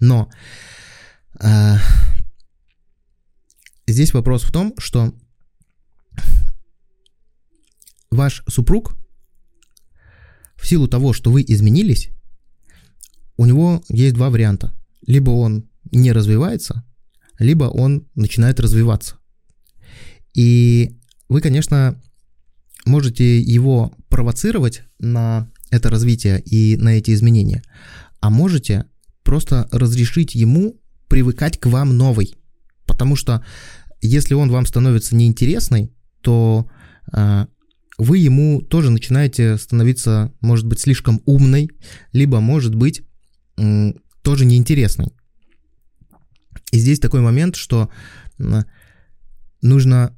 Но 0.00 0.28
э, 1.40 1.76
здесь 3.86 4.12
вопрос 4.12 4.42
в 4.42 4.52
том, 4.52 4.74
что 4.78 5.14
ваш 8.10 8.42
супруг 8.48 8.96
в 10.56 10.66
силу 10.66 10.88
того, 10.88 11.12
что 11.12 11.30
вы 11.30 11.44
изменились, 11.46 12.10
у 13.36 13.46
него 13.46 13.82
есть 13.88 14.14
два 14.14 14.30
варианта. 14.30 14.72
Либо 15.06 15.30
он 15.30 15.68
не 15.92 16.12
развивается, 16.12 16.84
либо 17.38 17.64
он 17.64 18.06
начинает 18.14 18.60
развиваться. 18.60 19.16
И 20.34 20.96
вы, 21.28 21.40
конечно, 21.40 22.00
можете 22.84 23.40
его 23.40 23.92
провоцировать 24.08 24.82
на 24.98 25.50
это 25.70 25.90
развитие 25.90 26.40
и 26.40 26.76
на 26.76 26.98
эти 26.98 27.12
изменения, 27.12 27.62
а 28.20 28.30
можете 28.30 28.86
просто 29.22 29.68
разрешить 29.72 30.34
ему 30.34 30.80
привыкать 31.08 31.58
к 31.58 31.66
вам 31.66 31.96
новой. 31.96 32.36
Потому 32.86 33.16
что 33.16 33.44
если 34.00 34.34
он 34.34 34.50
вам 34.50 34.66
становится 34.66 35.16
неинтересный, 35.16 35.92
то 36.20 36.68
э, 37.12 37.46
вы 37.98 38.18
ему 38.18 38.60
тоже 38.60 38.90
начинаете 38.90 39.56
становиться, 39.56 40.32
может 40.40 40.66
быть, 40.66 40.80
слишком 40.80 41.22
умной, 41.24 41.70
либо, 42.12 42.40
может 42.40 42.74
быть, 42.74 43.05
тоже 44.22 44.44
неинтересной. 44.44 45.08
И 46.72 46.78
здесь 46.78 46.98
такой 46.98 47.20
момент, 47.20 47.56
что 47.56 47.90
нужно 49.62 50.16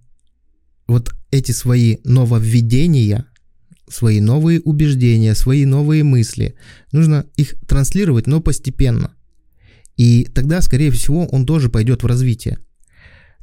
вот 0.86 1.14
эти 1.30 1.52
свои 1.52 1.98
нововведения, 2.04 3.26
свои 3.88 4.20
новые 4.20 4.60
убеждения, 4.60 5.34
свои 5.34 5.64
новые 5.64 6.04
мысли, 6.04 6.54
нужно 6.92 7.26
их 7.36 7.54
транслировать, 7.66 8.26
но 8.26 8.40
постепенно. 8.40 9.14
И 9.96 10.24
тогда, 10.24 10.62
скорее 10.62 10.90
всего, 10.90 11.26
он 11.26 11.44
тоже 11.46 11.68
пойдет 11.68 12.02
в 12.02 12.06
развитие. 12.06 12.58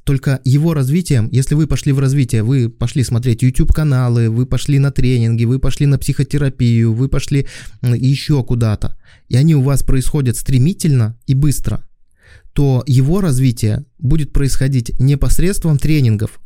Только 0.06 0.40
его 0.44 0.76
развитием, 0.76 1.30
если 1.32 1.56
вы 1.56 1.66
пошли 1.66 1.92
в 1.92 1.98
развитие, 1.98 2.44
вы 2.44 2.70
пошли 2.70 3.04
смотреть 3.04 3.42
YouTube-каналы, 3.42 4.30
вы 4.30 4.46
пошли 4.46 4.78
на 4.78 4.92
тренинги, 4.92 5.46
вы 5.46 5.58
пошли 5.58 5.88
на 5.88 5.98
психотерапию, 5.98 6.94
вы 6.94 7.10
пошли 7.10 7.48
еще 7.82 8.44
куда-то, 8.44 9.00
и 9.30 9.36
они 9.36 9.56
у 9.56 9.62
вас 9.62 9.82
происходят 9.82 10.38
стремительно 10.38 11.18
и 11.26 11.34
быстро, 11.34 11.84
то 12.54 12.84
его 12.86 13.20
развитие 13.20 13.84
будет 13.98 14.32
происходить 14.32 14.92
не 15.00 15.18
посредством 15.18 15.80
тренингов, 15.80 16.40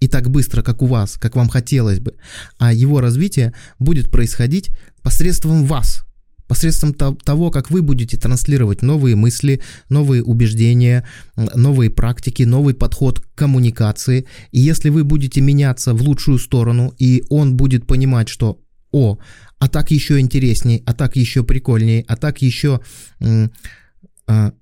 и 0.00 0.08
так 0.08 0.28
быстро, 0.28 0.62
как 0.62 0.82
у 0.82 0.86
вас, 0.86 1.18
как 1.20 1.36
вам 1.36 1.48
хотелось 1.48 2.00
бы, 2.00 2.16
а 2.58 2.72
его 2.72 3.00
развитие 3.00 3.54
будет 3.78 4.10
происходить 4.10 4.70
посредством 5.02 5.66
вас, 5.66 6.04
посредством 6.48 6.94
того, 6.94 7.50
как 7.50 7.70
вы 7.70 7.82
будете 7.82 8.16
транслировать 8.16 8.82
новые 8.82 9.14
мысли, 9.14 9.60
новые 9.90 10.24
убеждения, 10.24 11.06
новые 11.36 11.90
практики, 11.90 12.42
новый 12.42 12.74
подход 12.74 13.20
к 13.20 13.34
коммуникации. 13.34 14.26
И 14.50 14.58
если 14.58 14.88
вы 14.88 15.04
будете 15.04 15.42
меняться 15.42 15.92
в 15.92 16.02
лучшую 16.02 16.38
сторону, 16.38 16.94
и 16.98 17.22
он 17.28 17.56
будет 17.56 17.86
понимать, 17.86 18.28
что 18.28 18.60
«О, 18.90 19.18
а 19.58 19.68
так 19.68 19.90
еще 19.90 20.18
интересней, 20.18 20.82
а 20.86 20.94
так 20.94 21.16
еще 21.16 21.44
прикольней, 21.44 22.04
а 22.08 22.16
так 22.16 22.40
еще 22.40 22.80
а, 24.26 24.52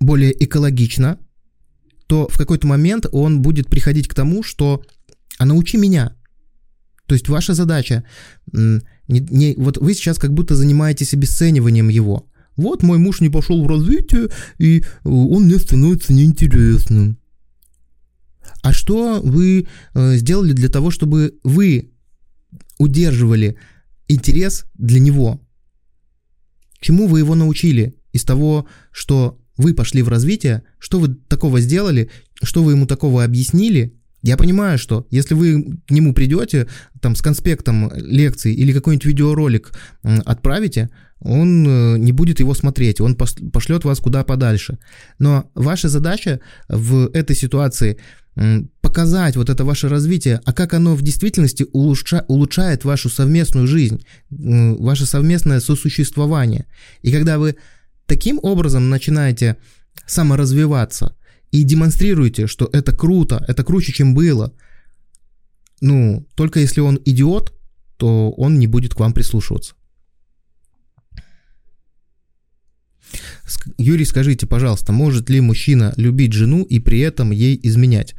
более 0.00 0.44
экологично», 0.44 1.18
то 2.06 2.26
в 2.28 2.38
какой-то 2.38 2.66
момент 2.66 3.06
он 3.12 3.42
будет 3.42 3.68
приходить 3.68 4.08
к 4.08 4.14
тому, 4.14 4.42
что 4.42 4.82
«а 5.38 5.44
научи 5.44 5.76
меня». 5.76 6.16
То 7.06 7.14
есть 7.14 7.28
ваша 7.28 7.52
задача, 7.52 8.04
не, 9.08 9.20
не, 9.20 9.54
вот 9.56 9.78
вы 9.78 9.94
сейчас 9.94 10.18
как 10.18 10.32
будто 10.32 10.54
занимаетесь 10.54 11.14
обесцениванием 11.14 11.88
его. 11.88 12.28
Вот 12.56 12.82
мой 12.82 12.98
муж 12.98 13.20
не 13.20 13.30
пошел 13.30 13.64
в 13.64 13.66
развитие, 13.66 14.28
и 14.58 14.84
он 15.04 15.44
мне 15.44 15.58
становится 15.58 16.12
неинтересным. 16.12 17.18
А 18.62 18.72
что 18.72 19.20
вы 19.22 19.66
э, 19.94 20.16
сделали 20.16 20.52
для 20.52 20.68
того, 20.68 20.90
чтобы 20.90 21.38
вы 21.42 21.92
удерживали 22.78 23.56
интерес 24.08 24.66
для 24.74 25.00
него? 25.00 25.40
Чему 26.80 27.06
вы 27.06 27.20
его 27.20 27.34
научили 27.34 27.96
из 28.12 28.24
того, 28.24 28.66
что 28.90 29.40
вы 29.56 29.74
пошли 29.74 30.02
в 30.02 30.08
развитие, 30.08 30.62
что 30.78 30.98
вы 30.98 31.14
такого 31.14 31.60
сделали, 31.60 32.10
что 32.42 32.62
вы 32.62 32.72
ему 32.72 32.86
такого 32.86 33.24
объяснили. 33.24 33.98
Я 34.22 34.36
понимаю, 34.36 34.78
что 34.78 35.06
если 35.10 35.34
вы 35.34 35.78
к 35.86 35.90
нему 35.90 36.14
придете 36.14 36.68
там 37.00 37.16
с 37.16 37.22
конспектом 37.22 37.90
лекции 37.94 38.54
или 38.54 38.72
какой-нибудь 38.72 39.04
видеоролик 39.04 39.72
отправите, 40.02 40.90
он 41.20 41.66
э, 41.66 41.98
не 41.98 42.12
будет 42.12 42.40
его 42.40 42.54
смотреть, 42.54 43.00
он 43.00 43.16
пошлет 43.16 43.84
вас 43.84 43.98
куда 44.00 44.24
подальше. 44.24 44.78
Но 45.18 45.50
ваша 45.54 45.88
задача 45.88 46.40
в 46.68 47.10
этой 47.12 47.36
ситуации 47.36 47.98
показать 48.80 49.36
вот 49.36 49.50
это 49.50 49.64
ваше 49.64 49.88
развитие, 49.88 50.40
а 50.44 50.52
как 50.52 50.72
оно 50.72 50.94
в 50.94 51.02
действительности 51.02 51.66
улучша, 51.72 52.24
улучшает 52.28 52.84
вашу 52.84 53.10
совместную 53.10 53.66
жизнь, 53.66 54.04
ваше 54.30 55.04
совместное 55.04 55.60
сосуществование. 55.60 56.66
И 57.02 57.12
когда 57.12 57.38
вы 57.38 57.56
таким 58.06 58.38
образом 58.42 58.88
начинаете 58.88 59.56
саморазвиваться 60.06 61.14
и 61.52 61.62
демонстрируете, 61.62 62.46
что 62.46 62.68
это 62.72 62.92
круто, 62.96 63.44
это 63.46 63.62
круче, 63.62 63.92
чем 63.92 64.14
было. 64.14 64.52
Ну, 65.80 66.26
только 66.34 66.60
если 66.60 66.80
он 66.80 66.98
идиот, 67.04 67.52
то 67.96 68.30
он 68.32 68.58
не 68.58 68.66
будет 68.66 68.94
к 68.94 69.00
вам 69.00 69.12
прислушиваться. 69.12 69.74
Юрий, 73.78 74.06
скажите, 74.06 74.46
пожалуйста, 74.46 74.92
может 74.92 75.30
ли 75.30 75.40
мужчина 75.40 75.92
любить 75.96 76.32
жену 76.32 76.64
и 76.64 76.78
при 76.80 77.00
этом 77.00 77.30
ей 77.30 77.58
изменять? 77.62 78.14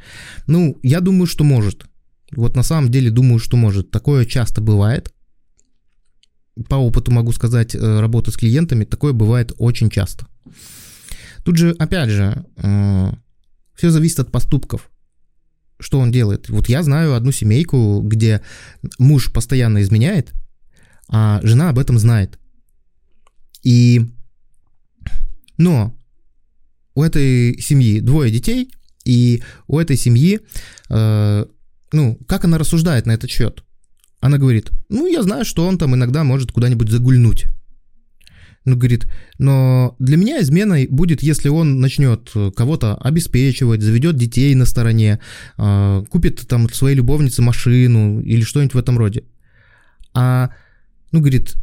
Ну, 0.46 0.78
я 0.82 1.00
думаю, 1.00 1.26
что 1.26 1.44
может. 1.44 1.86
Вот 2.30 2.56
на 2.56 2.62
самом 2.62 2.90
деле 2.90 3.10
думаю, 3.10 3.38
что 3.38 3.56
может. 3.56 3.90
Такое 3.90 4.24
часто 4.24 4.60
бывает 4.60 5.12
по 6.68 6.76
опыту 6.76 7.10
могу 7.10 7.32
сказать, 7.32 7.74
э, 7.74 8.00
работы 8.00 8.30
с 8.30 8.36
клиентами, 8.36 8.84
такое 8.84 9.12
бывает 9.12 9.52
очень 9.58 9.90
часто. 9.90 10.26
Тут 11.44 11.56
же, 11.56 11.72
опять 11.72 12.10
же, 12.10 12.44
э, 12.56 13.12
все 13.74 13.90
зависит 13.90 14.20
от 14.20 14.30
поступков. 14.30 14.90
Что 15.78 15.98
он 15.98 16.12
делает? 16.12 16.48
Вот 16.48 16.68
я 16.68 16.82
знаю 16.82 17.14
одну 17.14 17.32
семейку, 17.32 18.00
где 18.00 18.42
муж 18.98 19.32
постоянно 19.32 19.82
изменяет, 19.82 20.32
а 21.08 21.40
жена 21.42 21.70
об 21.70 21.78
этом 21.78 21.98
знает. 21.98 22.38
И... 23.62 24.06
Но 25.56 25.96
у 26.94 27.02
этой 27.02 27.58
семьи 27.60 28.00
двое 28.00 28.30
детей, 28.30 28.72
и 29.04 29.42
у 29.66 29.78
этой 29.78 29.96
семьи, 29.96 30.40
э, 30.90 31.46
ну, 31.92 32.18
как 32.26 32.44
она 32.44 32.58
рассуждает 32.58 33.06
на 33.06 33.12
этот 33.12 33.30
счет? 33.30 33.62
Она 34.20 34.38
говорит, 34.38 34.70
ну, 34.88 35.06
я 35.06 35.22
знаю, 35.22 35.44
что 35.44 35.66
он 35.66 35.76
там 35.76 35.94
иногда 35.94 36.24
может 36.24 36.50
куда-нибудь 36.50 36.88
загульнуть. 36.88 37.46
Ну, 38.64 38.76
говорит, 38.76 39.06
но 39.38 39.94
для 39.98 40.16
меня 40.16 40.40
изменой 40.40 40.86
будет, 40.86 41.22
если 41.22 41.50
он 41.50 41.80
начнет 41.80 42.32
кого-то 42.56 42.96
обеспечивать, 42.96 43.82
заведет 43.82 44.16
детей 44.16 44.54
на 44.54 44.64
стороне, 44.64 45.20
а, 45.58 46.02
купит 46.04 46.48
там 46.48 46.70
своей 46.70 46.96
любовнице 46.96 47.42
машину 47.42 48.20
или 48.20 48.40
что-нибудь 48.40 48.74
в 48.74 48.78
этом 48.78 48.96
роде. 48.96 49.24
А, 50.14 50.50
ну, 51.12 51.20
говорит, 51.20 51.56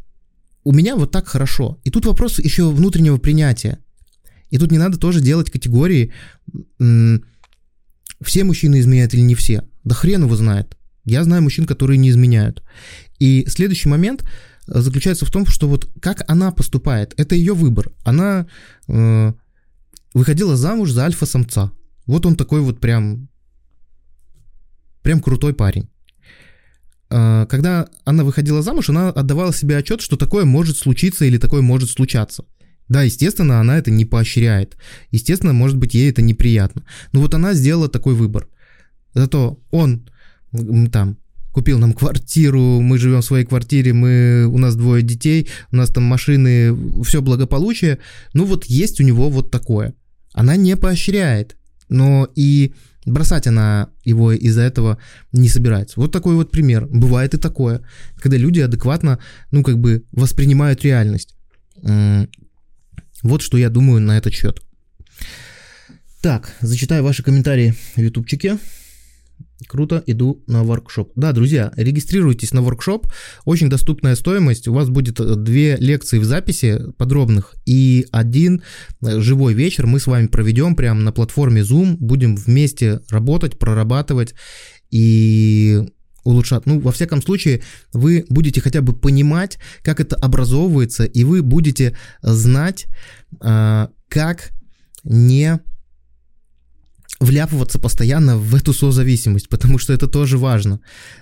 у 0.63 0.73
меня 0.73 0.95
вот 0.95 1.11
так 1.11 1.27
хорошо. 1.27 1.79
И 1.83 1.89
тут 1.89 2.05
вопрос 2.05 2.37
еще 2.37 2.69
внутреннего 2.69 3.17
принятия. 3.17 3.79
И 4.51 4.59
тут 4.59 4.71
не 4.71 4.77
надо 4.77 4.97
тоже 4.97 5.21
делать 5.21 5.49
категории, 5.49 6.11
все 8.21 8.43
мужчины 8.43 8.79
изменяют 8.79 9.13
или 9.13 9.21
не 9.21 9.33
все. 9.33 9.63
Да 9.83 9.95
хрен 9.95 10.23
его 10.23 10.35
знает. 10.35 10.77
Я 11.03 11.23
знаю 11.23 11.41
мужчин, 11.41 11.65
которые 11.65 11.97
не 11.97 12.09
изменяют. 12.09 12.61
И 13.17 13.45
следующий 13.47 13.89
момент 13.89 14.23
э, 14.23 14.27
заключается 14.67 15.25
в 15.25 15.31
том, 15.31 15.45
что 15.45 15.67
вот 15.67 15.89
как 16.01 16.29
она 16.29 16.51
поступает, 16.51 17.13
это 17.17 17.35
ее 17.35 17.53
выбор. 17.53 17.91
Она 18.03 18.47
э, 18.87 19.33
выходила 20.13 20.55
замуж 20.55 20.91
за 20.91 21.05
альфа-самца. 21.05 21.71
Вот 22.05 22.25
он 22.25 22.35
такой 22.35 22.61
вот 22.61 22.79
прям, 22.79 23.29
прям 25.01 25.19
крутой 25.19 25.53
парень. 25.53 25.89
Э, 27.09 27.45
когда 27.49 27.89
она 28.05 28.23
выходила 28.23 28.61
замуж, 28.61 28.89
она 28.89 29.09
отдавала 29.09 29.53
себе 29.53 29.77
отчет, 29.77 30.01
что 30.01 30.17
такое 30.17 30.45
может 30.45 30.77
случиться 30.77 31.25
или 31.25 31.37
такое 31.37 31.61
может 31.61 31.89
случаться. 31.89 32.45
Да, 32.87 33.03
естественно, 33.03 33.61
она 33.61 33.77
это 33.77 33.89
не 33.89 34.05
поощряет. 34.05 34.75
Естественно, 35.11 35.53
может 35.53 35.77
быть, 35.77 35.93
ей 35.93 36.09
это 36.09 36.21
неприятно. 36.21 36.83
Но 37.13 37.21
вот 37.21 37.33
она 37.33 37.53
сделала 37.53 37.87
такой 37.87 38.15
выбор. 38.15 38.49
Зато 39.13 39.59
он 39.71 40.09
там 40.91 41.17
купил 41.51 41.79
нам 41.79 41.93
квартиру, 41.93 42.79
мы 42.81 42.97
живем 42.97 43.21
в 43.21 43.25
своей 43.25 43.45
квартире, 43.45 43.93
мы, 43.93 44.45
у 44.45 44.57
нас 44.57 44.75
двое 44.75 45.03
детей, 45.03 45.49
у 45.71 45.75
нас 45.75 45.89
там 45.89 46.03
машины, 46.03 47.03
все 47.03 47.21
благополучие. 47.21 47.99
Ну 48.33 48.45
вот 48.45 48.65
есть 48.65 48.99
у 48.99 49.03
него 49.03 49.29
вот 49.29 49.51
такое. 49.51 49.93
Она 50.33 50.55
не 50.55 50.77
поощряет, 50.77 51.57
но 51.89 52.29
и 52.35 52.73
бросать 53.05 53.47
она 53.47 53.89
его 54.05 54.31
из-за 54.31 54.61
этого 54.61 54.97
не 55.33 55.49
собирается. 55.49 55.99
Вот 55.99 56.11
такой 56.11 56.35
вот 56.35 56.51
пример. 56.51 56.87
Бывает 56.87 57.33
и 57.33 57.37
такое, 57.37 57.81
когда 58.17 58.37
люди 58.37 58.59
адекватно, 58.59 59.19
ну 59.51 59.63
как 59.63 59.77
бы 59.77 60.05
воспринимают 60.11 60.83
реальность. 60.83 61.35
Вот 63.23 63.41
что 63.41 63.57
я 63.57 63.69
думаю 63.69 64.01
на 64.01 64.17
этот 64.17 64.33
счет. 64.33 64.61
Так, 66.21 66.55
зачитаю 66.61 67.03
ваши 67.03 67.23
комментарии 67.23 67.75
в 67.95 67.99
ютубчике. 67.99 68.57
Круто, 69.67 70.03
иду 70.05 70.43
на 70.47 70.63
воркшоп. 70.63 71.11
Да, 71.15 71.31
друзья, 71.31 71.71
регистрируйтесь 71.75 72.53
на 72.53 72.61
воркшоп. 72.61 73.07
Очень 73.45 73.69
доступная 73.69 74.15
стоимость. 74.15 74.67
У 74.67 74.73
вас 74.73 74.89
будет 74.89 75.19
э, 75.19 75.35
две 75.35 75.77
лекции 75.77 76.19
в 76.19 76.25
записи 76.25 76.81
подробных 76.97 77.55
и 77.65 78.05
один 78.11 78.63
э, 79.01 79.19
живой 79.19 79.53
вечер 79.53 79.87
мы 79.87 79.99
с 79.99 80.07
вами 80.07 80.27
проведем 80.27 80.75
прямо 80.75 81.01
на 81.01 81.11
платформе 81.11 81.61
Zoom. 81.61 81.95
Будем 81.99 82.35
вместе 82.35 83.01
работать, 83.09 83.59
прорабатывать 83.59 84.33
и 84.89 85.83
улучшать. 86.23 86.65
Ну, 86.65 86.79
во 86.79 86.91
всяком 86.91 87.21
случае, 87.21 87.61
вы 87.93 88.25
будете 88.29 88.61
хотя 88.61 88.81
бы 88.81 88.93
понимать, 88.93 89.57
как 89.83 89.99
это 89.99 90.15
образовывается, 90.15 91.03
и 91.03 91.23
вы 91.23 91.41
будете 91.41 91.97
знать, 92.21 92.87
э, 93.41 93.87
как 94.09 94.51
не 95.03 95.59
вляпываться 97.21 97.79
постоянно 97.79 98.35
в 98.35 98.55
эту 98.55 98.73
созависимость, 98.73 99.47
потому 99.47 99.77
что 99.77 99.93
это 99.93 100.07
тоже 100.07 100.37
важно. 100.37 100.79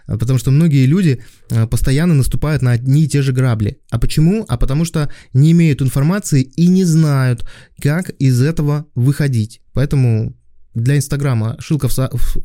А, 0.07 0.17
потому 0.17 0.39
что 0.39 0.49
многие 0.49 0.85
люди 0.85 1.21
а, 1.51 1.67
постоянно 1.67 2.15
наступают 2.15 2.61
на 2.61 2.71
одни 2.71 3.03
и 3.03 3.07
те 3.07 3.21
же 3.21 3.33
грабли. 3.33 3.79
А 3.91 3.99
почему? 3.99 4.45
А 4.47 4.57
потому 4.57 4.85
что 4.85 5.11
не 5.33 5.51
имеют 5.51 5.81
информации 5.81 6.41
и 6.41 6.67
не 6.67 6.85
знают, 6.85 7.45
как 7.81 8.09
из 8.11 8.41
этого 8.41 8.85
выходить. 8.95 9.61
Поэтому 9.73 10.35
для 10.73 10.95
Инстаграма 10.95 11.57
ссылка 11.59 11.89
в, 11.89 11.93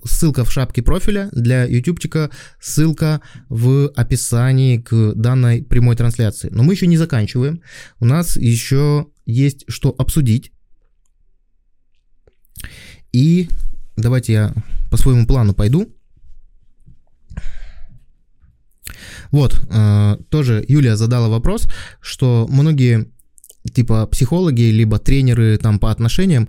ссылка 0.05 0.45
в 0.45 0.53
шапке 0.53 0.83
профиля, 0.83 1.29
для 1.33 1.65
Ютубчика 1.65 2.31
ссылка 2.61 3.21
в 3.49 3.89
описании 3.95 4.79
к 4.79 5.13
данной 5.15 5.63
прямой 5.63 5.95
трансляции. 5.95 6.49
Но 6.51 6.65
мы 6.65 6.73
еще 6.73 6.89
не 6.89 6.97
заканчиваем. 6.97 7.63
У 8.01 8.05
нас 8.05 8.37
еще 8.37 9.07
есть 9.27 9.65
что 9.69 9.95
обсудить. 9.97 10.54
И 13.15 13.49
давайте 13.97 14.33
я 14.33 14.55
по 14.91 14.97
своему 14.97 15.25
плану 15.25 15.55
пойду. 15.55 15.95
Вот, 19.31 19.61
э, 19.71 20.17
тоже 20.31 20.65
Юлия 20.67 20.97
задала 20.97 21.29
вопрос, 21.29 21.69
что 22.01 22.49
многие 22.51 23.07
типа 23.73 24.07
психологи, 24.07 24.63
либо 24.63 24.99
тренеры 24.99 25.59
там 25.59 25.79
по 25.79 25.91
отношениям 25.91 26.49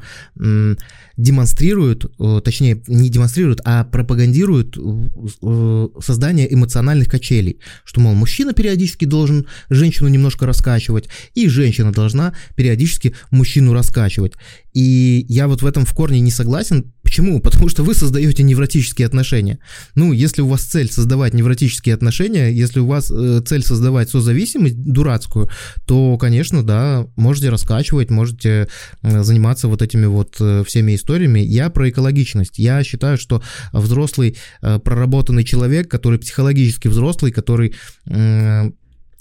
демонстрируют, 1.17 2.11
э, 2.19 2.41
точнее 2.43 2.81
не 2.87 3.09
демонстрируют, 3.09 3.61
а 3.63 3.85
пропагандируют 3.85 4.77
э, 4.77 5.87
создание 6.01 6.53
эмоциональных 6.53 7.07
качелей, 7.07 7.59
что, 7.85 8.01
мол, 8.01 8.13
мужчина 8.15 8.53
периодически 8.53 9.05
должен 9.05 9.45
женщину 9.69 10.09
немножко 10.09 10.45
раскачивать, 10.45 11.07
и 11.33 11.47
женщина 11.47 11.93
должна 11.93 12.33
периодически 12.55 13.15
мужчину 13.31 13.73
раскачивать. 13.73 14.33
И 14.73 15.25
я 15.29 15.47
вот 15.47 15.61
в 15.61 15.65
этом 15.65 15.85
в 15.85 15.93
корне 15.93 16.19
не 16.19 16.31
согласен. 16.31 16.91
Почему? 17.15 17.39
Потому 17.39 17.69
что 17.69 17.83
вы 17.83 17.93
создаете 17.93 18.43
невротические 18.43 19.05
отношения. 19.05 19.59
Ну, 19.95 20.11
если 20.11 20.41
у 20.41 20.49
вас 20.49 20.63
цель 20.63 20.91
создавать 20.91 21.33
невротические 21.33 21.95
отношения, 21.95 22.51
если 22.51 22.81
у 22.81 22.87
вас 22.87 23.09
э, 23.09 23.39
цель 23.45 23.63
создавать 23.63 24.09
созависимость 24.09 24.75
дурацкую, 24.75 25.49
то, 25.85 26.17
конечно, 26.17 26.61
да, 26.61 27.07
можете 27.15 27.51
раскачивать, 27.51 28.09
можете 28.09 28.67
э, 29.01 29.23
заниматься 29.23 29.69
вот 29.69 29.81
этими 29.81 30.07
вот 30.07 30.35
э, 30.41 30.65
всеми 30.67 30.93
историями. 30.93 31.39
Я 31.39 31.69
про 31.69 31.89
экологичность. 31.89 32.59
Я 32.59 32.83
считаю, 32.83 33.17
что 33.17 33.41
взрослый 33.71 34.35
э, 34.61 34.79
проработанный 34.79 35.45
человек, 35.45 35.89
который 35.89 36.19
психологически 36.19 36.89
взрослый, 36.89 37.31
который 37.31 37.75
э, 38.07 38.71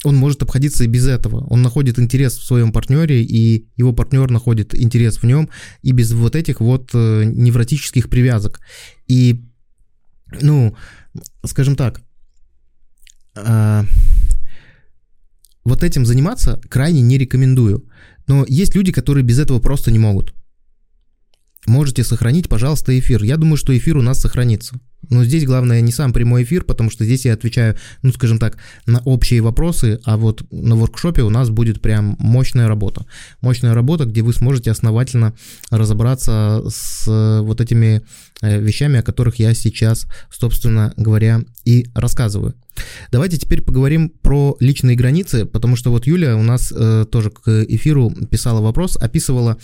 он 0.05 0.17
может 0.17 0.43
обходиться 0.43 0.85
и 0.85 0.89
без 0.89 1.07
этого. 1.07 1.47
Он 1.47 1.63
находит 1.63 1.99
интерес 1.99 2.37
в 2.37 2.45
своем 2.45 2.73
партнере, 2.73 3.23
и 3.23 3.67
его 3.77 3.93
партнер 3.93 4.31
находит 4.31 4.75
интерес 4.75 5.19
в 5.19 5.25
нем, 5.25 5.49
и 5.83 5.93
без 5.93 6.13
вот 6.13 6.37
этих 6.37 6.61
вот 6.61 6.91
э, 6.95 7.25
невротических 7.25 8.09
привязок. 8.09 8.61
И, 9.09 9.45
ну, 10.41 10.77
скажем 11.45 11.77
так, 11.77 12.03
э, 13.37 13.83
вот 15.65 15.83
этим 15.83 16.05
заниматься 16.05 16.61
крайне 16.69 17.01
не 17.01 17.19
рекомендую. 17.19 17.89
Но 18.27 18.45
есть 18.49 18.75
люди, 18.75 18.93
которые 18.93 19.25
без 19.25 19.39
этого 19.39 19.59
просто 19.59 19.91
не 19.91 19.99
могут. 19.99 20.35
Можете 21.67 22.05
сохранить, 22.05 22.49
пожалуйста, 22.49 22.99
эфир. 22.99 23.23
Я 23.23 23.37
думаю, 23.37 23.57
что 23.57 23.77
эфир 23.77 23.97
у 23.97 24.03
нас 24.03 24.21
сохранится. 24.21 24.79
Но 25.11 25.25
здесь 25.25 25.45
главное 25.45 25.81
не 25.81 25.93
сам 25.93 26.13
прямой 26.13 26.45
эфир, 26.45 26.65
потому 26.65 26.91
что 26.91 27.05
здесь 27.05 27.25
я 27.25 27.35
отвечаю, 27.35 27.77
ну, 28.03 28.13
скажем 28.13 28.39
так, 28.39 28.57
на 28.87 29.01
общие 29.01 29.41
вопросы, 29.41 30.01
а 30.05 30.17
вот 30.17 30.43
на 30.51 30.77
воркшопе 30.77 31.23
у 31.23 31.31
нас 31.31 31.51
будет 31.51 31.81
прям 31.81 32.17
мощная 32.19 32.69
работа. 32.69 33.07
Мощная 33.41 33.75
работа, 33.75 34.05
где 34.05 34.23
вы 34.23 34.33
сможете 34.33 34.71
основательно 34.71 35.35
разобраться 35.71 36.63
с 36.69 37.07
вот 37.43 37.61
этими 37.61 38.03
э, 38.41 38.61
вещами, 38.61 38.99
о 38.99 39.03
которых 39.03 39.37
я 39.37 39.55
сейчас, 39.55 40.07
собственно 40.31 40.93
говоря, 40.97 41.41
и 41.65 41.87
рассказываю. 41.95 42.55
Давайте 43.11 43.37
теперь 43.39 43.63
поговорим 43.63 44.09
про 44.09 44.57
личные 44.61 44.97
границы, 44.97 45.45
потому 45.45 45.77
что 45.77 45.91
вот 45.91 46.07
Юля 46.07 46.37
у 46.37 46.43
нас 46.43 46.73
э, 46.75 47.07
тоже 47.11 47.31
к 47.31 47.65
эфиру 47.69 48.13
писала 48.31 48.61
вопрос, 48.61 48.97
описывала 48.97 49.59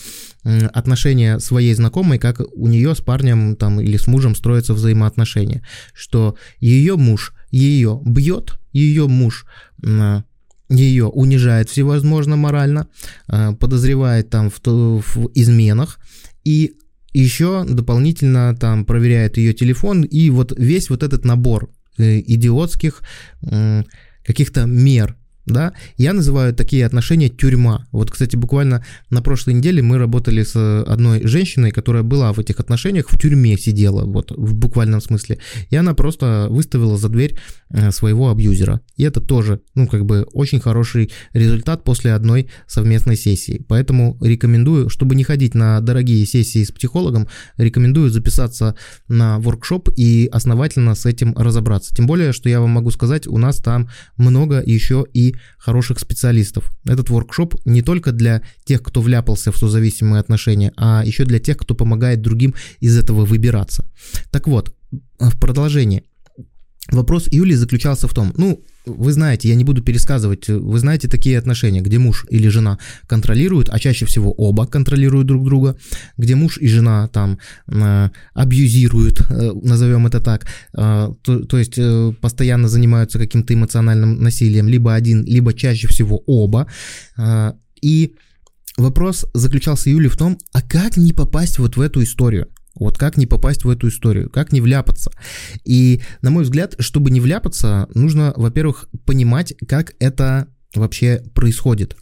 э, 0.45 0.67
отношения 0.67 1.39
своей 1.39 1.75
знакомой, 1.75 2.19
как 2.19 2.41
у 2.55 2.69
нее 2.69 2.95
с 2.95 3.01
парнем 3.01 3.57
там 3.57 3.81
или 3.81 3.97
с 3.97 4.07
мужем 4.07 4.35
строятся 4.35 4.75
взаимоотношения, 4.75 5.63
что 5.93 6.37
ее 6.61 6.97
муж 6.97 7.35
ее 7.51 8.01
бьет, 8.05 8.59
ее 8.73 9.09
муж 9.09 9.47
э, 9.85 10.23
ее 10.69 11.07
унижает 11.07 11.69
всевозможно 11.69 12.37
морально, 12.37 12.89
э, 13.29 13.53
подозревает 13.53 14.31
там 14.31 14.51
в, 14.51 14.61
в 14.65 15.31
изменах 15.35 15.99
и 16.45 16.75
еще 17.13 17.65
дополнительно 17.65 18.57
там 18.57 18.85
проверяет 18.85 19.37
ее 19.37 19.53
телефон 19.53 20.03
и 20.03 20.31
вот 20.31 20.53
весь 20.57 20.91
вот 20.91 21.03
этот 21.03 21.25
набор 21.25 21.71
идиотских 22.01 23.03
каких-то 24.25 24.67
мер, 24.67 25.17
да, 25.47 25.73
я 25.97 26.13
называю 26.13 26.55
такие 26.55 26.87
отношения 26.87 27.29
тюрьма. 27.29 27.87
Вот, 27.93 28.11
кстати, 28.11 28.37
буквально 28.37 28.85
на 29.11 29.23
прошлой 29.23 29.55
неделе 29.55 29.83
мы 29.83 29.99
работали 29.99 30.43
с 30.43 30.83
одной 30.83 31.27
женщиной, 31.27 31.71
которая 31.71 32.03
была 32.03 32.33
в 32.33 32.39
этих 32.39 32.61
отношениях, 32.61 33.09
в 33.09 33.19
тюрьме 33.19 33.57
сидела, 33.57 34.05
вот, 34.05 34.31
в 34.31 34.55
буквальном 34.55 35.01
смысле, 35.01 35.39
и 35.71 35.77
она 35.77 35.95
просто 35.95 36.47
выставила 36.51 36.97
за 36.97 37.09
дверь 37.09 37.39
э, 37.71 37.91
своего 37.91 38.31
абьюзера. 38.31 38.81
И 38.97 39.03
это 39.03 39.21
тоже, 39.21 39.61
ну, 39.75 39.87
как 39.87 40.05
бы, 40.05 40.27
очень 40.33 40.61
хороший 40.61 41.11
результат 41.33 41.85
после 41.85 42.13
одной 42.13 42.51
совместной 42.67 43.17
сессии. 43.17 43.65
Поэтому 43.69 44.19
рекомендую, 44.21 44.89
чтобы 44.89 45.15
не 45.15 45.25
ходить 45.25 45.55
на 45.55 45.81
дорогие 45.81 46.25
сессии 46.27 46.65
с 46.65 46.71
психологом, 46.71 47.29
рекомендую 47.57 48.11
записаться 48.11 48.77
на 49.09 49.39
воркшоп 49.39 49.89
и 49.97 50.29
основательно 50.33 50.95
с 50.95 51.07
этим 51.07 51.35
разобраться. 51.37 51.95
Тем 51.95 52.07
более, 52.07 52.33
что 52.33 52.49
я 52.49 52.61
вам 52.61 52.71
могу 52.71 52.91
сказать, 52.91 53.27
у 53.27 53.39
нас 53.39 53.57
там 53.59 53.89
много 54.17 54.63
еще 54.65 55.07
и 55.13 55.30
хороших 55.59 55.99
специалистов. 55.99 56.71
Этот 56.85 57.11
воркшоп 57.11 57.55
не 57.65 57.83
только 57.83 58.13
для 58.13 58.43
тех, 58.65 58.83
кто 58.83 59.01
вляпался 59.01 59.53
в 59.53 59.57
созависимые 59.57 60.21
отношения, 60.21 60.73
а 60.77 61.03
еще 61.05 61.25
для 61.25 61.39
тех, 61.39 61.57
кто 61.57 61.75
помогает 61.75 62.21
другим 62.21 62.55
из 62.81 62.97
этого 62.97 63.25
выбираться. 63.25 63.85
Так 64.31 64.47
вот, 64.47 64.75
в 65.19 65.39
продолжение. 65.39 66.05
Вопрос 66.91 67.29
Юли 67.31 67.55
заключался 67.55 68.09
в 68.09 68.15
том, 68.15 68.33
ну, 68.37 68.65
вы 68.87 69.13
знаете, 69.13 69.49
я 69.49 69.55
не 69.55 69.65
буду 69.65 69.83
пересказывать, 69.83 70.49
вы 70.49 70.79
знаете 70.79 71.09
такие 71.09 71.39
отношения, 71.39 71.81
где 71.81 71.99
муж 71.99 72.27
или 72.31 72.49
жена 72.49 72.79
контролируют, 73.07 73.69
а 73.71 73.79
чаще 73.79 74.07
всего 74.07 74.33
оба 74.33 74.67
контролируют 74.67 75.27
друг 75.27 75.45
друга, 75.45 75.77
где 76.17 76.35
муж 76.35 76.59
и 76.59 76.69
жена 76.69 77.09
там 77.09 77.39
э, 77.69 78.11
абьюзируют, 78.35 79.21
э, 79.21 79.53
назовем 79.63 80.07
это 80.07 80.21
так, 80.21 80.47
э, 80.75 81.13
то, 81.23 81.45
то 81.45 81.59
есть 81.59 81.79
э, 81.79 82.13
постоянно 82.21 82.69
занимаются 82.69 83.19
каким-то 83.19 83.55
эмоциональным 83.55 84.23
насилием, 84.23 84.69
либо 84.69 84.95
один, 84.95 85.25
либо 85.25 85.53
чаще 85.53 85.89
всего 85.89 86.23
оба. 86.27 86.67
Э, 87.19 87.53
и 87.83 88.15
вопрос 88.77 89.27
заключался 89.35 89.91
Юли 89.91 90.09
в 90.09 90.17
том, 90.17 90.39
а 90.53 90.63
как 90.63 90.97
не 90.97 91.13
попасть 91.13 91.59
вот 91.59 91.77
в 91.77 91.81
эту 91.81 92.03
историю? 92.03 92.49
Вот 92.75 92.99
как 92.99 93.17
не 93.17 93.27
попасть 93.27 93.65
в 93.65 93.69
эту 93.69 93.89
историю, 93.89 94.31
как 94.31 94.53
не 94.53 94.61
вляпаться. 94.61 95.11
И, 95.65 96.03
на 96.23 96.31
мой 96.31 96.45
взгляд, 96.45 96.77
чтобы 96.79 97.11
не 97.11 97.21
вляпаться, 97.21 97.89
нужно, 97.95 98.33
во-первых, 98.37 98.89
понимать, 99.05 99.55
как 99.67 99.95
это 99.99 100.49
вообще 100.75 101.23
происходит. 101.35 101.97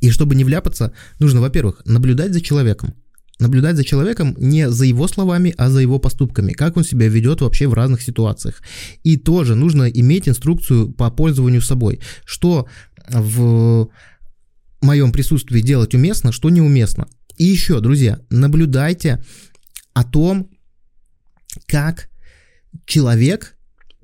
И 0.00 0.10
чтобы 0.10 0.34
не 0.34 0.44
вляпаться, 0.44 0.92
нужно, 1.18 1.40
во-первых, 1.40 1.82
наблюдать 1.86 2.32
за 2.32 2.40
человеком. 2.40 2.94
Наблюдать 3.38 3.76
за 3.76 3.84
человеком 3.84 4.34
не 4.36 4.68
за 4.68 4.84
его 4.84 5.06
словами, 5.06 5.54
а 5.56 5.70
за 5.70 5.80
его 5.80 6.00
поступками, 6.00 6.52
как 6.52 6.76
он 6.76 6.82
себя 6.82 7.08
ведет 7.08 7.40
вообще 7.40 7.68
в 7.68 7.74
разных 7.74 8.02
ситуациях. 8.02 8.62
И 9.04 9.16
тоже 9.16 9.54
нужно 9.54 9.84
иметь 9.84 10.28
инструкцию 10.28 10.90
по 10.90 11.08
пользованию 11.10 11.62
собой, 11.62 12.00
что 12.24 12.66
в 13.08 13.88
моем 14.80 15.12
присутствии 15.12 15.60
делать 15.60 15.94
уместно, 15.94 16.32
что 16.32 16.50
неуместно. 16.50 17.06
И 17.36 17.44
еще, 17.44 17.80
друзья, 17.80 18.20
наблюдайте 18.28 19.24
о 19.98 20.04
том, 20.04 20.48
как 21.66 22.08
человек, 22.86 23.56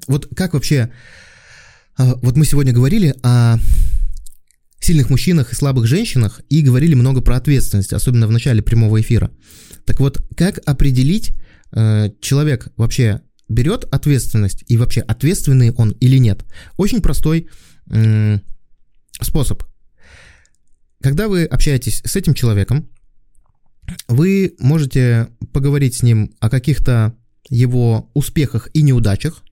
вот 0.08 0.28
как 0.34 0.54
вообще, 0.54 0.92
а, 1.96 2.16
вот 2.16 2.36
мы 2.36 2.44
сегодня 2.44 2.72
говорили 2.72 3.14
о 3.22 3.58
сильных 4.80 5.08
мужчинах 5.08 5.52
и 5.52 5.54
слабых 5.54 5.86
женщинах 5.86 6.40
и 6.48 6.62
говорили 6.62 6.94
много 6.94 7.20
про 7.20 7.36
ответственность, 7.36 7.92
особенно 7.92 8.26
в 8.26 8.32
начале 8.32 8.60
прямого 8.60 9.00
эфира. 9.00 9.30
Так 9.86 10.00
вот, 10.00 10.20
как 10.36 10.58
определить, 10.66 11.30
э, 11.70 12.10
человек 12.20 12.72
вообще 12.76 13.20
берет 13.48 13.84
ответственность 13.84 14.64
и 14.66 14.76
вообще 14.76 15.00
ответственный 15.00 15.70
он 15.70 15.92
или 16.00 16.16
нет? 16.16 16.44
Очень 16.76 17.02
простой 17.02 17.48
способ. 19.20 19.62
Когда 21.00 21.28
вы 21.28 21.44
общаетесь 21.44 22.02
с 22.04 22.16
этим 22.16 22.34
человеком, 22.34 22.88
вы 24.08 24.54
можете 24.58 25.28
поговорить 25.52 25.96
с 25.96 26.02
ним 26.02 26.34
о 26.40 26.50
каких-то 26.50 27.14
его 27.48 28.10
успехах 28.14 28.68
и 28.72 28.82
неудачах 28.82 29.42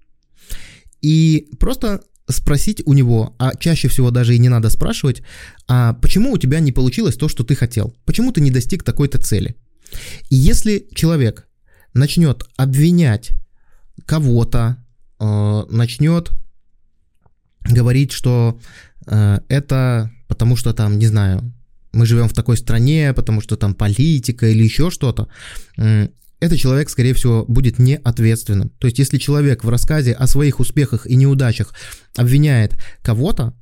и 1.00 1.48
просто 1.58 2.02
спросить 2.28 2.82
у 2.86 2.92
него, 2.92 3.34
а 3.38 3.54
чаще 3.56 3.88
всего 3.88 4.10
даже 4.10 4.34
и 4.34 4.38
не 4.38 4.48
надо 4.48 4.70
спрашивать, 4.70 5.22
а 5.68 5.94
почему 5.94 6.32
у 6.32 6.38
тебя 6.38 6.60
не 6.60 6.72
получилось 6.72 7.16
то, 7.16 7.28
что 7.28 7.44
ты 7.44 7.54
хотел? 7.54 7.94
Почему 8.04 8.32
ты 8.32 8.40
не 8.40 8.50
достиг 8.50 8.84
такой-то 8.84 9.18
цели? 9.18 9.56
И 10.30 10.36
если 10.36 10.86
человек 10.94 11.46
начнет 11.92 12.44
обвинять 12.56 13.32
кого-то, 14.06 14.82
э, 15.18 15.62
начнет 15.68 16.30
говорить, 17.68 18.12
что 18.12 18.58
э, 19.06 19.40
это 19.48 20.10
потому 20.32 20.56
что 20.56 20.72
там, 20.72 20.98
не 20.98 21.06
знаю, 21.06 21.52
мы 21.92 22.06
живем 22.06 22.28
в 22.28 22.32
такой 22.32 22.56
стране, 22.56 23.12
потому 23.14 23.40
что 23.40 23.56
там 23.56 23.74
политика 23.74 24.46
или 24.46 24.62
еще 24.62 24.90
что-то, 24.90 25.28
этот 25.76 26.58
человек, 26.58 26.90
скорее 26.90 27.14
всего, 27.14 27.44
будет 27.46 27.78
неответственным. 27.78 28.70
То 28.80 28.88
есть, 28.88 28.98
если 28.98 29.18
человек 29.18 29.62
в 29.62 29.68
рассказе 29.68 30.12
о 30.12 30.26
своих 30.26 30.58
успехах 30.58 31.06
и 31.06 31.14
неудачах 31.14 31.72
обвиняет 32.16 32.74
кого-то, 33.02 33.54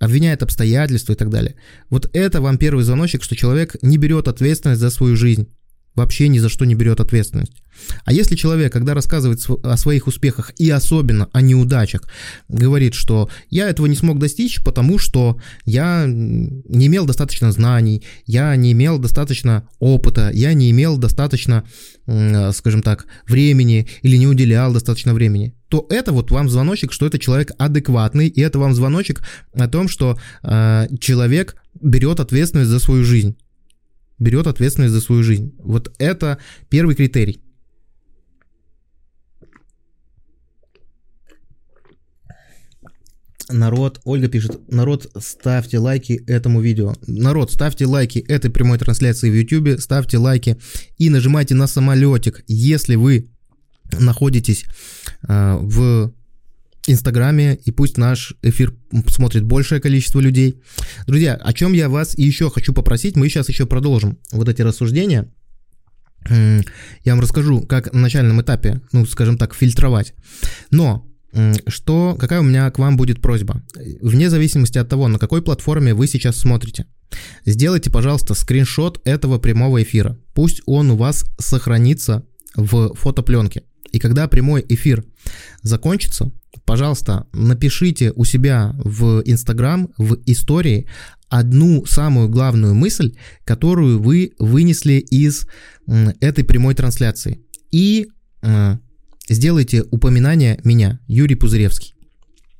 обвиняет 0.00 0.42
обстоятельства 0.42 1.12
и 1.12 1.16
так 1.16 1.30
далее, 1.30 1.54
вот 1.90 2.10
это 2.12 2.40
вам 2.40 2.58
первый 2.58 2.82
звоночек, 2.82 3.22
что 3.22 3.36
человек 3.36 3.76
не 3.82 3.98
берет 3.98 4.26
ответственность 4.26 4.80
за 4.80 4.90
свою 4.90 5.14
жизнь 5.14 5.48
вообще 5.94 6.28
ни 6.28 6.38
за 6.38 6.48
что 6.48 6.64
не 6.64 6.74
берет 6.74 7.00
ответственность. 7.00 7.52
А 8.04 8.12
если 8.12 8.36
человек, 8.36 8.72
когда 8.72 8.94
рассказывает 8.94 9.44
о 9.62 9.76
своих 9.76 10.06
успехах 10.06 10.52
и 10.58 10.70
особенно 10.70 11.28
о 11.32 11.40
неудачах, 11.40 12.02
говорит, 12.48 12.94
что 12.94 13.28
я 13.50 13.68
этого 13.68 13.86
не 13.86 13.96
смог 13.96 14.18
достичь, 14.18 14.62
потому 14.62 14.98
что 14.98 15.38
я 15.64 16.04
не 16.06 16.86
имел 16.86 17.06
достаточно 17.06 17.52
знаний, 17.52 18.04
я 18.26 18.54
не 18.56 18.72
имел 18.72 18.98
достаточно 18.98 19.68
опыта, 19.78 20.30
я 20.32 20.54
не 20.54 20.70
имел 20.70 20.96
достаточно, 20.96 21.64
скажем 22.06 22.82
так, 22.82 23.06
времени 23.26 23.88
или 24.02 24.16
не 24.16 24.26
уделял 24.26 24.72
достаточно 24.72 25.14
времени, 25.14 25.54
то 25.68 25.86
это 25.90 26.12
вот 26.12 26.30
вам 26.30 26.48
звоночек, 26.48 26.92
что 26.92 27.06
это 27.06 27.18
человек 27.18 27.52
адекватный, 27.58 28.28
и 28.28 28.40
это 28.40 28.58
вам 28.58 28.74
звоночек 28.74 29.22
о 29.54 29.66
том, 29.66 29.88
что 29.88 30.18
э, 30.42 30.86
человек 31.00 31.56
берет 31.80 32.20
ответственность 32.20 32.70
за 32.70 32.78
свою 32.78 33.04
жизнь 33.04 33.36
берет 34.18 34.46
ответственность 34.46 34.92
за 34.92 35.00
свою 35.00 35.22
жизнь. 35.22 35.54
Вот 35.58 35.94
это 35.98 36.38
первый 36.68 36.94
критерий. 36.94 37.40
Народ, 43.50 44.00
Ольга 44.04 44.28
пишет, 44.28 44.58
народ, 44.72 45.10
ставьте 45.18 45.78
лайки 45.78 46.24
этому 46.26 46.62
видео. 46.62 46.94
Народ, 47.06 47.52
ставьте 47.52 47.84
лайки 47.84 48.18
этой 48.18 48.50
прямой 48.50 48.78
трансляции 48.78 49.30
в 49.30 49.34
YouTube, 49.34 49.80
ставьте 49.80 50.16
лайки 50.16 50.56
и 50.96 51.10
нажимайте 51.10 51.54
на 51.54 51.66
самолетик, 51.66 52.42
если 52.46 52.94
вы 52.94 53.28
находитесь 53.92 54.64
э, 55.28 55.58
в 55.60 56.14
Инстаграме, 56.86 57.54
и 57.64 57.70
пусть 57.70 57.96
наш 57.96 58.34
эфир 58.42 58.74
смотрит 59.08 59.44
большее 59.44 59.80
количество 59.80 60.20
людей. 60.20 60.60
Друзья, 61.06 61.34
о 61.34 61.52
чем 61.52 61.72
я 61.72 61.88
вас 61.88 62.16
еще 62.18 62.50
хочу 62.50 62.72
попросить, 62.72 63.16
мы 63.16 63.28
сейчас 63.28 63.48
еще 63.48 63.66
продолжим 63.66 64.18
вот 64.32 64.48
эти 64.48 64.62
рассуждения. 64.62 65.32
Я 66.28 66.62
вам 67.12 67.20
расскажу, 67.20 67.62
как 67.62 67.92
на 67.92 68.00
начальном 68.00 68.40
этапе, 68.40 68.80
ну, 68.92 69.06
скажем 69.06 69.38
так, 69.38 69.54
фильтровать. 69.54 70.14
Но 70.70 71.06
что, 71.66 72.16
какая 72.18 72.40
у 72.40 72.44
меня 72.44 72.70
к 72.70 72.78
вам 72.78 72.96
будет 72.96 73.20
просьба? 73.20 73.62
Вне 74.00 74.30
зависимости 74.30 74.78
от 74.78 74.88
того, 74.88 75.08
на 75.08 75.18
какой 75.18 75.42
платформе 75.42 75.92
вы 75.92 76.06
сейчас 76.06 76.36
смотрите, 76.36 76.86
сделайте, 77.44 77.90
пожалуйста, 77.90 78.34
скриншот 78.34 79.00
этого 79.04 79.38
прямого 79.38 79.82
эфира. 79.82 80.18
Пусть 80.32 80.62
он 80.66 80.92
у 80.92 80.96
вас 80.96 81.24
сохранится 81.38 82.24
в 82.54 82.94
фотопленке. 82.94 83.64
И 83.92 83.98
когда 83.98 84.28
прямой 84.28 84.64
эфир 84.68 85.04
закончится, 85.62 86.32
пожалуйста, 86.64 87.26
напишите 87.32 88.12
у 88.14 88.24
себя 88.24 88.74
в 88.78 89.22
Инстаграм, 89.24 89.88
в 89.98 90.18
истории 90.26 90.86
одну 91.28 91.84
самую 91.86 92.28
главную 92.28 92.74
мысль, 92.74 93.14
которую 93.44 94.00
вы 94.00 94.32
вынесли 94.38 94.94
из 94.94 95.46
этой 96.20 96.44
прямой 96.44 96.74
трансляции. 96.74 97.40
И 97.70 98.08
э, 98.42 98.76
сделайте 99.28 99.82
упоминание 99.90 100.60
меня, 100.64 101.00
Юрий 101.08 101.34
Пузыревский, 101.34 101.94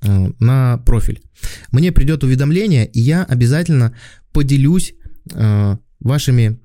э, 0.02 0.32
на 0.40 0.78
профиль. 0.78 1.22
Мне 1.70 1.92
придет 1.92 2.24
уведомление, 2.24 2.86
и 2.86 3.00
я 3.00 3.22
обязательно 3.22 3.96
поделюсь 4.32 4.94
э, 5.32 5.76
вашими 6.00 6.58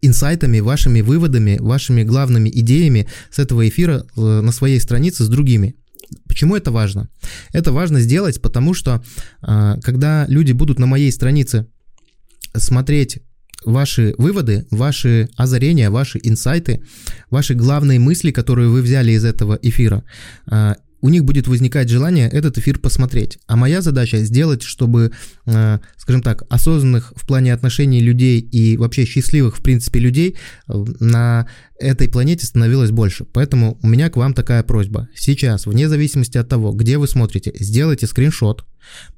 инсайтами, 0.00 0.60
вашими 0.60 1.00
выводами, 1.00 1.58
вашими 1.60 2.02
главными 2.02 2.50
идеями 2.50 3.08
с 3.30 3.38
этого 3.38 3.68
эфира 3.68 4.04
на 4.16 4.52
своей 4.52 4.80
странице 4.80 5.24
с 5.24 5.28
другими. 5.28 5.76
Почему 6.28 6.56
это 6.56 6.70
важно? 6.70 7.08
Это 7.52 7.72
важно 7.72 8.00
сделать, 8.00 8.40
потому 8.40 8.74
что 8.74 9.02
а, 9.40 9.78
когда 9.80 10.26
люди 10.28 10.52
будут 10.52 10.78
на 10.78 10.86
моей 10.86 11.12
странице 11.12 11.66
смотреть 12.56 13.20
ваши 13.64 14.14
выводы, 14.18 14.66
ваши 14.70 15.28
озарения, 15.36 15.90
ваши 15.90 16.20
инсайты, 16.22 16.82
ваши 17.30 17.54
главные 17.54 17.98
мысли, 17.98 18.30
которые 18.30 18.68
вы 18.68 18.82
взяли 18.82 19.12
из 19.12 19.24
этого 19.24 19.58
эфира, 19.62 20.04
а, 20.46 20.76
у 21.04 21.10
них 21.10 21.22
будет 21.22 21.46
возникать 21.48 21.90
желание 21.90 22.30
этот 22.30 22.56
эфир 22.56 22.78
посмотреть. 22.78 23.38
А 23.46 23.56
моя 23.56 23.82
задача 23.82 24.24
сделать, 24.24 24.62
чтобы, 24.62 25.12
э, 25.44 25.78
скажем 25.98 26.22
так, 26.22 26.44
осознанных 26.48 27.12
в 27.14 27.26
плане 27.26 27.52
отношений 27.52 28.00
людей 28.00 28.40
и 28.40 28.78
вообще 28.78 29.04
счастливых, 29.04 29.58
в 29.58 29.62
принципе, 29.62 30.00
людей 30.00 30.38
э, 30.66 30.84
на 31.00 31.46
этой 31.78 32.08
планете 32.08 32.46
становилось 32.46 32.90
больше. 32.90 33.26
Поэтому 33.26 33.78
у 33.82 33.86
меня 33.86 34.08
к 34.08 34.16
вам 34.16 34.32
такая 34.32 34.62
просьба. 34.62 35.10
Сейчас, 35.14 35.66
вне 35.66 35.90
зависимости 35.90 36.38
от 36.38 36.48
того, 36.48 36.72
где 36.72 36.96
вы 36.96 37.06
смотрите, 37.06 37.52
сделайте 37.60 38.06
скриншот. 38.06 38.64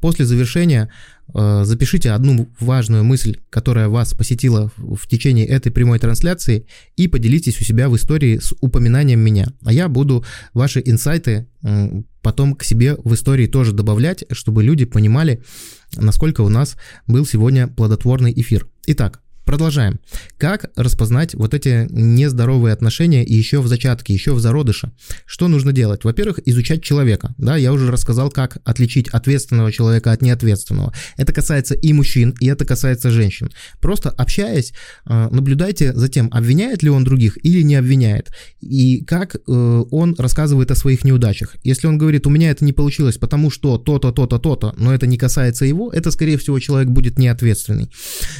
После 0.00 0.24
завершения 0.24 0.90
запишите 1.32 2.12
одну 2.12 2.48
важную 2.60 3.04
мысль, 3.04 3.38
которая 3.50 3.88
вас 3.88 4.14
посетила 4.14 4.70
в 4.76 5.06
течение 5.08 5.46
этой 5.46 5.72
прямой 5.72 5.98
трансляции 5.98 6.66
и 6.96 7.08
поделитесь 7.08 7.60
у 7.60 7.64
себя 7.64 7.88
в 7.88 7.96
истории 7.96 8.38
с 8.38 8.54
упоминанием 8.60 9.20
меня. 9.20 9.48
А 9.64 9.72
я 9.72 9.88
буду 9.88 10.24
ваши 10.54 10.82
инсайты 10.84 11.46
потом 12.22 12.54
к 12.54 12.64
себе 12.64 12.96
в 13.04 13.14
истории 13.14 13.46
тоже 13.46 13.72
добавлять, 13.72 14.24
чтобы 14.32 14.62
люди 14.62 14.84
понимали, 14.84 15.42
насколько 15.96 16.40
у 16.40 16.48
нас 16.48 16.76
был 17.06 17.26
сегодня 17.26 17.68
плодотворный 17.68 18.32
эфир. 18.34 18.68
Итак, 18.86 19.20
Продолжаем. 19.46 20.00
Как 20.38 20.72
распознать 20.74 21.36
вот 21.36 21.54
эти 21.54 21.86
нездоровые 21.90 22.72
отношения 22.72 23.22
еще 23.22 23.60
в 23.60 23.68
зачатке, 23.68 24.12
еще 24.12 24.32
в 24.34 24.40
зародыше? 24.40 24.90
Что 25.24 25.46
нужно 25.46 25.72
делать? 25.72 26.02
Во-первых, 26.02 26.40
изучать 26.46 26.82
человека. 26.82 27.32
Да, 27.38 27.56
я 27.56 27.72
уже 27.72 27.92
рассказал, 27.92 28.28
как 28.28 28.58
отличить 28.64 29.08
ответственного 29.08 29.70
человека 29.70 30.10
от 30.10 30.20
неответственного. 30.20 30.92
Это 31.16 31.32
касается 31.32 31.74
и 31.74 31.92
мужчин, 31.92 32.34
и 32.40 32.48
это 32.48 32.64
касается 32.64 33.12
женщин. 33.12 33.52
Просто 33.80 34.10
общаясь, 34.10 34.72
э, 35.08 35.28
наблюдайте 35.30 35.94
за 35.94 36.08
тем, 36.08 36.28
обвиняет 36.32 36.82
ли 36.82 36.90
он 36.90 37.04
других 37.04 37.38
или 37.44 37.62
не 37.62 37.76
обвиняет. 37.76 38.32
И 38.60 39.04
как 39.04 39.36
э, 39.36 39.38
он 39.46 40.16
рассказывает 40.18 40.72
о 40.72 40.74
своих 40.74 41.04
неудачах. 41.04 41.54
Если 41.62 41.86
он 41.86 41.98
говорит, 41.98 42.26
у 42.26 42.30
меня 42.30 42.50
это 42.50 42.64
не 42.64 42.72
получилось, 42.72 43.16
потому 43.16 43.52
что 43.52 43.78
то-то, 43.78 44.10
то-то, 44.10 44.40
то-то, 44.40 44.74
но 44.76 44.92
это 44.92 45.06
не 45.06 45.18
касается 45.18 45.66
его, 45.66 45.92
это, 45.92 46.10
скорее 46.10 46.36
всего, 46.36 46.58
человек 46.58 46.88
будет 46.88 47.16
неответственный. 47.16 47.92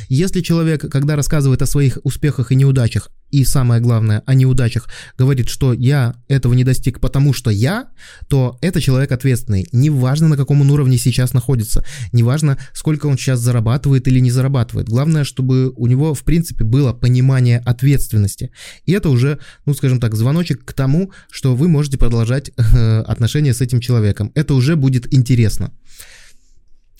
Если 0.08 0.40
человек 0.40 0.95
когда 0.96 1.14
рассказывает 1.14 1.60
о 1.60 1.66
своих 1.66 1.98
успехах 2.04 2.52
и 2.52 2.54
неудачах, 2.54 3.10
и 3.30 3.44
самое 3.44 3.82
главное, 3.82 4.22
о 4.24 4.32
неудачах, 4.32 4.88
говорит, 5.18 5.50
что 5.50 5.74
я 5.74 6.14
этого 6.26 6.54
не 6.54 6.64
достиг, 6.64 7.00
потому 7.00 7.34
что 7.34 7.50
я, 7.50 7.90
то 8.28 8.56
это 8.62 8.80
человек 8.80 9.12
ответственный. 9.12 9.68
Неважно, 9.72 10.28
на 10.28 10.38
каком 10.38 10.62
он 10.62 10.70
уровне 10.70 10.96
сейчас 10.96 11.34
находится, 11.34 11.84
неважно, 12.12 12.56
сколько 12.72 13.08
он 13.08 13.18
сейчас 13.18 13.40
зарабатывает 13.40 14.08
или 14.08 14.20
не 14.20 14.30
зарабатывает. 14.30 14.88
Главное, 14.88 15.24
чтобы 15.24 15.70
у 15.76 15.86
него, 15.86 16.14
в 16.14 16.22
принципе, 16.24 16.64
было 16.64 16.94
понимание 16.94 17.58
ответственности. 17.58 18.50
И 18.86 18.92
это 18.92 19.10
уже, 19.10 19.38
ну, 19.66 19.74
скажем 19.74 20.00
так, 20.00 20.14
звоночек 20.14 20.64
к 20.64 20.72
тому, 20.72 21.12
что 21.30 21.54
вы 21.54 21.68
можете 21.68 21.98
продолжать 21.98 22.52
э, 22.56 23.00
отношения 23.00 23.52
с 23.52 23.60
этим 23.60 23.80
человеком. 23.80 24.32
Это 24.34 24.54
уже 24.54 24.76
будет 24.76 25.12
интересно. 25.12 25.72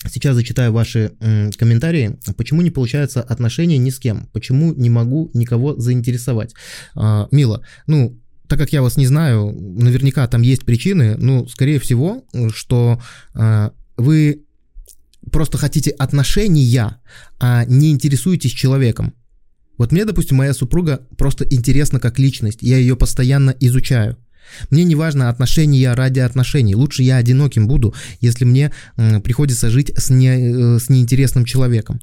Сейчас 0.09 0.35
зачитаю 0.35 0.71
ваши 0.73 1.13
м, 1.19 1.51
комментарии. 1.51 2.17
Почему 2.37 2.61
не 2.61 2.71
получается 2.71 3.21
отношения 3.21 3.77
ни 3.77 3.89
с 3.89 3.99
кем? 3.99 4.27
Почему 4.33 4.73
не 4.73 4.89
могу 4.89 5.31
никого 5.33 5.75
заинтересовать? 5.75 6.53
А, 6.95 7.27
Мила, 7.31 7.63
ну, 7.87 8.19
так 8.47 8.59
как 8.59 8.71
я 8.71 8.81
вас 8.81 8.97
не 8.97 9.07
знаю, 9.07 9.51
наверняка 9.51 10.27
там 10.27 10.41
есть 10.41 10.63
причины, 10.65 11.17
ну, 11.17 11.47
скорее 11.47 11.79
всего, 11.79 12.23
что 12.53 13.01
а, 13.33 13.73
вы 13.97 14.43
просто 15.31 15.57
хотите 15.57 15.91
отношения, 15.91 17.01
а 17.39 17.65
не 17.65 17.91
интересуетесь 17.91 18.51
человеком. 18.51 19.13
Вот 19.77 19.91
мне, 19.91 20.05
допустим, 20.05 20.37
моя 20.37 20.53
супруга 20.53 21.05
просто 21.17 21.45
интересна 21.45 21.99
как 21.99 22.19
личность, 22.19 22.59
я 22.61 22.77
ее 22.77 22.95
постоянно 22.95 23.55
изучаю. 23.59 24.17
Мне 24.69 24.83
не 24.83 24.95
важно 24.95 25.29
отношения 25.29 25.93
ради 25.93 26.19
отношений. 26.19 26.75
Лучше 26.75 27.03
я 27.03 27.17
одиноким 27.17 27.67
буду, 27.67 27.93
если 28.21 28.45
мне 28.45 28.71
приходится 29.23 29.69
жить 29.69 29.91
с, 29.97 30.09
не, 30.09 30.27
э, 30.27 30.79
с 30.79 30.89
неинтересным 30.89 31.45
человеком. 31.45 31.99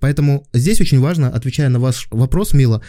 Поэтому 0.00 0.46
здесь 0.52 0.80
очень 0.80 1.00
важно, 1.00 1.28
отвечая 1.28 1.68
на 1.68 1.80
ваш 1.80 2.06
вопрос, 2.10 2.52
Мила, 2.52 2.82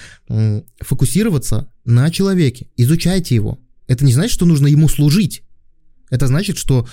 фокусироваться 0.80 1.68
на 1.84 2.12
человеке. 2.12 2.68
Изучайте 2.78 3.34
его. 3.34 3.60
Это 3.88 4.05
не 4.05 4.14
значит, 4.14 4.34
что 4.34 4.45
нужно 4.45 4.68
ему 4.68 4.88
служить. 4.88 5.43
Это 6.10 6.28
значит, 6.28 6.57
что 6.57 6.88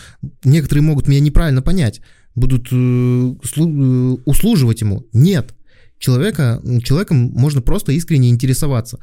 некоторые 0.45 0.83
могут 0.83 1.09
меня 1.09 1.21
неправильно 1.21 1.63
понять, 1.63 2.01
будут 2.35 2.69
э, 2.71 2.75
э, 2.77 4.17
услуживать 4.25 4.81
ему. 4.81 5.07
Нет. 5.13 5.55
Человека, 5.99 6.61
человеком 6.85 7.19
можно 7.33 7.63
просто 7.63 7.93
искренне 7.93 8.29
интересоваться. 8.29 8.99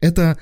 Это 0.00 0.38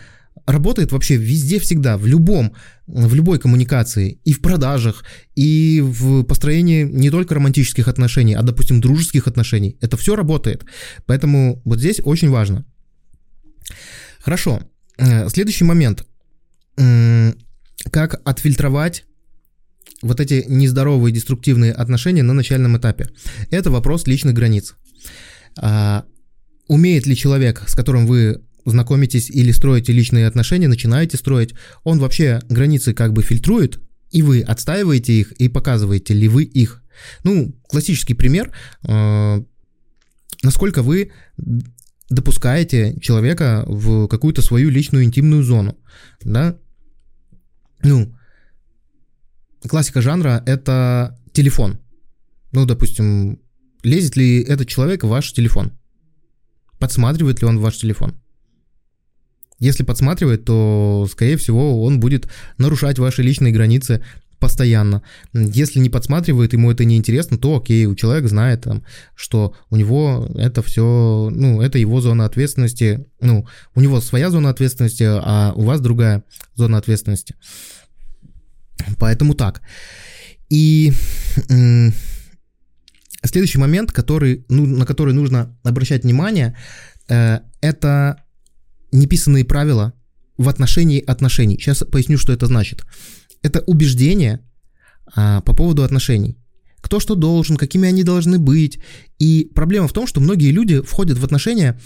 работает 0.52 0.92
вообще 0.92 1.16
везде 1.16 1.58
всегда, 1.58 1.96
в 1.96 2.06
любом, 2.06 2.54
в 2.86 3.14
любой 3.14 3.38
коммуникации, 3.38 4.20
и 4.24 4.32
в 4.32 4.40
продажах, 4.40 5.04
и 5.34 5.80
в 5.82 6.24
построении 6.24 6.84
не 6.84 7.10
только 7.10 7.34
романтических 7.34 7.88
отношений, 7.88 8.34
а, 8.34 8.42
допустим, 8.42 8.80
дружеских 8.80 9.28
отношений. 9.28 9.76
Это 9.80 9.96
все 9.96 10.16
работает. 10.16 10.64
Поэтому 11.06 11.60
вот 11.64 11.78
здесь 11.78 12.00
очень 12.02 12.30
важно. 12.30 12.64
Хорошо. 14.20 14.60
Э, 14.98 15.28
следующий 15.28 15.64
момент. 15.64 16.06
Как 17.90 18.20
отфильтровать 18.24 19.04
вот 20.02 20.20
эти 20.20 20.44
нездоровые 20.48 21.12
деструктивные 21.12 21.72
отношения 21.72 22.22
на 22.22 22.32
начальном 22.32 22.76
этапе? 22.76 23.08
Это 23.50 23.70
вопрос 23.70 24.06
личных 24.06 24.34
границ. 24.34 24.74
А, 25.58 26.04
умеет 26.68 27.06
ли 27.06 27.16
человек, 27.16 27.64
с 27.66 27.74
которым 27.74 28.06
вы 28.06 28.42
знакомитесь 28.70 29.30
или 29.30 29.52
строите 29.52 29.92
личные 29.92 30.26
отношения, 30.26 30.68
начинаете 30.68 31.16
строить, 31.16 31.54
он 31.84 31.98
вообще 31.98 32.40
границы 32.48 32.94
как 32.94 33.12
бы 33.12 33.22
фильтрует, 33.22 33.80
и 34.10 34.22
вы 34.22 34.40
отстаиваете 34.40 35.12
их 35.12 35.32
и 35.32 35.48
показываете 35.48 36.14
ли 36.14 36.28
вы 36.28 36.44
их. 36.44 36.82
Ну, 37.24 37.54
классический 37.68 38.14
пример, 38.14 38.52
э, 38.86 39.42
насколько 40.42 40.82
вы 40.82 41.12
допускаете 42.08 42.98
человека 43.00 43.64
в 43.66 44.08
какую-то 44.08 44.42
свою 44.42 44.70
личную 44.70 45.04
интимную 45.04 45.42
зону, 45.42 45.78
да? 46.22 46.56
Ну, 47.82 48.14
классика 49.68 50.02
жанра— 50.02 50.42
это 50.46 51.18
телефон. 51.32 51.78
Ну, 52.52 52.66
допустим, 52.66 53.40
лезет 53.82 54.16
ли 54.16 54.42
этот 54.42 54.68
человек 54.68 55.04
в 55.04 55.08
ваш 55.08 55.32
телефон? 55.32 55.72
Подсматривает 56.78 57.40
ли 57.40 57.46
он 57.46 57.58
в 57.58 57.62
ваш 57.62 57.76
телефон? 57.78 58.19
Если 59.60 59.84
подсматривает, 59.84 60.44
то, 60.44 61.06
скорее 61.10 61.36
всего, 61.36 61.84
он 61.84 62.00
будет 62.00 62.28
нарушать 62.58 62.98
ваши 62.98 63.22
личные 63.22 63.52
границы 63.52 64.02
постоянно. 64.40 65.02
Если 65.34 65.78
не 65.78 65.90
подсматривает, 65.90 66.54
ему 66.54 66.72
это 66.72 66.84
не 66.84 66.96
интересно, 66.96 67.36
то 67.36 67.58
окей, 67.58 67.84
у 67.84 67.94
человека 67.94 68.26
знает, 68.28 68.62
там, 68.62 68.82
что 69.14 69.54
у 69.68 69.76
него 69.76 70.28
это 70.34 70.62
все, 70.62 71.28
ну, 71.30 71.60
это 71.60 71.78
его 71.78 72.00
зона 72.00 72.24
ответственности, 72.24 73.06
ну, 73.20 73.46
у 73.74 73.80
него 73.80 74.00
своя 74.00 74.30
зона 74.30 74.48
ответственности, 74.48 75.04
а 75.06 75.52
у 75.54 75.62
вас 75.62 75.80
другая 75.80 76.24
зона 76.54 76.78
ответственности. 76.78 77.36
Поэтому 78.98 79.34
так. 79.34 79.60
И 80.48 80.92
следующий 83.22 83.58
момент, 83.58 83.92
который, 83.92 84.46
ну, 84.48 84.64
на 84.66 84.86
который 84.86 85.12
нужно 85.12 85.54
обращать 85.62 86.04
внимание, 86.04 86.56
э, 87.08 87.40
это 87.60 88.24
неписанные 88.92 89.44
правила 89.44 89.92
в 90.36 90.48
отношении 90.48 91.04
отношений. 91.04 91.58
Сейчас 91.58 91.84
поясню, 91.90 92.18
что 92.18 92.32
это 92.32 92.46
значит. 92.46 92.84
Это 93.42 93.60
убеждение 93.60 94.40
а, 95.14 95.40
по 95.42 95.54
поводу 95.54 95.82
отношений. 95.82 96.38
Кто 96.80 96.98
что 96.98 97.14
должен, 97.14 97.56
какими 97.56 97.88
они 97.88 98.02
должны 98.02 98.38
быть. 98.38 98.80
И 99.18 99.50
проблема 99.54 99.86
в 99.86 99.92
том, 99.92 100.06
что 100.06 100.20
многие 100.20 100.50
люди 100.50 100.80
входят 100.80 101.18
в 101.18 101.24
отношения 101.24 101.78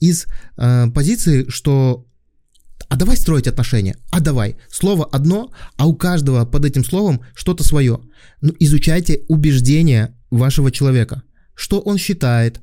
из 0.00 0.26
а, 0.56 0.90
позиции, 0.90 1.46
что 1.48 2.06
а 2.88 2.96
давай 2.96 3.16
строить 3.16 3.46
отношения, 3.46 3.96
а 4.10 4.20
давай. 4.20 4.56
Слово 4.68 5.04
одно, 5.04 5.52
а 5.76 5.86
у 5.86 5.94
каждого 5.94 6.44
под 6.44 6.64
этим 6.64 6.84
словом 6.84 7.20
что-то 7.34 7.62
свое. 7.62 8.00
Ну, 8.40 8.54
изучайте 8.58 9.20
убеждения 9.28 10.16
вашего 10.30 10.72
человека 10.72 11.22
что 11.60 11.80
он 11.80 11.98
считает, 11.98 12.60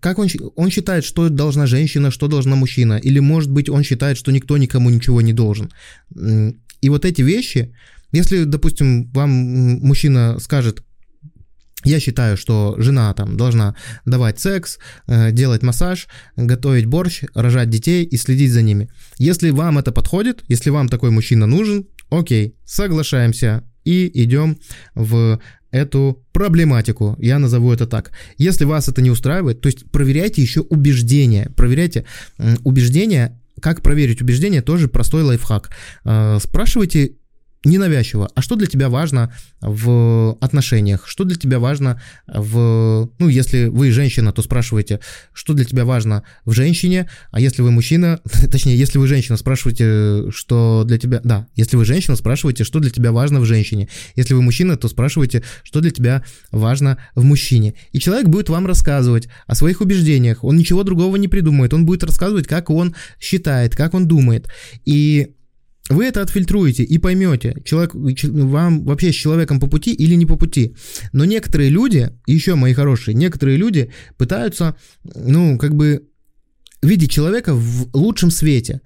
как 0.00 0.18
он, 0.18 0.28
он 0.56 0.70
считает, 0.70 1.04
что 1.04 1.28
должна 1.28 1.66
женщина, 1.66 2.10
что 2.10 2.28
должна 2.28 2.56
мужчина, 2.56 2.94
или 2.94 3.20
может 3.20 3.50
быть 3.50 3.68
он 3.68 3.82
считает, 3.82 4.16
что 4.16 4.32
никто 4.32 4.56
никому 4.56 4.90
ничего 4.90 5.20
не 5.20 5.32
должен. 5.32 5.70
И 6.80 6.88
вот 6.88 7.04
эти 7.04 7.22
вещи, 7.22 7.74
если, 8.12 8.44
допустим, 8.44 9.10
вам 9.12 9.30
мужчина 9.30 10.38
скажет, 10.40 10.82
я 11.84 12.00
считаю, 12.00 12.36
что 12.36 12.74
жена 12.78 13.12
там 13.14 13.36
должна 13.36 13.74
давать 14.06 14.40
секс, 14.40 14.78
э, 15.06 15.30
делать 15.30 15.62
массаж, 15.62 16.08
готовить 16.36 16.86
борщ, 16.86 17.24
рожать 17.34 17.70
детей 17.70 18.04
и 18.04 18.16
следить 18.16 18.50
за 18.50 18.62
ними. 18.62 18.88
Если 19.18 19.50
вам 19.50 19.78
это 19.78 19.92
подходит, 19.92 20.42
если 20.48 20.70
вам 20.70 20.88
такой 20.88 21.10
мужчина 21.10 21.46
нужен, 21.46 21.86
окей, 22.10 22.56
соглашаемся 22.64 23.62
и 23.84 24.10
идем 24.22 24.58
в 24.94 25.38
эту 25.70 26.24
проблематику, 26.32 27.16
я 27.18 27.38
назову 27.38 27.72
это 27.72 27.86
так. 27.86 28.12
Если 28.36 28.64
вас 28.64 28.88
это 28.88 29.02
не 29.02 29.10
устраивает, 29.10 29.60
то 29.60 29.68
есть 29.68 29.90
проверяйте 29.90 30.42
еще 30.42 30.60
убеждения, 30.60 31.50
проверяйте 31.56 32.04
убеждения, 32.64 33.38
как 33.60 33.82
проверить 33.82 34.22
убеждения, 34.22 34.62
тоже 34.62 34.88
простой 34.88 35.22
лайфхак. 35.22 35.70
Э, 36.04 36.38
спрашивайте 36.40 37.12
ненавязчиво. 37.64 38.30
А 38.34 38.42
что 38.42 38.56
для 38.56 38.66
тебя 38.66 38.88
важно 38.88 39.32
в 39.60 40.36
отношениях? 40.40 41.06
Что 41.06 41.24
для 41.24 41.36
тебя 41.36 41.58
важно 41.58 42.00
в... 42.26 43.10
Ну, 43.18 43.28
если 43.28 43.66
вы 43.66 43.90
женщина, 43.90 44.32
то 44.32 44.42
спрашивайте, 44.42 45.00
что 45.32 45.54
для 45.54 45.64
тебя 45.64 45.84
важно 45.84 46.22
в 46.44 46.52
женщине, 46.52 47.10
а 47.30 47.40
если 47.40 47.62
вы 47.62 47.70
мужчина, 47.70 48.20
точнее, 48.50 48.76
если 48.76 48.98
вы 48.98 49.08
женщина, 49.08 49.36
спрашивайте, 49.36 50.30
что 50.30 50.84
для 50.86 50.98
тебя... 50.98 51.20
Да, 51.24 51.48
если 51.54 51.76
вы 51.76 51.84
женщина, 51.84 52.16
спрашивайте, 52.16 52.64
что 52.64 52.78
для 52.78 52.90
тебя 52.90 53.12
важно 53.12 53.40
в 53.40 53.44
женщине. 53.44 53.88
Если 54.14 54.34
вы 54.34 54.42
мужчина, 54.42 54.76
то 54.76 54.88
спрашивайте, 54.88 55.42
что 55.64 55.80
для 55.80 55.90
тебя 55.90 56.22
важно 56.52 56.98
в 57.14 57.24
мужчине. 57.24 57.74
И 57.92 57.98
человек 57.98 58.28
будет 58.28 58.48
вам 58.48 58.66
рассказывать 58.66 59.28
о 59.46 59.54
своих 59.54 59.80
убеждениях. 59.80 60.44
Он 60.44 60.56
ничего 60.56 60.84
другого 60.84 61.16
не 61.16 61.28
придумает. 61.28 61.74
Он 61.74 61.86
будет 61.86 62.04
рассказывать, 62.04 62.46
как 62.46 62.70
он 62.70 62.94
считает, 63.18 63.74
как 63.74 63.94
он 63.94 64.06
думает. 64.06 64.48
И 64.84 65.34
вы 65.88 66.04
это 66.04 66.22
отфильтруете 66.22 66.82
и 66.82 66.98
поймете, 66.98 67.62
человек, 67.64 67.94
вам 67.94 68.84
вообще 68.84 69.12
с 69.12 69.14
человеком 69.14 69.60
по 69.60 69.66
пути 69.66 69.92
или 69.92 70.14
не 70.14 70.26
по 70.26 70.36
пути. 70.36 70.74
Но 71.12 71.24
некоторые 71.24 71.70
люди, 71.70 72.10
еще 72.26 72.54
мои 72.54 72.74
хорошие, 72.74 73.14
некоторые 73.14 73.56
люди 73.56 73.90
пытаются, 74.16 74.76
ну, 75.14 75.58
как 75.58 75.74
бы 75.74 76.08
видеть 76.82 77.10
человека 77.10 77.54
в 77.54 77.88
лучшем 77.92 78.30
свете. 78.30 78.80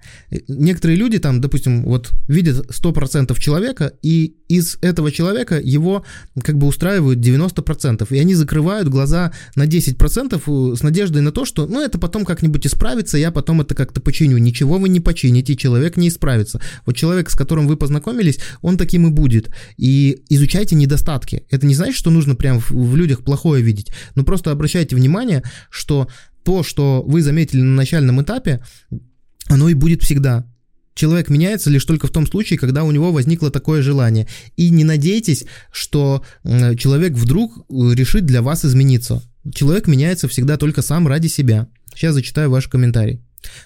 Некоторые 0.47 0.97
люди 0.97 1.19
там, 1.19 1.41
допустим, 1.41 1.83
вот 1.83 2.11
видят 2.27 2.69
100% 2.69 3.39
человека, 3.39 3.93
и 4.01 4.35
из 4.47 4.77
этого 4.81 5.11
человека 5.11 5.59
его 5.59 6.03
как 6.43 6.57
бы 6.57 6.67
устраивают 6.67 7.19
90%, 7.19 8.07
и 8.09 8.19
они 8.19 8.33
закрывают 8.33 8.87
глаза 8.87 9.31
на 9.55 9.65
10% 9.65 10.75
с 10.75 10.83
надеждой 10.83 11.21
на 11.21 11.31
то, 11.31 11.45
что, 11.45 11.67
ну, 11.67 11.81
это 11.81 11.99
потом 11.99 12.25
как-нибудь 12.25 12.65
исправится, 12.65 13.17
я 13.17 13.31
потом 13.31 13.61
это 13.61 13.75
как-то 13.75 14.01
починю. 14.01 14.37
Ничего 14.37 14.77
вы 14.77 14.89
не 14.89 14.99
почините, 14.99 15.55
человек 15.55 15.97
не 15.97 16.07
исправится. 16.07 16.61
Вот 16.85 16.95
человек, 16.95 17.29
с 17.29 17.35
которым 17.35 17.67
вы 17.67 17.77
познакомились, 17.77 18.39
он 18.61 18.77
таким 18.77 19.07
и 19.07 19.11
будет. 19.11 19.49
И 19.77 20.23
изучайте 20.29 20.75
недостатки. 20.75 21.45
Это 21.49 21.67
не 21.67 21.75
значит, 21.75 21.95
что 21.95 22.09
нужно 22.09 22.35
прям 22.35 22.59
в 22.59 22.95
людях 22.95 23.23
плохое 23.23 23.63
видеть, 23.63 23.91
но 24.15 24.23
просто 24.23 24.51
обращайте 24.51 24.95
внимание, 24.95 25.43
что 25.69 26.07
то, 26.43 26.63
что 26.63 27.03
вы 27.05 27.21
заметили 27.21 27.61
на 27.61 27.75
начальном 27.75 28.21
этапе, 28.21 28.63
оно 29.47 29.69
и 29.69 29.73
будет 29.73 30.03
всегда. 30.03 30.45
Человек 30.95 31.29
меняется 31.29 31.69
лишь 31.69 31.85
только 31.85 32.07
в 32.07 32.11
том 32.11 32.27
случае, 32.27 32.59
когда 32.59 32.83
у 32.83 32.91
него 32.91 33.11
возникло 33.11 33.49
такое 33.49 33.81
желание. 33.81 34.27
И 34.57 34.69
не 34.69 34.83
надейтесь, 34.83 35.45
что 35.71 36.23
человек 36.43 37.13
вдруг 37.13 37.57
э, 37.57 37.95
решит 37.95 38.25
для 38.25 38.41
вас 38.41 38.63
измениться. 38.63 39.23
Человек 39.53 39.87
меняется 39.87 40.27
всегда 40.27 40.57
только 40.57 40.81
сам 40.81 41.07
ради 41.07 41.27
себя. 41.27 41.67
Сейчас 41.95 42.13
зачитаю 42.13 42.51
ваш 42.51 42.67
комментарий. 42.67 43.21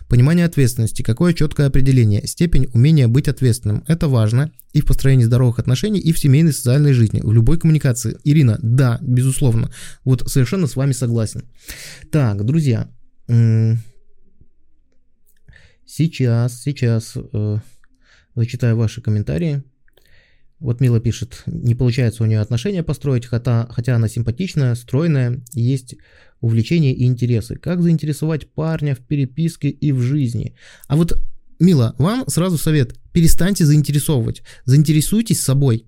Понимание 0.08 0.46
ответственности. 0.46 1.02
Какое 1.02 1.34
четкое 1.34 1.68
определение? 1.68 2.26
Степень 2.28 2.70
умения 2.74 3.08
быть 3.08 3.28
ответственным. 3.28 3.84
Это 3.88 4.08
важно 4.08 4.52
и 4.74 4.82
в 4.82 4.86
построении 4.86 5.24
здоровых 5.24 5.60
отношений, 5.60 6.00
и 6.00 6.12
в 6.12 6.20
семейной 6.20 6.54
социальной 6.54 6.94
жизни, 6.94 7.22
в 7.24 7.32
любой 7.34 7.60
коммуникации. 7.60 8.18
Ирина, 8.24 8.60
да, 8.62 9.00
безусловно. 9.02 9.72
Вот 10.04 10.30
совершенно 10.30 10.68
с 10.68 10.76
вами 10.76 10.92
согласен. 10.92 11.44
Так, 12.12 12.46
друзья. 12.46 12.90
Сейчас, 15.90 16.62
сейчас 16.62 17.14
э, 17.16 17.58
зачитаю 18.36 18.76
ваши 18.76 19.02
комментарии. 19.02 19.64
Вот 20.60 20.82
Мила 20.82 21.00
пишет, 21.00 21.44
не 21.46 21.76
получается 21.76 22.24
у 22.24 22.26
нее 22.26 22.40
отношения 22.40 22.84
построить, 22.84 23.26
хотя, 23.26 23.68
хотя 23.70 23.96
она 23.96 24.08
симпатичная, 24.08 24.76
стройная, 24.76 25.42
есть 25.54 25.96
увлечения 26.42 26.94
и 26.94 27.06
интересы. 27.06 27.56
Как 27.56 27.82
заинтересовать 27.82 28.48
парня 28.48 28.96
в 28.96 29.00
переписке 29.00 29.70
и 29.70 29.92
в 29.92 30.02
жизни? 30.02 30.56
А 30.88 30.96
вот, 30.96 31.20
Мила, 31.60 31.96
вам 31.98 32.28
сразу 32.28 32.58
совет, 32.58 32.96
перестаньте 33.12 33.66
заинтересовывать, 33.66 34.44
заинтересуйтесь 34.66 35.42
собой. 35.42 35.86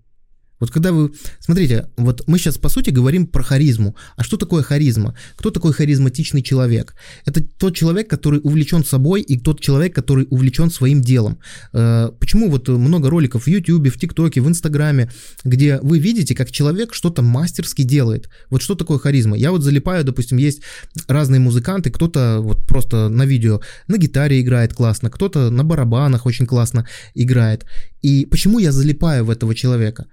Вот 0.59 0.71
когда 0.71 0.91
вы, 0.91 1.11
смотрите, 1.39 1.87
вот 1.97 2.23
мы 2.27 2.37
сейчас 2.37 2.57
по 2.57 2.69
сути 2.69 2.89
говорим 2.89 3.27
про 3.27 3.43
харизму. 3.43 3.95
А 4.17 4.23
что 4.23 4.37
такое 4.37 4.61
харизма? 4.61 5.15
Кто 5.35 5.51
такой 5.51 5.73
харизматичный 5.73 6.41
человек? 6.41 6.95
Это 7.25 7.41
тот 7.43 7.75
человек, 7.75 8.09
который 8.09 8.41
увлечен 8.43 8.83
собой 8.83 9.21
и 9.21 9.39
тот 9.39 9.61
человек, 9.61 9.95
который 9.95 10.27
увлечен 10.29 10.69
своим 10.69 11.01
делом. 11.01 11.39
Э, 11.73 12.09
почему 12.19 12.49
вот 12.49 12.67
много 12.67 13.09
роликов 13.09 13.43
в 13.43 13.47
YouTube, 13.47 13.87
в 13.87 13.99
ТикТоке, 13.99 14.41
в 14.41 14.47
Инстаграме, 14.47 15.09
где 15.43 15.79
вы 15.81 15.99
видите, 15.99 16.35
как 16.35 16.51
человек 16.51 16.93
что-то 16.93 17.21
мастерски 17.21 17.83
делает. 17.83 18.29
Вот 18.49 18.61
что 18.61 18.75
такое 18.75 18.99
харизма? 18.99 19.37
Я 19.37 19.51
вот 19.51 19.63
залипаю, 19.63 20.03
допустим, 20.03 20.37
есть 20.37 20.61
разные 21.07 21.39
музыканты, 21.39 21.89
кто-то 21.89 22.39
вот 22.41 22.67
просто 22.67 23.09
на 23.09 23.25
видео 23.25 23.61
на 23.87 23.97
гитаре 23.97 24.41
играет 24.41 24.73
классно, 24.73 25.09
кто-то 25.09 25.49
на 25.49 25.63
барабанах 25.63 26.25
очень 26.25 26.45
классно 26.45 26.85
играет. 27.15 27.65
И 28.01 28.25
почему 28.25 28.59
я 28.59 28.71
залипаю 28.71 29.25
в 29.25 29.29
этого 29.29 29.55
человека? 29.55 30.07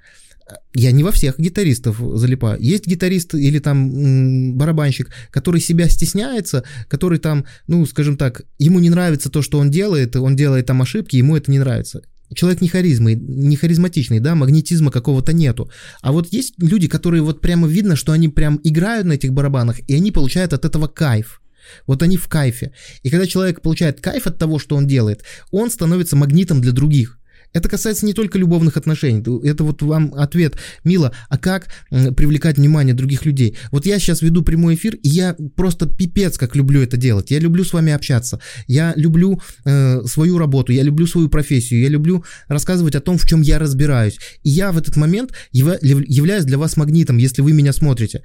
Я 0.75 0.93
не 0.93 1.03
во 1.03 1.11
всех 1.11 1.39
гитаристов 1.39 2.01
залипаю. 2.15 2.61
Есть 2.61 2.87
гитарист 2.87 3.35
или 3.35 3.59
там 3.59 4.57
барабанщик, 4.57 5.11
который 5.31 5.61
себя 5.61 5.89
стесняется, 5.89 6.65
который 6.89 7.19
там, 7.19 7.45
ну, 7.67 7.85
скажем 7.87 8.17
так, 8.17 8.43
ему 8.59 8.79
не 8.79 8.91
нравится 8.91 9.31
то, 9.31 9.43
что 9.43 9.59
он 9.59 9.71
делает, 9.71 10.17
он 10.17 10.37
делает 10.37 10.67
там 10.67 10.83
ошибки, 10.83 11.17
ему 11.17 11.37
это 11.37 11.51
не 11.51 11.59
нравится. 11.59 12.03
Человек 12.35 12.61
не 12.61 12.69
харизмый, 12.69 13.15
не 13.15 13.57
харизматичный, 13.57 14.19
да, 14.19 14.35
магнетизма 14.35 14.91
какого-то 14.91 15.33
нету. 15.33 15.71
А 16.03 16.13
вот 16.13 16.33
есть 16.33 16.55
люди, 16.59 16.89
которые 16.89 17.23
вот 17.23 17.41
прямо 17.41 17.69
видно, 17.69 17.95
что 17.95 18.13
они 18.13 18.29
прям 18.29 18.61
играют 18.65 19.07
на 19.07 19.13
этих 19.13 19.33
барабанах, 19.33 19.79
и 19.89 19.95
они 19.95 20.11
получают 20.11 20.53
от 20.53 20.65
этого 20.65 20.89
кайф. 20.89 21.41
Вот 21.87 22.03
они 22.03 22.17
в 22.17 22.29
кайфе. 22.29 22.73
И 23.03 23.11
когда 23.11 23.27
человек 23.27 23.61
получает 23.61 24.01
кайф 24.01 24.27
от 24.27 24.39
того, 24.39 24.59
что 24.59 24.77
он 24.77 24.87
делает, 24.87 25.23
он 25.51 25.71
становится 25.71 26.17
магнитом 26.17 26.61
для 26.61 26.73
других. 26.73 27.16
Это 27.53 27.69
касается 27.69 28.07
не 28.07 28.13
только 28.13 28.39
любовных 28.39 28.77
отношений. 28.77 29.23
Это 29.47 29.65
вот 29.65 29.83
вам 29.83 30.15
ответ, 30.15 30.57
Мила, 30.85 31.13
а 31.29 31.39
как 31.39 31.69
привлекать 31.91 32.59
внимание 32.59 32.95
других 32.95 33.25
людей? 33.25 33.57
Вот 33.71 33.87
я 33.87 33.99
сейчас 33.99 34.23
веду 34.23 34.43
прямой 34.43 34.75
эфир, 34.75 34.95
и 34.97 35.09
я 35.09 35.37
просто 35.55 35.87
пипец 35.87 36.39
как 36.39 36.57
люблю 36.57 36.83
это 36.83 36.97
делать. 36.97 37.31
Я 37.31 37.39
люблю 37.39 37.65
с 37.65 37.73
вами 37.73 37.93
общаться. 37.93 38.41
Я 38.67 38.93
люблю 38.97 39.41
э, 39.65 40.03
свою 40.05 40.39
работу, 40.39 40.73
я 40.73 40.83
люблю 40.83 41.07
свою 41.07 41.29
профессию, 41.29 41.81
я 41.81 41.89
люблю 41.89 42.25
рассказывать 42.49 42.95
о 42.95 43.01
том, 43.01 43.19
в 43.19 43.27
чем 43.27 43.43
я 43.43 43.59
разбираюсь. 43.59 44.19
И 44.43 44.51
я 44.51 44.73
в 44.73 44.79
этот 44.79 44.97
момент 44.97 45.33
являюсь 45.53 46.45
для 46.45 46.59
вас 46.59 46.77
магнитом, 46.77 47.17
если 47.17 47.43
вы 47.43 47.53
меня 47.53 47.73
смотрите 47.73 48.23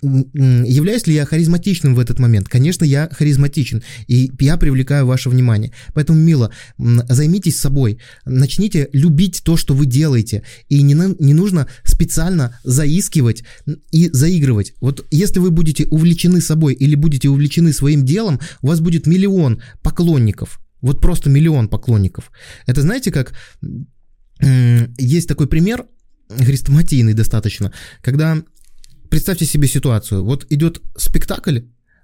являюсь 0.00 1.06
ли 1.06 1.14
я 1.14 1.26
харизматичным 1.26 1.94
в 1.94 1.98
этот 1.98 2.18
момент? 2.18 2.48
Конечно, 2.48 2.84
я 2.84 3.08
харизматичен, 3.10 3.82
и 4.06 4.30
я 4.40 4.56
привлекаю 4.56 5.06
ваше 5.06 5.28
внимание. 5.28 5.72
Поэтому, 5.92 6.18
Мила, 6.18 6.50
займитесь 6.78 7.58
собой, 7.58 7.98
начните 8.24 8.88
любить 8.92 9.42
то, 9.44 9.56
что 9.56 9.74
вы 9.74 9.86
делаете, 9.86 10.42
и 10.68 10.82
не, 10.82 10.94
на, 10.94 11.14
не 11.18 11.34
нужно 11.34 11.68
специально 11.84 12.58
заискивать 12.64 13.44
и 13.90 14.08
заигрывать. 14.12 14.74
Вот 14.80 15.06
если 15.10 15.38
вы 15.38 15.50
будете 15.50 15.86
увлечены 15.86 16.40
собой 16.40 16.74
или 16.74 16.94
будете 16.94 17.28
увлечены 17.28 17.72
своим 17.72 18.04
делом, 18.04 18.40
у 18.62 18.68
вас 18.68 18.80
будет 18.80 19.06
миллион 19.06 19.62
поклонников, 19.82 20.60
вот 20.80 21.00
просто 21.00 21.30
миллион 21.30 21.68
поклонников. 21.68 22.30
Это 22.66 22.82
знаете, 22.82 23.10
как 23.10 23.32
есть 24.98 25.28
такой 25.28 25.46
пример, 25.46 25.86
хрестоматийный 26.28 27.14
достаточно, 27.14 27.72
когда 28.00 28.42
представьте 29.14 29.44
себе 29.44 29.68
ситуацию. 29.68 30.24
Вот 30.24 30.44
идет 30.50 30.82
спектакль, 30.96 31.60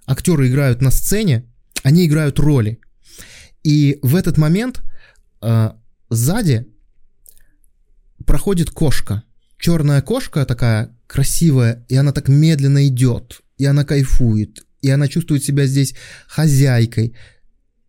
актеры 0.07 0.47
играют 0.47 0.81
на 0.81 0.93
сцене, 0.93 1.45
они 1.83 2.07
играют 2.07 2.39
роли. 2.39 2.79
И 3.65 3.99
в 4.03 4.15
этот 4.15 4.39
момент 4.39 4.81
э, 5.43 5.71
сзади 6.09 6.69
проходит 8.25 8.71
кошка. 8.71 9.25
Черная 9.59 10.03
кошка 10.03 10.47
такая 10.47 10.97
красивая, 11.09 11.85
и 11.89 11.97
она 11.97 12.13
так 12.13 12.29
медленно 12.29 12.87
идет, 12.87 13.41
и 13.59 13.65
она 13.65 13.85
кайфует, 13.85 14.65
и 14.81 14.89
она 14.89 15.09
чувствует 15.09 15.43
себя 15.43 15.67
здесь 15.67 15.97
хозяйкой 16.29 17.17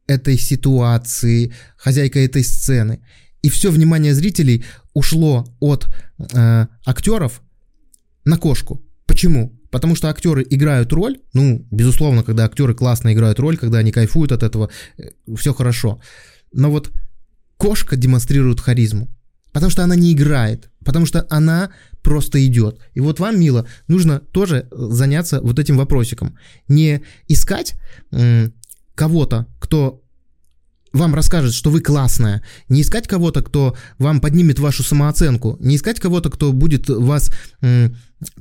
этой 0.08 0.40
ситуации, 0.40 1.54
хозяйкой 1.78 2.26
этой 2.26 2.44
сцены. 2.44 3.06
И 3.44 3.50
все 3.52 3.70
внимание 3.70 4.16
зрителей 4.16 4.66
ушло 4.96 5.46
от 5.60 5.88
э, 6.18 6.66
актеров 6.88 7.44
на 8.26 8.38
кошку. 8.38 8.84
Почему? 9.22 9.52
Потому 9.70 9.96
что 9.96 10.10
актеры 10.10 10.44
играют 10.50 10.92
роль, 10.94 11.20
ну, 11.34 11.64
безусловно, 11.70 12.24
когда 12.24 12.46
актеры 12.46 12.74
классно 12.74 13.14
играют 13.14 13.40
роль, 13.40 13.56
когда 13.56 13.78
они 13.78 13.92
кайфуют 13.92 14.32
от 14.32 14.42
этого, 14.42 14.72
э, 14.98 15.12
все 15.38 15.54
хорошо. 15.54 16.02
Но 16.52 16.72
вот 16.72 16.92
кошка 17.58 17.96
демонстрирует 17.98 18.60
харизму, 18.60 19.10
потому 19.52 19.70
что 19.70 19.84
она 19.84 19.96
не 19.96 20.12
играет, 20.12 20.72
потому 20.84 21.06
что 21.06 21.28
она 21.30 21.70
просто 22.02 22.44
идет. 22.44 22.80
И 22.96 23.00
вот 23.00 23.20
вам, 23.20 23.40
Мила, 23.40 23.68
нужно 23.88 24.20
тоже 24.20 24.68
заняться 24.72 25.40
вот 25.40 25.60
этим 25.60 25.78
вопросиком. 25.78 26.36
Не 26.68 27.04
искать 27.28 27.76
кого-то, 28.96 29.46
кто 29.60 30.01
вам 30.94 31.16
расскажет, 31.16 31.54
что 31.54 31.70
вы 31.70 31.82
классная. 31.82 32.42
Не 32.70 32.82
искать 32.82 33.08
кого-то, 33.08 33.42
кто 33.42 33.76
вам 33.98 34.20
поднимет 34.22 34.60
вашу 34.60 34.84
самооценку. 34.84 35.58
Не 35.60 35.76
искать 35.76 36.00
кого-то, 36.00 36.30
кто 36.30 36.54
будет 36.54 36.90
вас, 36.90 37.32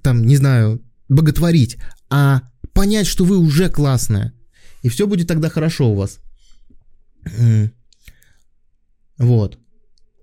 там, 0.02 0.26
не 0.26 0.36
знаю, 0.36 0.80
боготворить. 1.08 1.76
А 2.10 2.42
понять, 2.72 3.06
что 3.06 3.24
вы 3.24 3.38
уже 3.38 3.70
классная. 3.70 4.32
И 4.82 4.88
все 4.88 5.06
будет 5.06 5.28
тогда 5.28 5.48
хорошо 5.48 5.90
у 5.90 5.94
вас. 5.94 6.18
Вот. 9.18 9.58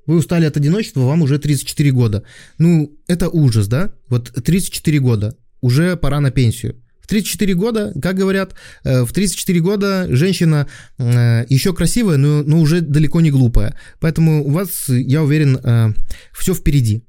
Вы 0.07 0.15
устали 0.15 0.45
от 0.45 0.57
одиночества, 0.57 1.01
вам 1.01 1.21
уже 1.21 1.37
34 1.37 1.91
года. 1.91 2.23
Ну, 2.57 2.97
это 3.07 3.29
ужас, 3.29 3.67
да? 3.67 3.91
Вот 4.09 4.31
34 4.31 4.99
года. 4.99 5.35
Уже 5.61 5.95
пора 5.97 6.19
на 6.19 6.31
пенсию. 6.31 6.81
В 7.07 7.09
34 7.09 7.53
года, 7.53 7.93
как 8.01 8.17
говорят, 8.17 8.53
э, 8.83 9.05
в 9.05 9.13
34 9.13 9.61
года 9.61 10.07
женщина 10.09 10.67
э, 10.97 11.45
еще 11.47 11.73
красивая, 11.73 12.17
но, 12.17 12.43
но 12.43 12.59
уже 12.59 12.81
далеко 12.81 13.21
не 13.21 13.31
глупая. 13.31 13.79
Поэтому 14.01 14.45
у 14.45 14.51
вас, 14.51 14.89
я 14.89 15.23
уверен, 15.23 15.57
э, 15.63 15.93
все 16.37 16.53
впереди. 16.53 17.03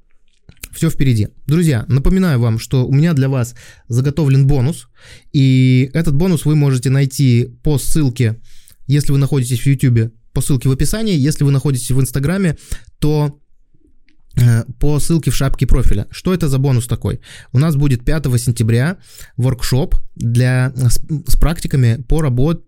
Все 0.71 0.89
впереди. 0.89 1.27
Друзья, 1.47 1.83
напоминаю 1.89 2.39
вам, 2.39 2.59
что 2.59 2.87
у 2.87 2.93
меня 2.93 3.11
для 3.11 3.27
вас 3.27 3.55
заготовлен 3.89 4.47
бонус. 4.47 4.87
И 5.33 5.91
этот 5.93 6.15
бонус 6.15 6.45
вы 6.45 6.55
можете 6.55 6.89
найти 6.89 7.49
по 7.61 7.77
ссылке, 7.77 8.39
если 8.87 9.11
вы 9.11 9.17
находитесь 9.17 9.59
в 9.59 9.65
YouTube, 9.65 10.13
по 10.31 10.39
ссылке 10.39 10.69
в 10.69 10.71
описании. 10.71 11.17
Если 11.17 11.43
вы 11.43 11.51
находитесь 11.51 11.91
в 11.91 11.99
Инстаграме, 11.99 12.57
то 12.99 13.37
по 14.79 14.99
ссылке 14.99 15.31
в 15.31 15.35
шапке 15.35 15.67
профиля. 15.67 16.07
Что 16.11 16.33
это 16.33 16.47
за 16.47 16.57
бонус 16.57 16.87
такой? 16.87 17.19
У 17.51 17.59
нас 17.59 17.75
будет 17.75 18.05
5 18.05 18.25
сентября 18.39 18.97
воркшоп 19.37 19.95
для, 20.15 20.71
с, 20.75 21.01
с 21.27 21.35
практиками 21.35 22.01
по 22.07 22.21
работе 22.21 22.61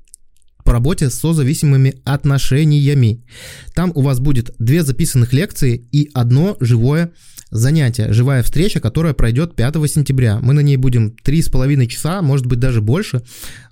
по 0.64 0.74
работе 0.74 1.10
с 1.10 1.16
созависимыми 1.16 1.96
отношениями. 2.06 3.26
Там 3.74 3.92
у 3.96 4.02
вас 4.02 4.20
будет 4.20 4.54
две 4.60 4.84
записанных 4.84 5.34
лекции 5.34 5.88
и 5.92 6.10
одно 6.14 6.56
живое 6.60 7.14
занятие, 7.50 8.14
живая 8.14 8.44
встреча, 8.44 8.80
которая 8.80 9.14
пройдет 9.14 9.56
5 9.56 9.76
сентября. 9.90 10.40
Мы 10.40 10.54
на 10.54 10.62
ней 10.62 10.78
будем 10.78 11.16
3,5 11.24 11.88
часа, 11.88 12.22
может 12.22 12.46
быть 12.46 12.60
даже 12.60 12.82
больше. 12.82 13.24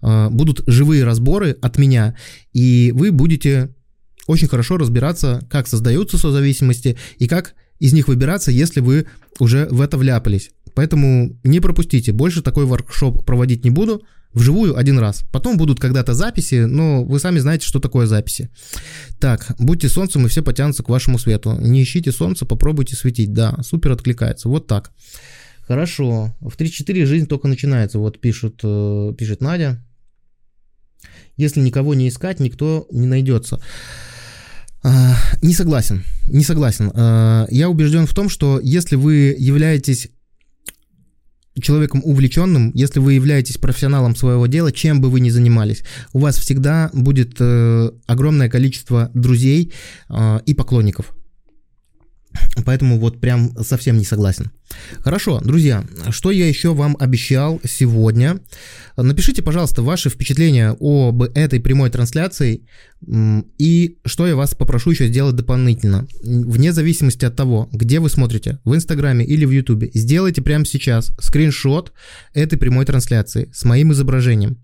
Э, 0.02 0.30
будут 0.30 0.64
живые 0.68 1.04
разборы 1.04 1.58
от 1.62 1.78
меня, 1.78 2.16
и 2.54 2.92
вы 2.94 3.12
будете 3.12 3.74
очень 4.28 4.48
хорошо 4.48 4.78
разбираться, 4.78 5.42
как 5.50 5.68
создаются 5.68 6.18
созависимости 6.18 6.98
и 7.18 7.28
как 7.28 7.56
из 7.80 7.94
них 7.94 8.08
выбираться, 8.08 8.52
если 8.52 8.82
вы 8.82 9.08
уже 9.40 9.68
в 9.72 9.82
это 9.82 9.98
вляпались. 9.98 10.52
Поэтому 10.76 11.38
не 11.44 11.60
пропустите, 11.60 12.12
больше 12.12 12.42
такой 12.42 12.66
воркшоп 12.66 13.26
проводить 13.26 13.64
не 13.64 13.70
буду, 13.70 14.04
вживую 14.34 14.78
один 14.78 15.00
раз. 15.00 15.24
Потом 15.32 15.58
будут 15.58 15.80
когда-то 15.80 16.14
записи, 16.14 16.66
но 16.66 17.04
вы 17.04 17.20
сами 17.20 17.40
знаете, 17.40 17.66
что 17.66 17.80
такое 17.80 18.06
записи. 18.06 18.50
Так, 19.20 19.48
будьте 19.58 19.90
солнцем, 19.90 20.26
и 20.26 20.30
все 20.30 20.42
потянутся 20.42 20.84
к 20.84 20.90
вашему 20.90 21.18
свету. 21.18 21.58
Не 21.60 21.84
ищите 21.84 22.12
солнце, 22.12 22.46
попробуйте 22.46 22.96
светить. 22.96 23.34
Да, 23.34 23.58
супер 23.64 23.92
откликается. 23.92 24.50
Вот 24.50 24.68
так. 24.68 24.92
Хорошо. 25.62 26.36
В 26.40 26.56
3-4 26.58 27.06
жизнь 27.06 27.28
только 27.28 27.48
начинается. 27.48 28.00
Вот 28.00 28.20
пишет, 28.20 28.60
э, 28.64 29.14
пишет 29.18 29.42
Надя. 29.42 29.84
Если 31.38 31.62
никого 31.62 31.94
не 31.94 32.10
искать, 32.10 32.40
никто 32.40 32.88
не 32.92 33.08
найдется. 33.08 33.62
А, 34.84 35.16
не 35.42 35.54
согласен, 35.54 36.06
не 36.28 36.44
согласен. 36.44 36.92
А, 36.94 37.48
я 37.50 37.70
убежден 37.70 38.08
в 38.08 38.14
том, 38.14 38.30
что 38.30 38.60
если 38.62 38.96
вы 38.96 39.36
являетесь 39.38 40.10
человеком 41.62 42.02
увлеченным, 42.04 42.72
если 42.74 43.00
вы 43.00 43.14
являетесь 43.14 43.58
профессионалом 43.58 44.16
своего 44.16 44.48
дела, 44.48 44.72
чем 44.72 45.02
бы 45.02 45.10
вы 45.10 45.20
ни 45.20 45.30
занимались, 45.30 45.84
у 46.14 46.20
вас 46.20 46.38
всегда 46.38 46.90
будет 46.94 47.36
э, 47.40 47.92
огромное 48.08 48.50
количество 48.50 49.12
друзей 49.14 49.74
э, 50.10 50.40
и 50.46 50.54
поклонников. 50.54 51.14
Поэтому 52.66 53.00
вот 53.00 53.20
прям 53.20 53.54
совсем 53.64 53.98
не 53.98 54.06
согласен. 54.06 54.52
Хорошо, 55.00 55.40
друзья, 55.40 55.84
что 56.10 56.32
я 56.32 56.48
еще 56.48 56.74
вам 56.74 56.96
обещал 57.00 57.60
сегодня? 57.64 58.40
Напишите, 58.98 59.42
пожалуйста, 59.42 59.82
ваши 59.82 60.10
впечатления 60.10 60.76
об 60.80 61.24
этой 61.24 61.60
прямой 61.60 61.90
трансляции 61.90 62.66
и 63.08 63.98
что 64.06 64.28
я 64.28 64.36
вас 64.36 64.54
попрошу 64.56 64.92
еще 64.92 65.08
сделать 65.08 65.36
дополнительно. 65.36 66.08
Вне 66.22 66.74
зависимости 66.74 67.26
от 67.26 67.36
того, 67.36 67.70
где 67.72 68.00
вы 68.00 68.10
смотрите, 68.10 68.60
в 68.64 68.76
Инстаграме 68.76 69.26
или 69.26 69.46
в 69.46 69.52
Ютубе, 69.52 69.90
сделайте 69.94 70.42
прямо 70.42 70.66
сейчас 70.66 71.14
скриншот 71.20 71.94
этой 72.34 72.58
прямой 72.58 72.86
трансляции 72.86 73.50
с 73.54 73.64
моим 73.64 73.94
изображением. 73.94 74.58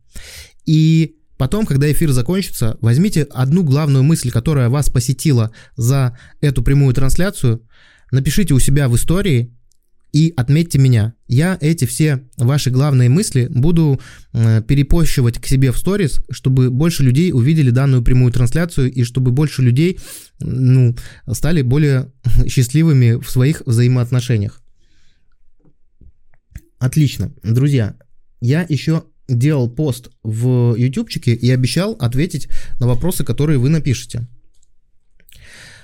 И 0.65 1.15
Потом, 1.37 1.65
когда 1.65 1.91
эфир 1.91 2.11
закончится, 2.11 2.77
возьмите 2.81 3.23
одну 3.23 3.63
главную 3.63 4.03
мысль, 4.03 4.31
которая 4.31 4.69
вас 4.69 4.89
посетила 4.89 5.51
за 5.75 6.17
эту 6.41 6.63
прямую 6.63 6.93
трансляцию, 6.93 7.61
напишите 8.11 8.53
у 8.53 8.59
себя 8.59 8.87
в 8.87 8.95
истории 8.95 9.53
и 10.13 10.33
отметьте 10.37 10.79
меня. 10.79 11.13
Я 11.27 11.57
эти 11.59 11.83
все 11.83 12.23
ваши 12.37 12.69
главные 12.69 13.09
мысли 13.09 13.47
буду 13.49 13.99
э, 14.31 14.61
перепощивать 14.61 15.39
к 15.39 15.45
себе 15.45 15.73
в 15.73 15.77
сторис, 15.77 16.21
чтобы 16.29 16.69
больше 16.69 17.03
людей 17.03 17.33
увидели 17.33 17.69
данную 17.69 18.01
прямую 18.01 18.31
трансляцию 18.31 18.93
и 18.93 19.03
чтобы 19.03 19.31
больше 19.31 19.61
людей 19.61 19.99
ну, 20.39 20.95
стали 21.33 21.63
более 21.63 22.13
счастливыми 22.47 23.21
в 23.21 23.29
своих 23.29 23.63
взаимоотношениях. 23.65 24.61
Отлично. 26.79 27.33
Друзья, 27.43 27.97
я 28.39 28.65
еще 28.69 29.03
делал 29.27 29.69
пост 29.69 30.09
в 30.23 30.75
ютубчике 30.75 31.33
и 31.33 31.49
обещал 31.49 31.93
ответить 31.93 32.47
на 32.79 32.87
вопросы, 32.87 33.23
которые 33.23 33.59
вы 33.59 33.69
напишете. 33.69 34.27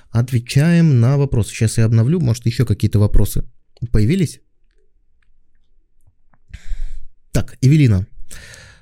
Отвечаем 0.09 0.99
на 0.99 1.17
вопросы. 1.17 1.51
Сейчас 1.51 1.77
я 1.77 1.85
обновлю, 1.85 2.19
может 2.19 2.45
еще 2.45 2.65
какие-то 2.65 2.99
вопросы 2.99 3.45
появились. 3.91 4.41
Так, 7.31 7.57
Эвелина, 7.61 8.05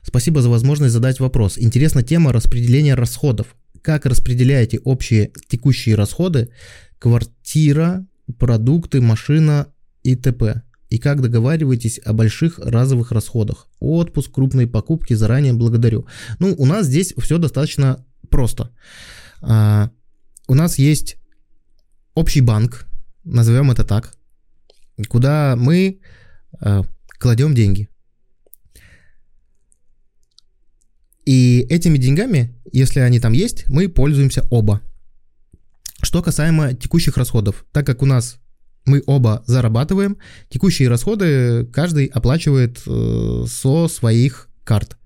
спасибо 0.01 0.41
за 0.41 0.49
возможность 0.49 0.93
задать 0.93 1.19
вопрос. 1.19 1.57
Интересна 1.57 2.01
тема 2.03 2.33
распределения 2.33 2.95
расходов. 2.95 3.55
Как 3.81 4.05
распределяете 4.05 4.79
общие 4.79 5.31
текущие 5.47 5.95
расходы, 5.95 6.49
квартира, 6.97 8.05
продукты, 8.37 9.01
машина 9.01 9.71
и 10.03 10.15
т.п.? 10.15 10.63
И 10.89 10.97
как 10.97 11.21
договариваетесь 11.21 11.99
о 12.03 12.13
больших 12.13 12.59
разовых 12.59 13.11
расходах. 13.11 13.67
Отпуск, 13.79 14.31
крупные 14.31 14.67
покупки, 14.67 15.13
заранее 15.13 15.53
благодарю. 15.53 16.07
Ну, 16.39 16.55
у 16.57 16.65
нас 16.65 16.87
здесь 16.87 17.13
все 17.17 17.37
достаточно 17.37 18.05
просто. 18.29 18.71
А, 19.41 19.91
у 20.47 20.55
нас 20.55 20.79
есть 20.79 21.17
общий 22.15 22.41
банк, 22.41 22.87
назовем 23.23 23.71
это 23.71 23.83
так, 23.83 24.13
куда 25.07 25.55
мы 25.55 25.99
а, 26.59 26.83
кладем 27.19 27.53
деньги. 27.53 27.87
И 31.25 31.67
этими 31.69 31.99
деньгами, 31.99 32.55
если 32.71 33.01
они 33.01 33.19
там 33.19 33.33
есть, 33.33 33.69
мы 33.69 33.87
пользуемся 33.87 34.47
оба. 34.49 34.81
Что 36.01 36.23
касаемо 36.23 36.73
текущих 36.73 37.17
расходов, 37.17 37.65
так 37.71 37.85
как 37.85 38.01
у 38.01 38.07
нас 38.07 38.39
мы 38.85 39.03
оба 39.05 39.43
зарабатываем, 39.45 40.17
текущие 40.49 40.89
расходы 40.89 41.65
каждый 41.71 42.05
оплачивает 42.07 42.81
э, 42.85 43.45
со 43.47 43.87
своих 43.87 44.49
карт. 44.63 44.99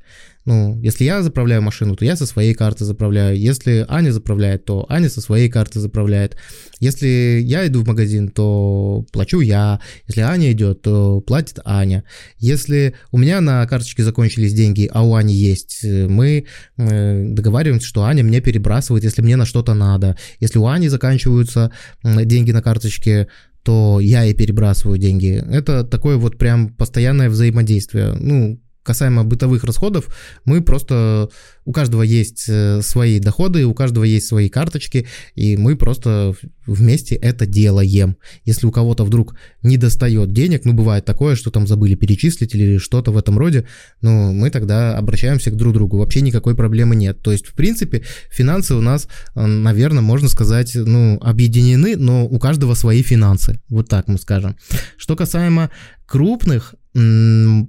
Ну, 0.46 0.78
если 0.82 1.06
я 1.06 1.24
заправляю 1.24 1.62
машину, 1.62 1.96
то 1.96 2.04
я 2.04 2.18
со 2.18 2.26
своей 2.26 2.54
карты 2.54 2.84
заправляю. 2.84 3.40
Если 3.40 3.86
Аня 3.88 4.12
заправляет, 4.12 4.66
то 4.66 4.86
Аня 4.90 5.10
со 5.10 5.22
своей 5.22 5.50
карты 5.50 5.80
заправляет. 5.80 6.36
Если 6.82 7.40
я 7.42 7.66
иду 7.66 7.82
в 7.82 7.88
магазин, 7.88 8.28
то 8.28 9.06
плачу 9.14 9.40
я. 9.40 9.80
Если 10.08 10.20
Аня 10.20 10.52
идет, 10.52 10.82
то 10.82 11.22
платит 11.22 11.60
Аня. 11.64 12.04
Если 12.40 12.96
у 13.12 13.18
меня 13.18 13.40
на 13.40 13.66
карточке 13.68 14.04
закончились 14.04 14.54
деньги, 14.54 14.90
а 14.92 15.06
у 15.06 15.16
Ани 15.16 15.34
есть, 15.34 15.84
мы 15.84 16.46
э, 16.78 17.26
договариваемся, 17.30 17.88
что 17.88 18.04
Аня 18.04 18.24
мне 18.24 18.42
перебрасывает, 18.42 19.06
если 19.06 19.22
мне 19.22 19.38
на 19.38 19.46
что-то 19.46 19.74
надо. 19.74 20.18
Если 20.42 20.60
у 20.60 20.68
Ани 20.68 20.90
заканчиваются 20.90 21.72
деньги 22.04 22.52
на 22.52 22.62
карточке, 22.62 23.30
то 23.64 24.00
я 24.00 24.26
и 24.26 24.34
перебрасываю 24.34 24.98
деньги. 24.98 25.42
Это 25.52 25.84
такое 25.84 26.18
вот 26.18 26.38
прям 26.38 26.70
постоянное 26.70 27.30
взаимодействие. 27.30 28.14
Ну, 28.14 28.60
касаемо 28.84 29.24
бытовых 29.24 29.64
расходов, 29.64 30.08
мы 30.46 30.62
просто... 30.62 31.30
У 31.66 31.72
каждого 31.72 32.02
есть 32.02 32.46
э, 32.50 32.82
свои 32.82 33.20
доходы, 33.20 33.66
у 33.66 33.74
каждого 33.74 34.04
есть 34.04 34.28
свои 34.28 34.50
карточки, 34.50 35.08
и 35.34 35.56
мы 35.56 35.78
просто 35.78 36.36
вместе 36.66 37.16
это 37.16 37.46
делаем. 37.46 38.18
Если 38.44 38.68
у 38.68 38.72
кого-то 38.72 39.06
вдруг 39.06 39.36
не 39.62 39.78
достает 39.78 40.34
денег, 40.34 40.66
ну, 40.66 40.74
бывает 40.74 41.06
такое, 41.06 41.36
что 41.36 41.52
там 41.52 41.66
забыли 41.66 41.96
перечислить 41.96 42.54
или 42.54 42.78
что-то 42.78 43.12
в 43.12 43.18
этом 43.18 43.38
роде, 43.38 43.66
ну, 44.02 44.34
мы 44.34 44.50
тогда 44.50 44.98
обращаемся 44.98 45.52
к 45.52 45.56
друг 45.56 45.74
другу. 45.74 45.98
Вообще 45.98 46.20
никакой 46.20 46.54
проблемы 46.54 46.98
нет. 46.98 47.22
То 47.22 47.32
есть, 47.32 47.48
в 47.48 47.54
принципе, 47.54 48.04
финансы 48.30 48.76
у 48.76 48.82
нас, 48.82 49.08
э, 49.36 49.46
наверное, 49.46 50.02
можно 50.02 50.28
сказать, 50.28 50.76
ну, 50.76 51.18
объединены, 51.22 51.96
но 51.96 52.26
у 52.26 52.40
каждого 52.40 52.74
свои 52.74 53.04
финансы. 53.04 53.62
Вот 53.70 53.88
так 53.88 54.10
мы 54.10 54.18
скажем. 54.18 54.58
Что 54.98 55.16
касаемо 55.16 55.72
крупных 56.06 56.76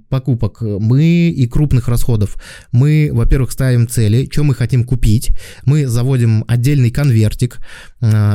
покупок 0.09 0.61
мы 0.61 1.29
и 1.29 1.47
крупных 1.47 1.87
расходов. 1.87 2.35
Мы, 2.71 3.09
во-первых, 3.11 3.51
ставим 3.51 3.87
цели, 3.87 4.27
что 4.31 4.43
мы 4.43 4.53
хотим 4.53 4.83
купить. 4.83 5.31
Мы 5.65 5.87
заводим 5.87 6.45
отдельный 6.47 6.91
конвертик, 6.91 7.57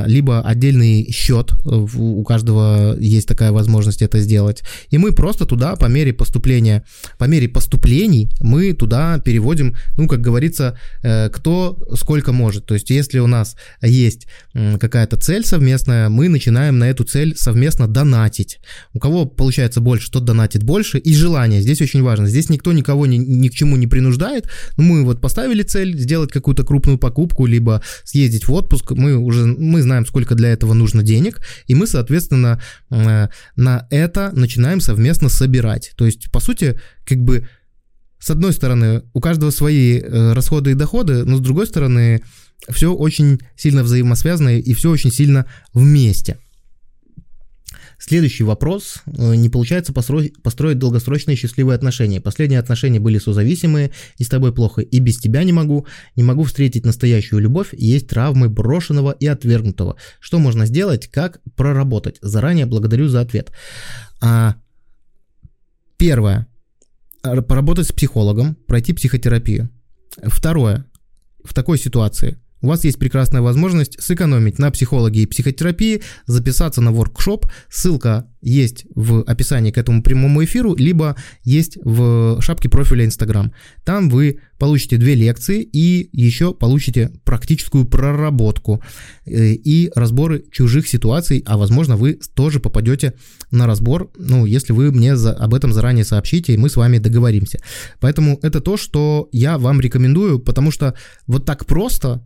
либо 0.06 0.40
отдельный 0.40 1.10
счет. 1.12 1.52
У 1.64 2.22
каждого 2.24 2.96
есть 2.98 3.28
такая 3.28 3.52
возможность 3.52 4.02
это 4.02 4.20
сделать. 4.20 4.62
И 4.90 4.98
мы 4.98 5.12
просто 5.12 5.46
туда 5.46 5.76
по 5.76 5.86
мере 5.86 6.12
поступления, 6.12 6.84
по 7.18 7.24
мере 7.24 7.48
поступлений 7.48 8.30
мы 8.40 8.72
туда 8.72 9.18
переводим, 9.18 9.76
ну, 9.96 10.08
как 10.08 10.20
говорится, 10.20 10.78
э, 11.02 11.28
кто 11.30 11.78
сколько 11.94 12.32
может. 12.32 12.66
То 12.66 12.74
есть, 12.74 12.90
если 12.90 13.18
у 13.18 13.26
нас 13.26 13.56
есть 13.82 14.26
какая-то 14.54 15.16
цель 15.16 15.44
совместная, 15.44 16.08
мы 16.08 16.28
начинаем 16.28 16.78
на 16.78 16.88
эту 16.90 17.04
цель 17.04 17.36
совместно 17.36 17.86
донатить. 17.86 18.60
У 18.94 18.98
кого 18.98 19.26
получается 19.26 19.80
больше, 19.80 20.10
тот 20.10 20.24
донатит 20.24 20.62
больше 20.62 20.98
и 20.98 21.14
желание. 21.14 21.60
Здесь 21.60 21.80
очень 21.80 22.02
важно. 22.02 22.26
Здесь 22.26 22.48
никто 22.48 22.72
никого 22.72 23.06
ни, 23.06 23.16
ни 23.16 23.48
к 23.48 23.54
чему 23.54 23.76
не 23.76 23.86
принуждает. 23.86 24.48
Но 24.76 24.84
мы 24.84 25.04
вот 25.04 25.20
поставили 25.20 25.62
цель 25.62 25.98
сделать 25.98 26.32
какую-то 26.32 26.64
крупную 26.64 26.98
покупку, 26.98 27.46
либо 27.46 27.82
съездить 28.04 28.48
в 28.48 28.52
отпуск. 28.52 28.92
Мы 28.92 29.16
уже 29.16 29.46
мы 29.60 29.82
знаем, 29.82 30.06
сколько 30.06 30.34
для 30.34 30.48
этого 30.50 30.74
нужно 30.74 31.02
денег, 31.02 31.40
и 31.66 31.74
мы, 31.74 31.86
соответственно, 31.86 32.60
э, 32.90 33.28
на 33.56 33.86
это 33.90 34.30
начинаем 34.32 34.80
совместно 34.80 35.28
собирать. 35.28 35.92
То 35.96 36.06
есть, 36.06 36.30
по 36.30 36.40
сути, 36.40 36.80
как 37.04 37.18
бы 37.18 37.46
с 38.18 38.30
одной 38.30 38.52
стороны, 38.52 39.02
у 39.14 39.20
каждого 39.20 39.50
свои 39.50 39.98
э, 39.98 40.32
расходы 40.32 40.72
и 40.72 40.74
доходы, 40.74 41.24
но 41.24 41.38
с 41.38 41.40
другой 41.40 41.66
стороны, 41.66 42.22
все 42.68 42.92
очень 42.92 43.40
сильно 43.56 43.82
взаимосвязано 43.82 44.58
и 44.58 44.74
все 44.74 44.90
очень 44.90 45.10
сильно 45.10 45.46
вместе. 45.72 46.38
Следующий 48.00 48.44
вопрос. 48.44 49.02
Э, 49.06 49.34
не 49.34 49.50
получается 49.50 49.92
построить, 49.92 50.42
построить 50.42 50.78
долгосрочные 50.78 51.36
счастливые 51.36 51.76
отношения. 51.76 52.20
Последние 52.20 52.58
отношения 52.58 52.98
были 52.98 53.18
созависимые, 53.18 53.90
и 54.16 54.24
с 54.24 54.28
тобой 54.28 54.54
плохо, 54.54 54.80
и 54.80 54.98
без 55.00 55.18
тебя 55.18 55.44
не 55.44 55.52
могу. 55.52 55.86
Не 56.16 56.22
могу 56.22 56.44
встретить 56.44 56.86
настоящую 56.86 57.42
любовь, 57.42 57.68
есть 57.72 58.08
травмы 58.08 58.48
брошенного 58.48 59.10
и 59.10 59.26
отвергнутого. 59.26 59.96
Что 60.18 60.38
можно 60.38 60.64
сделать, 60.64 61.08
как 61.08 61.42
проработать? 61.56 62.16
Заранее 62.22 62.64
благодарю 62.64 63.08
за 63.08 63.20
ответ. 63.20 63.52
А, 64.22 64.56
первое. 65.98 66.46
Поработать 67.22 67.86
с 67.86 67.92
психологом, 67.92 68.54
пройти 68.66 68.94
психотерапию. 68.94 69.68
Второе. 70.22 70.86
В 71.44 71.52
такой 71.52 71.78
ситуации– 71.78 72.38
у 72.62 72.68
вас 72.68 72.84
есть 72.84 72.98
прекрасная 72.98 73.40
возможность 73.40 74.02
сэкономить 74.02 74.58
на 74.58 74.70
психологии 74.70 75.22
и 75.22 75.26
психотерапии, 75.26 76.02
записаться 76.26 76.80
на 76.80 76.92
воркшоп. 76.92 77.46
Ссылка 77.70 78.26
есть 78.42 78.86
в 78.94 79.22
описании 79.22 79.70
к 79.70 79.78
этому 79.78 80.02
прямому 80.02 80.44
эфиру, 80.44 80.74
либо 80.74 81.16
есть 81.42 81.78
в 81.82 82.40
шапке 82.40 82.68
профиля 82.68 83.04
Instagram. 83.04 83.52
Там 83.84 84.08
вы 84.08 84.40
получите 84.58 84.96
две 84.96 85.14
лекции 85.14 85.62
и 85.62 86.08
еще 86.12 86.54
получите 86.54 87.12
практическую 87.24 87.86
проработку 87.86 88.82
э, 89.26 89.52
и 89.52 89.90
разборы 89.94 90.44
чужих 90.50 90.88
ситуаций, 90.88 91.42
а 91.46 91.56
возможно 91.56 91.96
вы 91.96 92.18
тоже 92.34 92.60
попадете 92.60 93.14
на 93.50 93.66
разбор, 93.66 94.10
ну, 94.18 94.46
если 94.46 94.72
вы 94.72 94.92
мне 94.92 95.16
за, 95.16 95.32
об 95.32 95.54
этом 95.54 95.72
заранее 95.72 96.04
сообщите, 96.04 96.54
и 96.54 96.58
мы 96.58 96.68
с 96.68 96.76
вами 96.76 96.98
договоримся. 96.98 97.58
Поэтому 98.00 98.38
это 98.42 98.60
то, 98.60 98.76
что 98.76 99.28
я 99.32 99.58
вам 99.58 99.80
рекомендую, 99.80 100.38
потому 100.38 100.70
что 100.70 100.94
вот 101.26 101.44
так 101.44 101.66
просто 101.66 102.22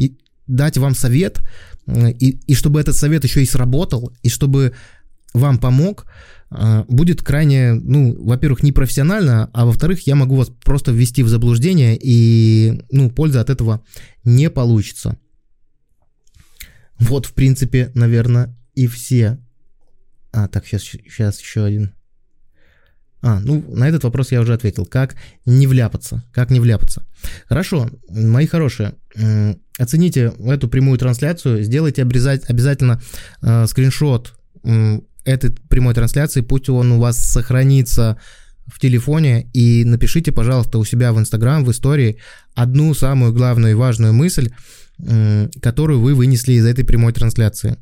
и 0.00 0.18
дать 0.46 0.78
вам 0.78 0.94
совет, 0.94 1.40
э, 1.86 2.10
и, 2.12 2.40
и 2.46 2.54
чтобы 2.54 2.80
этот 2.80 2.96
совет 2.96 3.24
еще 3.24 3.42
и 3.42 3.46
сработал, 3.46 4.12
и 4.22 4.28
чтобы 4.28 4.72
вам 5.34 5.58
помог, 5.58 6.06
э, 6.50 6.84
будет 6.88 7.22
крайне, 7.22 7.74
ну, 7.74 8.16
во-первых, 8.24 8.62
непрофессионально, 8.62 9.50
а 9.52 9.66
во-вторых, 9.66 10.06
я 10.06 10.16
могу 10.16 10.36
вас 10.36 10.50
просто 10.64 10.92
ввести 10.92 11.22
в 11.22 11.28
заблуждение, 11.28 11.98
и, 12.00 12.82
ну, 12.90 13.10
пользы 13.10 13.38
от 13.38 13.50
этого 13.50 13.82
не 14.24 14.50
получится. 14.50 15.18
Вот, 16.98 17.26
в 17.26 17.32
принципе, 17.34 17.90
наверное, 17.94 18.56
и 18.74 18.86
все... 18.86 19.38
А, 20.32 20.48
так, 20.48 20.66
сейчас, 20.66 20.82
сейчас 20.82 21.40
еще 21.40 21.64
один. 21.64 21.92
А, 23.22 23.40
ну, 23.40 23.64
на 23.68 23.88
этот 23.88 24.04
вопрос 24.04 24.32
я 24.32 24.40
уже 24.40 24.54
ответил. 24.54 24.86
Как 24.86 25.16
не 25.44 25.66
вляпаться? 25.66 26.24
Как 26.32 26.50
не 26.50 26.60
вляпаться? 26.60 27.06
Хорошо, 27.46 27.90
мои 28.08 28.46
хорошие, 28.46 28.94
оцените 29.78 30.32
эту 30.44 30.68
прямую 30.68 30.98
трансляцию, 30.98 31.62
сделайте 31.62 32.02
обрезать, 32.02 32.48
обязательно 32.48 33.00
э, 33.42 33.66
скриншот 33.66 34.34
э, 34.64 35.00
этой 35.24 35.50
прямой 35.68 35.94
трансляции, 35.94 36.40
пусть 36.42 36.68
он 36.68 36.92
у 36.92 37.00
вас 37.00 37.18
сохранится 37.18 38.18
в 38.66 38.78
телефоне 38.78 39.48
и 39.52 39.84
напишите, 39.84 40.32
пожалуйста, 40.32 40.78
у 40.78 40.84
себя 40.84 41.12
в 41.12 41.18
Инстаграм, 41.18 41.64
в 41.64 41.70
истории 41.70 42.18
одну 42.54 42.94
самую 42.94 43.32
главную 43.32 43.72
и 43.72 43.76
важную 43.76 44.12
мысль, 44.12 44.50
э, 44.98 45.48
которую 45.60 46.00
вы 46.00 46.14
вынесли 46.14 46.52
из 46.54 46.66
этой 46.66 46.84
прямой 46.84 47.12
трансляции 47.12 47.76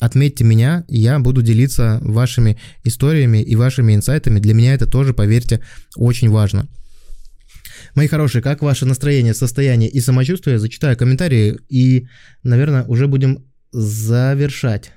отметьте 0.00 0.44
меня, 0.44 0.84
я 0.88 1.18
буду 1.18 1.42
делиться 1.42 1.98
вашими 2.02 2.58
историями 2.84 3.42
и 3.42 3.56
вашими 3.56 3.94
инсайтами. 3.94 4.38
Для 4.38 4.54
меня 4.54 4.74
это 4.74 4.86
тоже, 4.86 5.14
поверьте, 5.14 5.60
очень 5.96 6.30
важно. 6.30 6.68
Мои 7.94 8.08
хорошие, 8.08 8.42
как 8.42 8.62
ваше 8.62 8.86
настроение, 8.86 9.34
состояние 9.34 9.90
и 9.90 10.00
самочувствие? 10.00 10.58
Зачитаю 10.58 10.96
комментарии 10.96 11.58
и, 11.68 12.06
наверное, 12.42 12.84
уже 12.84 13.06
будем 13.06 13.44
завершать. 13.72 14.92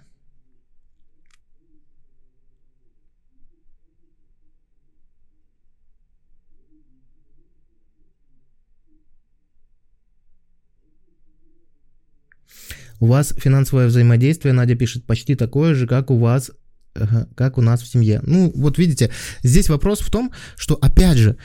У 13.00 13.08
вас 13.08 13.34
финансовое 13.38 13.88
взаимодействие, 13.88 14.54
Надя 14.54 14.76
пишет, 14.76 15.06
почти 15.06 15.36
такое 15.36 15.74
же, 15.74 15.86
как 15.86 16.12
у 16.12 16.18
вас 16.18 16.52
как 17.36 17.58
у 17.58 17.62
нас 17.62 17.82
в 17.82 17.88
семье. 17.88 18.22
Ну, 18.24 18.52
вот 18.56 18.78
видите, 18.78 19.12
здесь 19.44 19.70
вопрос 19.70 20.00
в 20.00 20.10
том, 20.10 20.32
что, 20.56 20.76
опять 20.76 21.18
же, 21.18 21.38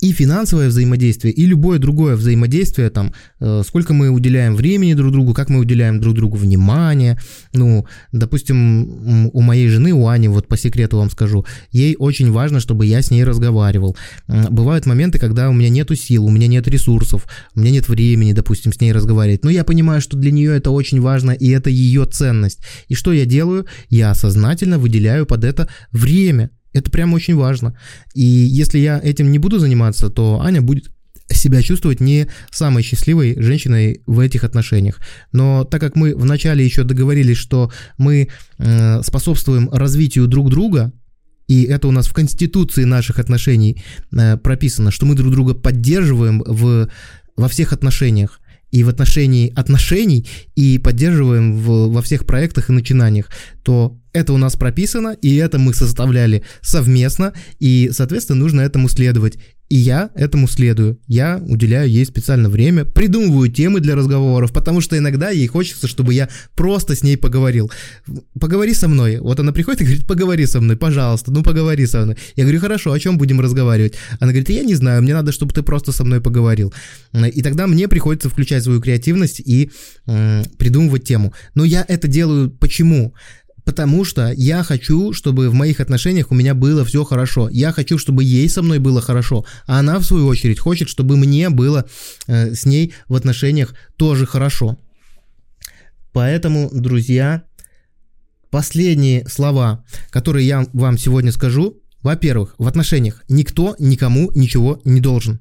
и 0.00 0.12
финансовое 0.12 0.68
взаимодействие, 0.68 1.32
и 1.32 1.46
любое 1.46 1.78
другое 1.78 2.14
взаимодействие, 2.16 2.90
там, 2.90 3.12
э, 3.40 3.62
сколько 3.66 3.94
мы 3.94 4.10
уделяем 4.10 4.54
времени 4.54 4.94
друг 4.94 5.12
другу, 5.12 5.34
как 5.34 5.48
мы 5.48 5.58
уделяем 5.58 6.00
друг 6.00 6.14
другу 6.14 6.36
внимание. 6.36 7.18
Ну, 7.52 7.84
допустим, 8.12 9.30
у 9.32 9.40
моей 9.40 9.68
жены, 9.68 9.92
у 9.92 10.06
Ани, 10.06 10.28
вот 10.28 10.46
по 10.46 10.56
секрету 10.56 10.98
вам 10.98 11.10
скажу, 11.10 11.44
ей 11.72 11.96
очень 11.98 12.30
важно, 12.30 12.60
чтобы 12.60 12.86
я 12.86 13.02
с 13.02 13.10
ней 13.10 13.24
разговаривал. 13.24 13.96
Бывают 14.28 14.86
моменты, 14.86 15.18
когда 15.18 15.50
у 15.50 15.52
меня 15.52 15.68
нету 15.68 15.96
сил, 15.96 16.24
у 16.24 16.30
меня 16.30 16.46
нет 16.46 16.68
ресурсов, 16.68 17.26
у 17.54 17.60
меня 17.60 17.72
нет 17.72 17.88
времени, 17.88 18.32
допустим, 18.32 18.72
с 18.72 18.80
ней 18.80 18.92
разговаривать. 18.92 19.44
Но 19.44 19.50
я 19.50 19.64
понимаю, 19.64 20.00
что 20.00 20.16
для 20.16 20.30
нее 20.30 20.56
это 20.56 20.70
очень 20.70 21.00
важно, 21.00 21.32
и 21.32 21.48
это 21.50 21.70
ее 21.70 22.04
ценность. 22.04 22.60
И 22.86 22.94
что 22.94 23.12
я 23.12 23.26
делаю? 23.26 23.66
Я 23.88 24.14
сознательно 24.14 24.78
выделяю 24.78 25.26
под 25.26 25.44
это 25.44 25.68
время. 25.90 26.50
Это 26.78 26.90
прям 26.90 27.12
очень 27.12 27.36
важно. 27.36 27.78
И 28.14 28.24
если 28.24 28.78
я 28.78 29.00
этим 29.02 29.30
не 29.30 29.38
буду 29.38 29.58
заниматься, 29.58 30.10
то 30.10 30.40
Аня 30.40 30.62
будет 30.62 30.90
себя 31.30 31.62
чувствовать 31.62 32.00
не 32.00 32.28
самой 32.50 32.82
счастливой 32.82 33.40
женщиной 33.40 34.02
в 34.06 34.18
этих 34.20 34.44
отношениях. 34.44 35.00
Но 35.32 35.64
так 35.64 35.80
как 35.80 35.96
мы 35.96 36.14
вначале 36.14 36.64
еще 36.64 36.84
договорились, 36.84 37.36
что 37.36 37.70
мы 37.98 38.28
э, 38.58 39.02
способствуем 39.02 39.68
развитию 39.70 40.26
друг 40.26 40.50
друга, 40.50 40.92
и 41.46 41.64
это 41.64 41.88
у 41.88 41.90
нас 41.90 42.06
в 42.06 42.12
конституции 42.12 42.84
наших 42.84 43.18
отношений 43.18 43.82
э, 44.12 44.36
прописано, 44.36 44.90
что 44.90 45.06
мы 45.06 45.14
друг 45.14 45.32
друга 45.32 45.54
поддерживаем 45.54 46.42
в, 46.46 46.88
во 47.36 47.48
всех 47.48 47.72
отношениях, 47.72 48.40
и 48.70 48.84
в 48.84 48.88
отношении 48.88 49.52
отношений, 49.54 50.26
и 50.54 50.78
поддерживаем 50.78 51.56
в, 51.56 51.88
во 51.88 52.02
всех 52.02 52.26
проектах 52.26 52.68
и 52.68 52.72
начинаниях, 52.72 53.30
то 53.62 53.98
это 54.12 54.32
у 54.32 54.36
нас 54.36 54.56
прописано, 54.56 55.16
и 55.22 55.36
это 55.36 55.58
мы 55.58 55.74
составляли 55.74 56.42
совместно, 56.60 57.32
и, 57.58 57.90
соответственно, 57.92 58.40
нужно 58.40 58.60
этому 58.62 58.88
следовать. 58.88 59.38
И 59.68 59.76
я 59.76 60.10
этому 60.14 60.48
следую. 60.48 60.98
Я 61.06 61.42
уделяю 61.46 61.90
ей 61.90 62.04
специально 62.06 62.48
время, 62.48 62.84
придумываю 62.86 63.50
темы 63.50 63.80
для 63.80 63.94
разговоров, 63.94 64.52
потому 64.52 64.80
что 64.80 64.96
иногда 64.96 65.28
ей 65.30 65.46
хочется, 65.46 65.86
чтобы 65.86 66.14
я 66.14 66.28
просто 66.54 66.94
с 66.94 67.02
ней 67.02 67.18
поговорил. 67.18 67.70
Поговори 68.40 68.72
со 68.72 68.88
мной. 68.88 69.18
Вот 69.18 69.38
она 69.40 69.52
приходит 69.52 69.82
и 69.82 69.84
говорит, 69.84 70.06
поговори 70.06 70.46
со 70.46 70.60
мной, 70.60 70.76
пожалуйста, 70.76 71.30
ну 71.30 71.42
поговори 71.42 71.86
со 71.86 72.04
мной. 72.04 72.16
Я 72.34 72.44
говорю, 72.44 72.60
хорошо, 72.60 72.92
о 72.92 72.98
чем 72.98 73.18
будем 73.18 73.40
разговаривать? 73.40 73.94
Она 74.20 74.32
говорит, 74.32 74.48
я 74.48 74.62
не 74.62 74.74
знаю, 74.74 75.02
мне 75.02 75.12
надо, 75.12 75.32
чтобы 75.32 75.52
ты 75.52 75.62
просто 75.62 75.92
со 75.92 76.04
мной 76.04 76.22
поговорил. 76.22 76.72
И 77.34 77.42
тогда 77.42 77.66
мне 77.66 77.88
приходится 77.88 78.30
включать 78.30 78.64
свою 78.64 78.80
креативность 78.80 79.40
и 79.40 79.70
э, 80.06 80.44
придумывать 80.56 81.04
тему. 81.04 81.34
Но 81.54 81.64
я 81.64 81.84
это 81.86 82.08
делаю 82.08 82.50
почему? 82.50 83.14
Потому 83.68 84.02
что 84.02 84.32
я 84.32 84.62
хочу, 84.62 85.12
чтобы 85.12 85.50
в 85.50 85.52
моих 85.52 85.80
отношениях 85.80 86.30
у 86.30 86.34
меня 86.34 86.54
было 86.54 86.86
все 86.86 87.04
хорошо. 87.04 87.50
Я 87.50 87.70
хочу, 87.70 87.98
чтобы 87.98 88.24
ей 88.24 88.48
со 88.48 88.62
мной 88.62 88.78
было 88.78 89.02
хорошо. 89.02 89.44
А 89.66 89.80
она, 89.80 89.98
в 89.98 90.04
свою 90.04 90.26
очередь, 90.26 90.58
хочет, 90.58 90.88
чтобы 90.88 91.18
мне 91.18 91.50
было 91.50 91.84
э, 92.28 92.54
с 92.54 92.64
ней 92.64 92.94
в 93.08 93.14
отношениях 93.14 93.74
тоже 93.98 94.24
хорошо. 94.24 94.78
Поэтому, 96.14 96.70
друзья, 96.72 97.42
последние 98.48 99.28
слова, 99.28 99.84
которые 100.08 100.46
я 100.46 100.66
вам 100.72 100.96
сегодня 100.96 101.30
скажу. 101.30 101.76
Во-первых, 102.02 102.54
в 102.56 102.66
отношениях 102.66 103.22
никто 103.28 103.76
никому 103.78 104.32
ничего 104.34 104.80
не 104.86 105.02
должен. 105.02 105.40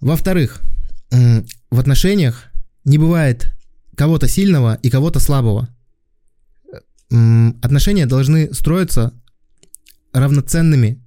Во-вторых, 0.00 0.60
в 1.10 1.80
отношениях 1.80 2.50
не 2.84 2.98
бывает 2.98 3.54
кого-то 3.96 4.28
сильного 4.28 4.78
и 4.82 4.90
кого-то 4.90 5.18
слабого 5.18 5.70
отношения 7.60 8.06
должны 8.06 8.52
строиться 8.54 9.12
равноценными. 10.12 11.02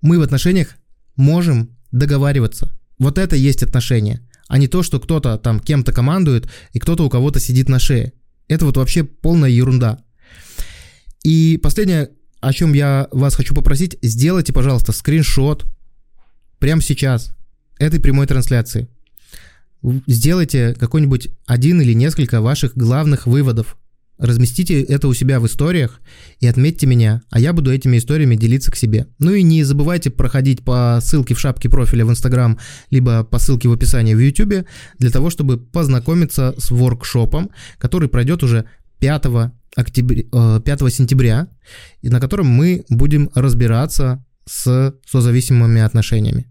Мы 0.00 0.18
в 0.18 0.22
отношениях 0.22 0.76
можем 1.16 1.76
договариваться. 1.90 2.72
Вот 2.98 3.18
это 3.18 3.36
есть 3.36 3.62
отношения, 3.62 4.26
а 4.48 4.58
не 4.58 4.68
то, 4.68 4.82
что 4.82 4.98
кто-то 5.00 5.38
там 5.38 5.60
кем-то 5.60 5.92
командует 5.92 6.48
и 6.72 6.78
кто-то 6.78 7.04
у 7.04 7.10
кого-то 7.10 7.40
сидит 7.40 7.68
на 7.68 7.78
шее. 7.78 8.12
Это 8.48 8.64
вот 8.64 8.76
вообще 8.76 9.04
полная 9.04 9.50
ерунда. 9.50 10.02
И 11.22 11.58
последнее, 11.62 12.10
о 12.40 12.52
чем 12.52 12.72
я 12.72 13.08
вас 13.12 13.34
хочу 13.34 13.54
попросить, 13.54 13.98
сделайте, 14.02 14.52
пожалуйста, 14.52 14.92
скриншот 14.92 15.66
прямо 16.58 16.82
сейчас 16.82 17.34
этой 17.78 18.00
прямой 18.00 18.26
трансляции. 18.26 18.88
Сделайте 20.06 20.74
какой-нибудь 20.74 21.28
один 21.46 21.80
или 21.80 21.92
несколько 21.92 22.40
ваших 22.40 22.76
главных 22.76 23.26
выводов 23.26 23.76
Разместите 24.18 24.82
это 24.82 25.08
у 25.08 25.14
себя 25.14 25.40
в 25.40 25.46
историях 25.46 26.00
и 26.38 26.46
отметьте 26.46 26.86
меня, 26.86 27.22
а 27.30 27.40
я 27.40 27.52
буду 27.52 27.72
этими 27.72 27.98
историями 27.98 28.36
делиться 28.36 28.70
к 28.70 28.76
себе. 28.76 29.08
Ну 29.18 29.32
и 29.32 29.42
не 29.42 29.64
забывайте 29.64 30.10
проходить 30.10 30.62
по 30.62 30.98
ссылке 31.02 31.34
в 31.34 31.40
шапке 31.40 31.68
профиля 31.68 32.04
в 32.04 32.10
Инстаграм, 32.10 32.58
либо 32.90 33.24
по 33.24 33.38
ссылке 33.38 33.68
в 33.68 33.72
описании 33.72 34.14
в 34.14 34.20
Ютубе, 34.20 34.66
для 34.98 35.10
того, 35.10 35.30
чтобы 35.30 35.56
познакомиться 35.58 36.54
с 36.58 36.70
воркшопом, 36.70 37.50
который 37.78 38.08
пройдет 38.08 38.42
уже 38.44 38.66
5 39.00 39.24
октября, 39.74 40.60
5 40.60 40.94
сентября, 40.94 41.48
и 42.02 42.08
на 42.08 42.20
котором 42.20 42.46
мы 42.46 42.84
будем 42.88 43.30
разбираться 43.34 44.24
с 44.46 44.94
созависимыми 45.04 45.80
отношениями. 45.80 46.46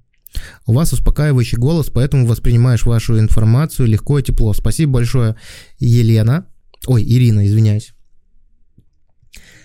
У 0.66 0.74
вас 0.74 0.92
успокаивающий 0.94 1.58
голос, 1.58 1.90
поэтому 1.90 2.26
воспринимаешь 2.26 2.86
вашу 2.86 3.20
информацию 3.20 3.88
легко 3.88 4.20
и 4.20 4.24
тепло. 4.24 4.54
Спасибо 4.54 4.94
большое, 4.94 5.36
Елена. 5.80 6.48
Ой, 6.88 7.04
Ирина, 7.04 7.46
извиняюсь. 7.46 7.94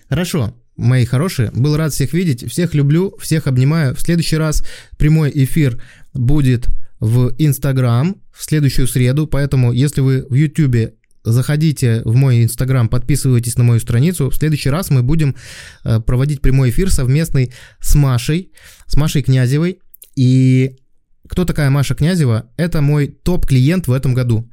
Хорошо, 0.09 0.55
мои 0.76 1.05
хорошие, 1.05 1.51
был 1.52 1.76
рад 1.76 1.93
всех 1.93 2.12
видеть, 2.12 2.48
всех 2.51 2.74
люблю, 2.74 3.16
всех 3.18 3.47
обнимаю. 3.47 3.94
В 3.94 4.01
следующий 4.01 4.36
раз 4.36 4.64
прямой 4.98 5.32
эфир 5.34 5.82
будет 6.14 6.68
в 7.01 7.34
Инстаграм 7.38 8.16
в 8.32 8.44
следующую 8.44 8.86
среду, 8.86 9.26
поэтому 9.26 9.72
если 9.72 10.01
вы 10.01 10.26
в 10.28 10.34
Ютубе 10.34 10.94
заходите 11.24 12.02
в 12.05 12.14
мой 12.14 12.44
Инстаграм, 12.44 12.88
подписывайтесь 12.88 13.56
на 13.56 13.64
мою 13.64 13.80
страницу. 13.80 14.30
В 14.30 14.36
следующий 14.36 14.70
раз 14.70 14.90
мы 14.90 15.02
будем 15.02 15.34
э, 15.84 16.01
проводить 16.01 16.40
прямой 16.40 16.70
эфир 16.70 16.90
совместный 16.90 17.52
с 17.80 17.94
Машей, 17.97 18.52
с 18.86 18.97
Машей 18.97 19.22
Князевой. 19.22 19.80
И 20.14 20.76
кто 21.28 21.44
такая 21.44 21.70
Маша 21.70 21.94
Князева? 21.94 22.51
Это 22.57 22.82
мой 22.82 23.09
топ-клиент 23.09 23.89
в 23.89 23.93
этом 23.93 24.15
году. 24.15 24.51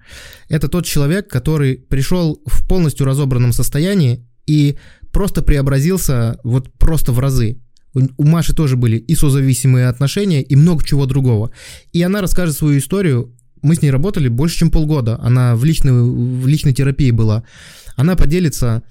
Это 0.50 0.68
тот 0.68 0.86
человек, 0.86 1.30
который 1.30 1.76
пришел 1.76 2.42
в 2.46 2.68
полностью 2.68 3.06
разобранном 3.06 3.54
состоянии 3.54 4.28
и 4.46 4.78
просто 5.12 5.42
преобразился 5.42 6.40
вот 6.44 6.72
просто 6.74 7.12
в 7.12 7.20
разы. 7.20 7.60
У 7.94 8.26
Маши 8.26 8.56
тоже 8.56 8.76
были 8.76 8.98
и 8.98 9.14
созависимые 9.14 9.88
отношения, 9.88 10.42
и 10.42 10.56
много 10.56 10.84
чего 10.84 11.06
другого. 11.06 11.52
И 11.92 12.02
она 12.02 12.22
расскажет 12.22 12.56
свою 12.56 12.80
историю. 12.80 13.36
Мы 13.62 13.76
с 13.76 13.82
ней 13.82 13.92
работали 13.92 14.28
больше, 14.28 14.58
чем 14.58 14.72
полгода. 14.72 15.20
Она 15.22 15.56
в 15.56 15.64
личной, 15.64 15.92
в 15.92 16.48
личной 16.48 16.74
терапии 16.74 17.12
была. 17.12 17.44
Она 17.96 18.16
поделится, 18.16 18.82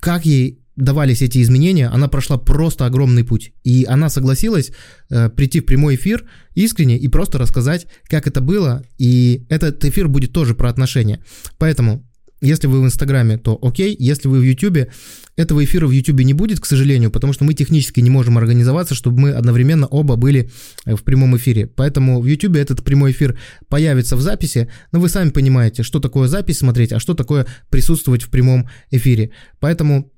как 0.00 0.26
ей 0.26 0.59
давались 0.80 1.22
эти 1.22 1.40
изменения, 1.42 1.88
она 1.88 2.08
прошла 2.08 2.38
просто 2.38 2.86
огромный 2.86 3.24
путь. 3.24 3.52
И 3.64 3.86
она 3.88 4.08
согласилась 4.08 4.72
э, 5.10 5.28
прийти 5.28 5.60
в 5.60 5.66
прямой 5.66 5.94
эфир 5.94 6.24
искренне 6.54 6.98
и 6.98 7.08
просто 7.08 7.38
рассказать, 7.38 7.86
как 8.08 8.26
это 8.26 8.40
было. 8.40 8.82
И 8.98 9.44
этот 9.48 9.84
эфир 9.84 10.08
будет 10.08 10.32
тоже 10.32 10.54
про 10.54 10.68
отношения. 10.70 11.24
Поэтому 11.58 12.04
Если 12.42 12.68
вы 12.68 12.80
в 12.80 12.84
Инстаграме, 12.86 13.36
то 13.36 13.58
окей. 13.60 13.94
Если 13.98 14.28
вы 14.28 14.38
в 14.38 14.42
Ютубе, 14.42 14.90
этого 15.36 15.62
эфира 15.62 15.86
в 15.86 15.90
Ютубе 15.90 16.24
не 16.24 16.32
будет, 16.32 16.58
к 16.58 16.66
сожалению, 16.66 17.10
потому 17.10 17.34
что 17.34 17.44
мы 17.44 17.52
технически 17.54 18.00
не 18.00 18.10
можем 18.10 18.38
организоваться, 18.38 18.94
чтобы 18.94 19.20
мы 19.20 19.30
одновременно 19.32 19.86
оба 19.86 20.16
были 20.16 20.50
э, 20.86 20.94
в 20.96 21.02
прямом 21.02 21.36
эфире. 21.36 21.66
Поэтому 21.66 22.20
в 22.20 22.26
Ютубе 22.26 22.60
этот 22.60 22.82
прямой 22.82 23.12
эфир 23.12 23.38
появится 23.68 24.16
в 24.16 24.22
записи, 24.22 24.70
но 24.92 25.00
вы 25.00 25.10
сами 25.10 25.30
понимаете, 25.30 25.82
что 25.82 26.00
такое 26.00 26.28
запись 26.28 26.58
смотреть, 26.58 26.92
а 26.92 26.98
что 26.98 27.14
такое 27.14 27.46
присутствовать 27.68 28.22
в 28.22 28.30
прямом 28.30 28.68
эфире. 28.90 29.32
Поэтому 29.58 30.10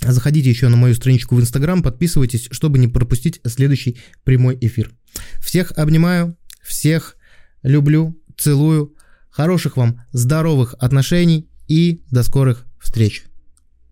Заходите 0.00 0.50
еще 0.50 0.68
на 0.68 0.76
мою 0.76 0.94
страничку 0.94 1.34
в 1.34 1.40
Инстаграм, 1.40 1.82
подписывайтесь, 1.82 2.48
чтобы 2.50 2.78
не 2.78 2.88
пропустить 2.88 3.40
следующий 3.46 3.98
прямой 4.24 4.58
эфир. 4.60 4.90
Всех 5.40 5.72
обнимаю, 5.72 6.36
всех 6.62 7.16
люблю, 7.62 8.20
целую. 8.36 8.94
Хороших 9.30 9.76
вам 9.76 10.00
здоровых 10.12 10.74
отношений 10.78 11.48
и 11.68 12.02
до 12.10 12.22
скорых 12.22 12.66
встреч. 12.80 13.24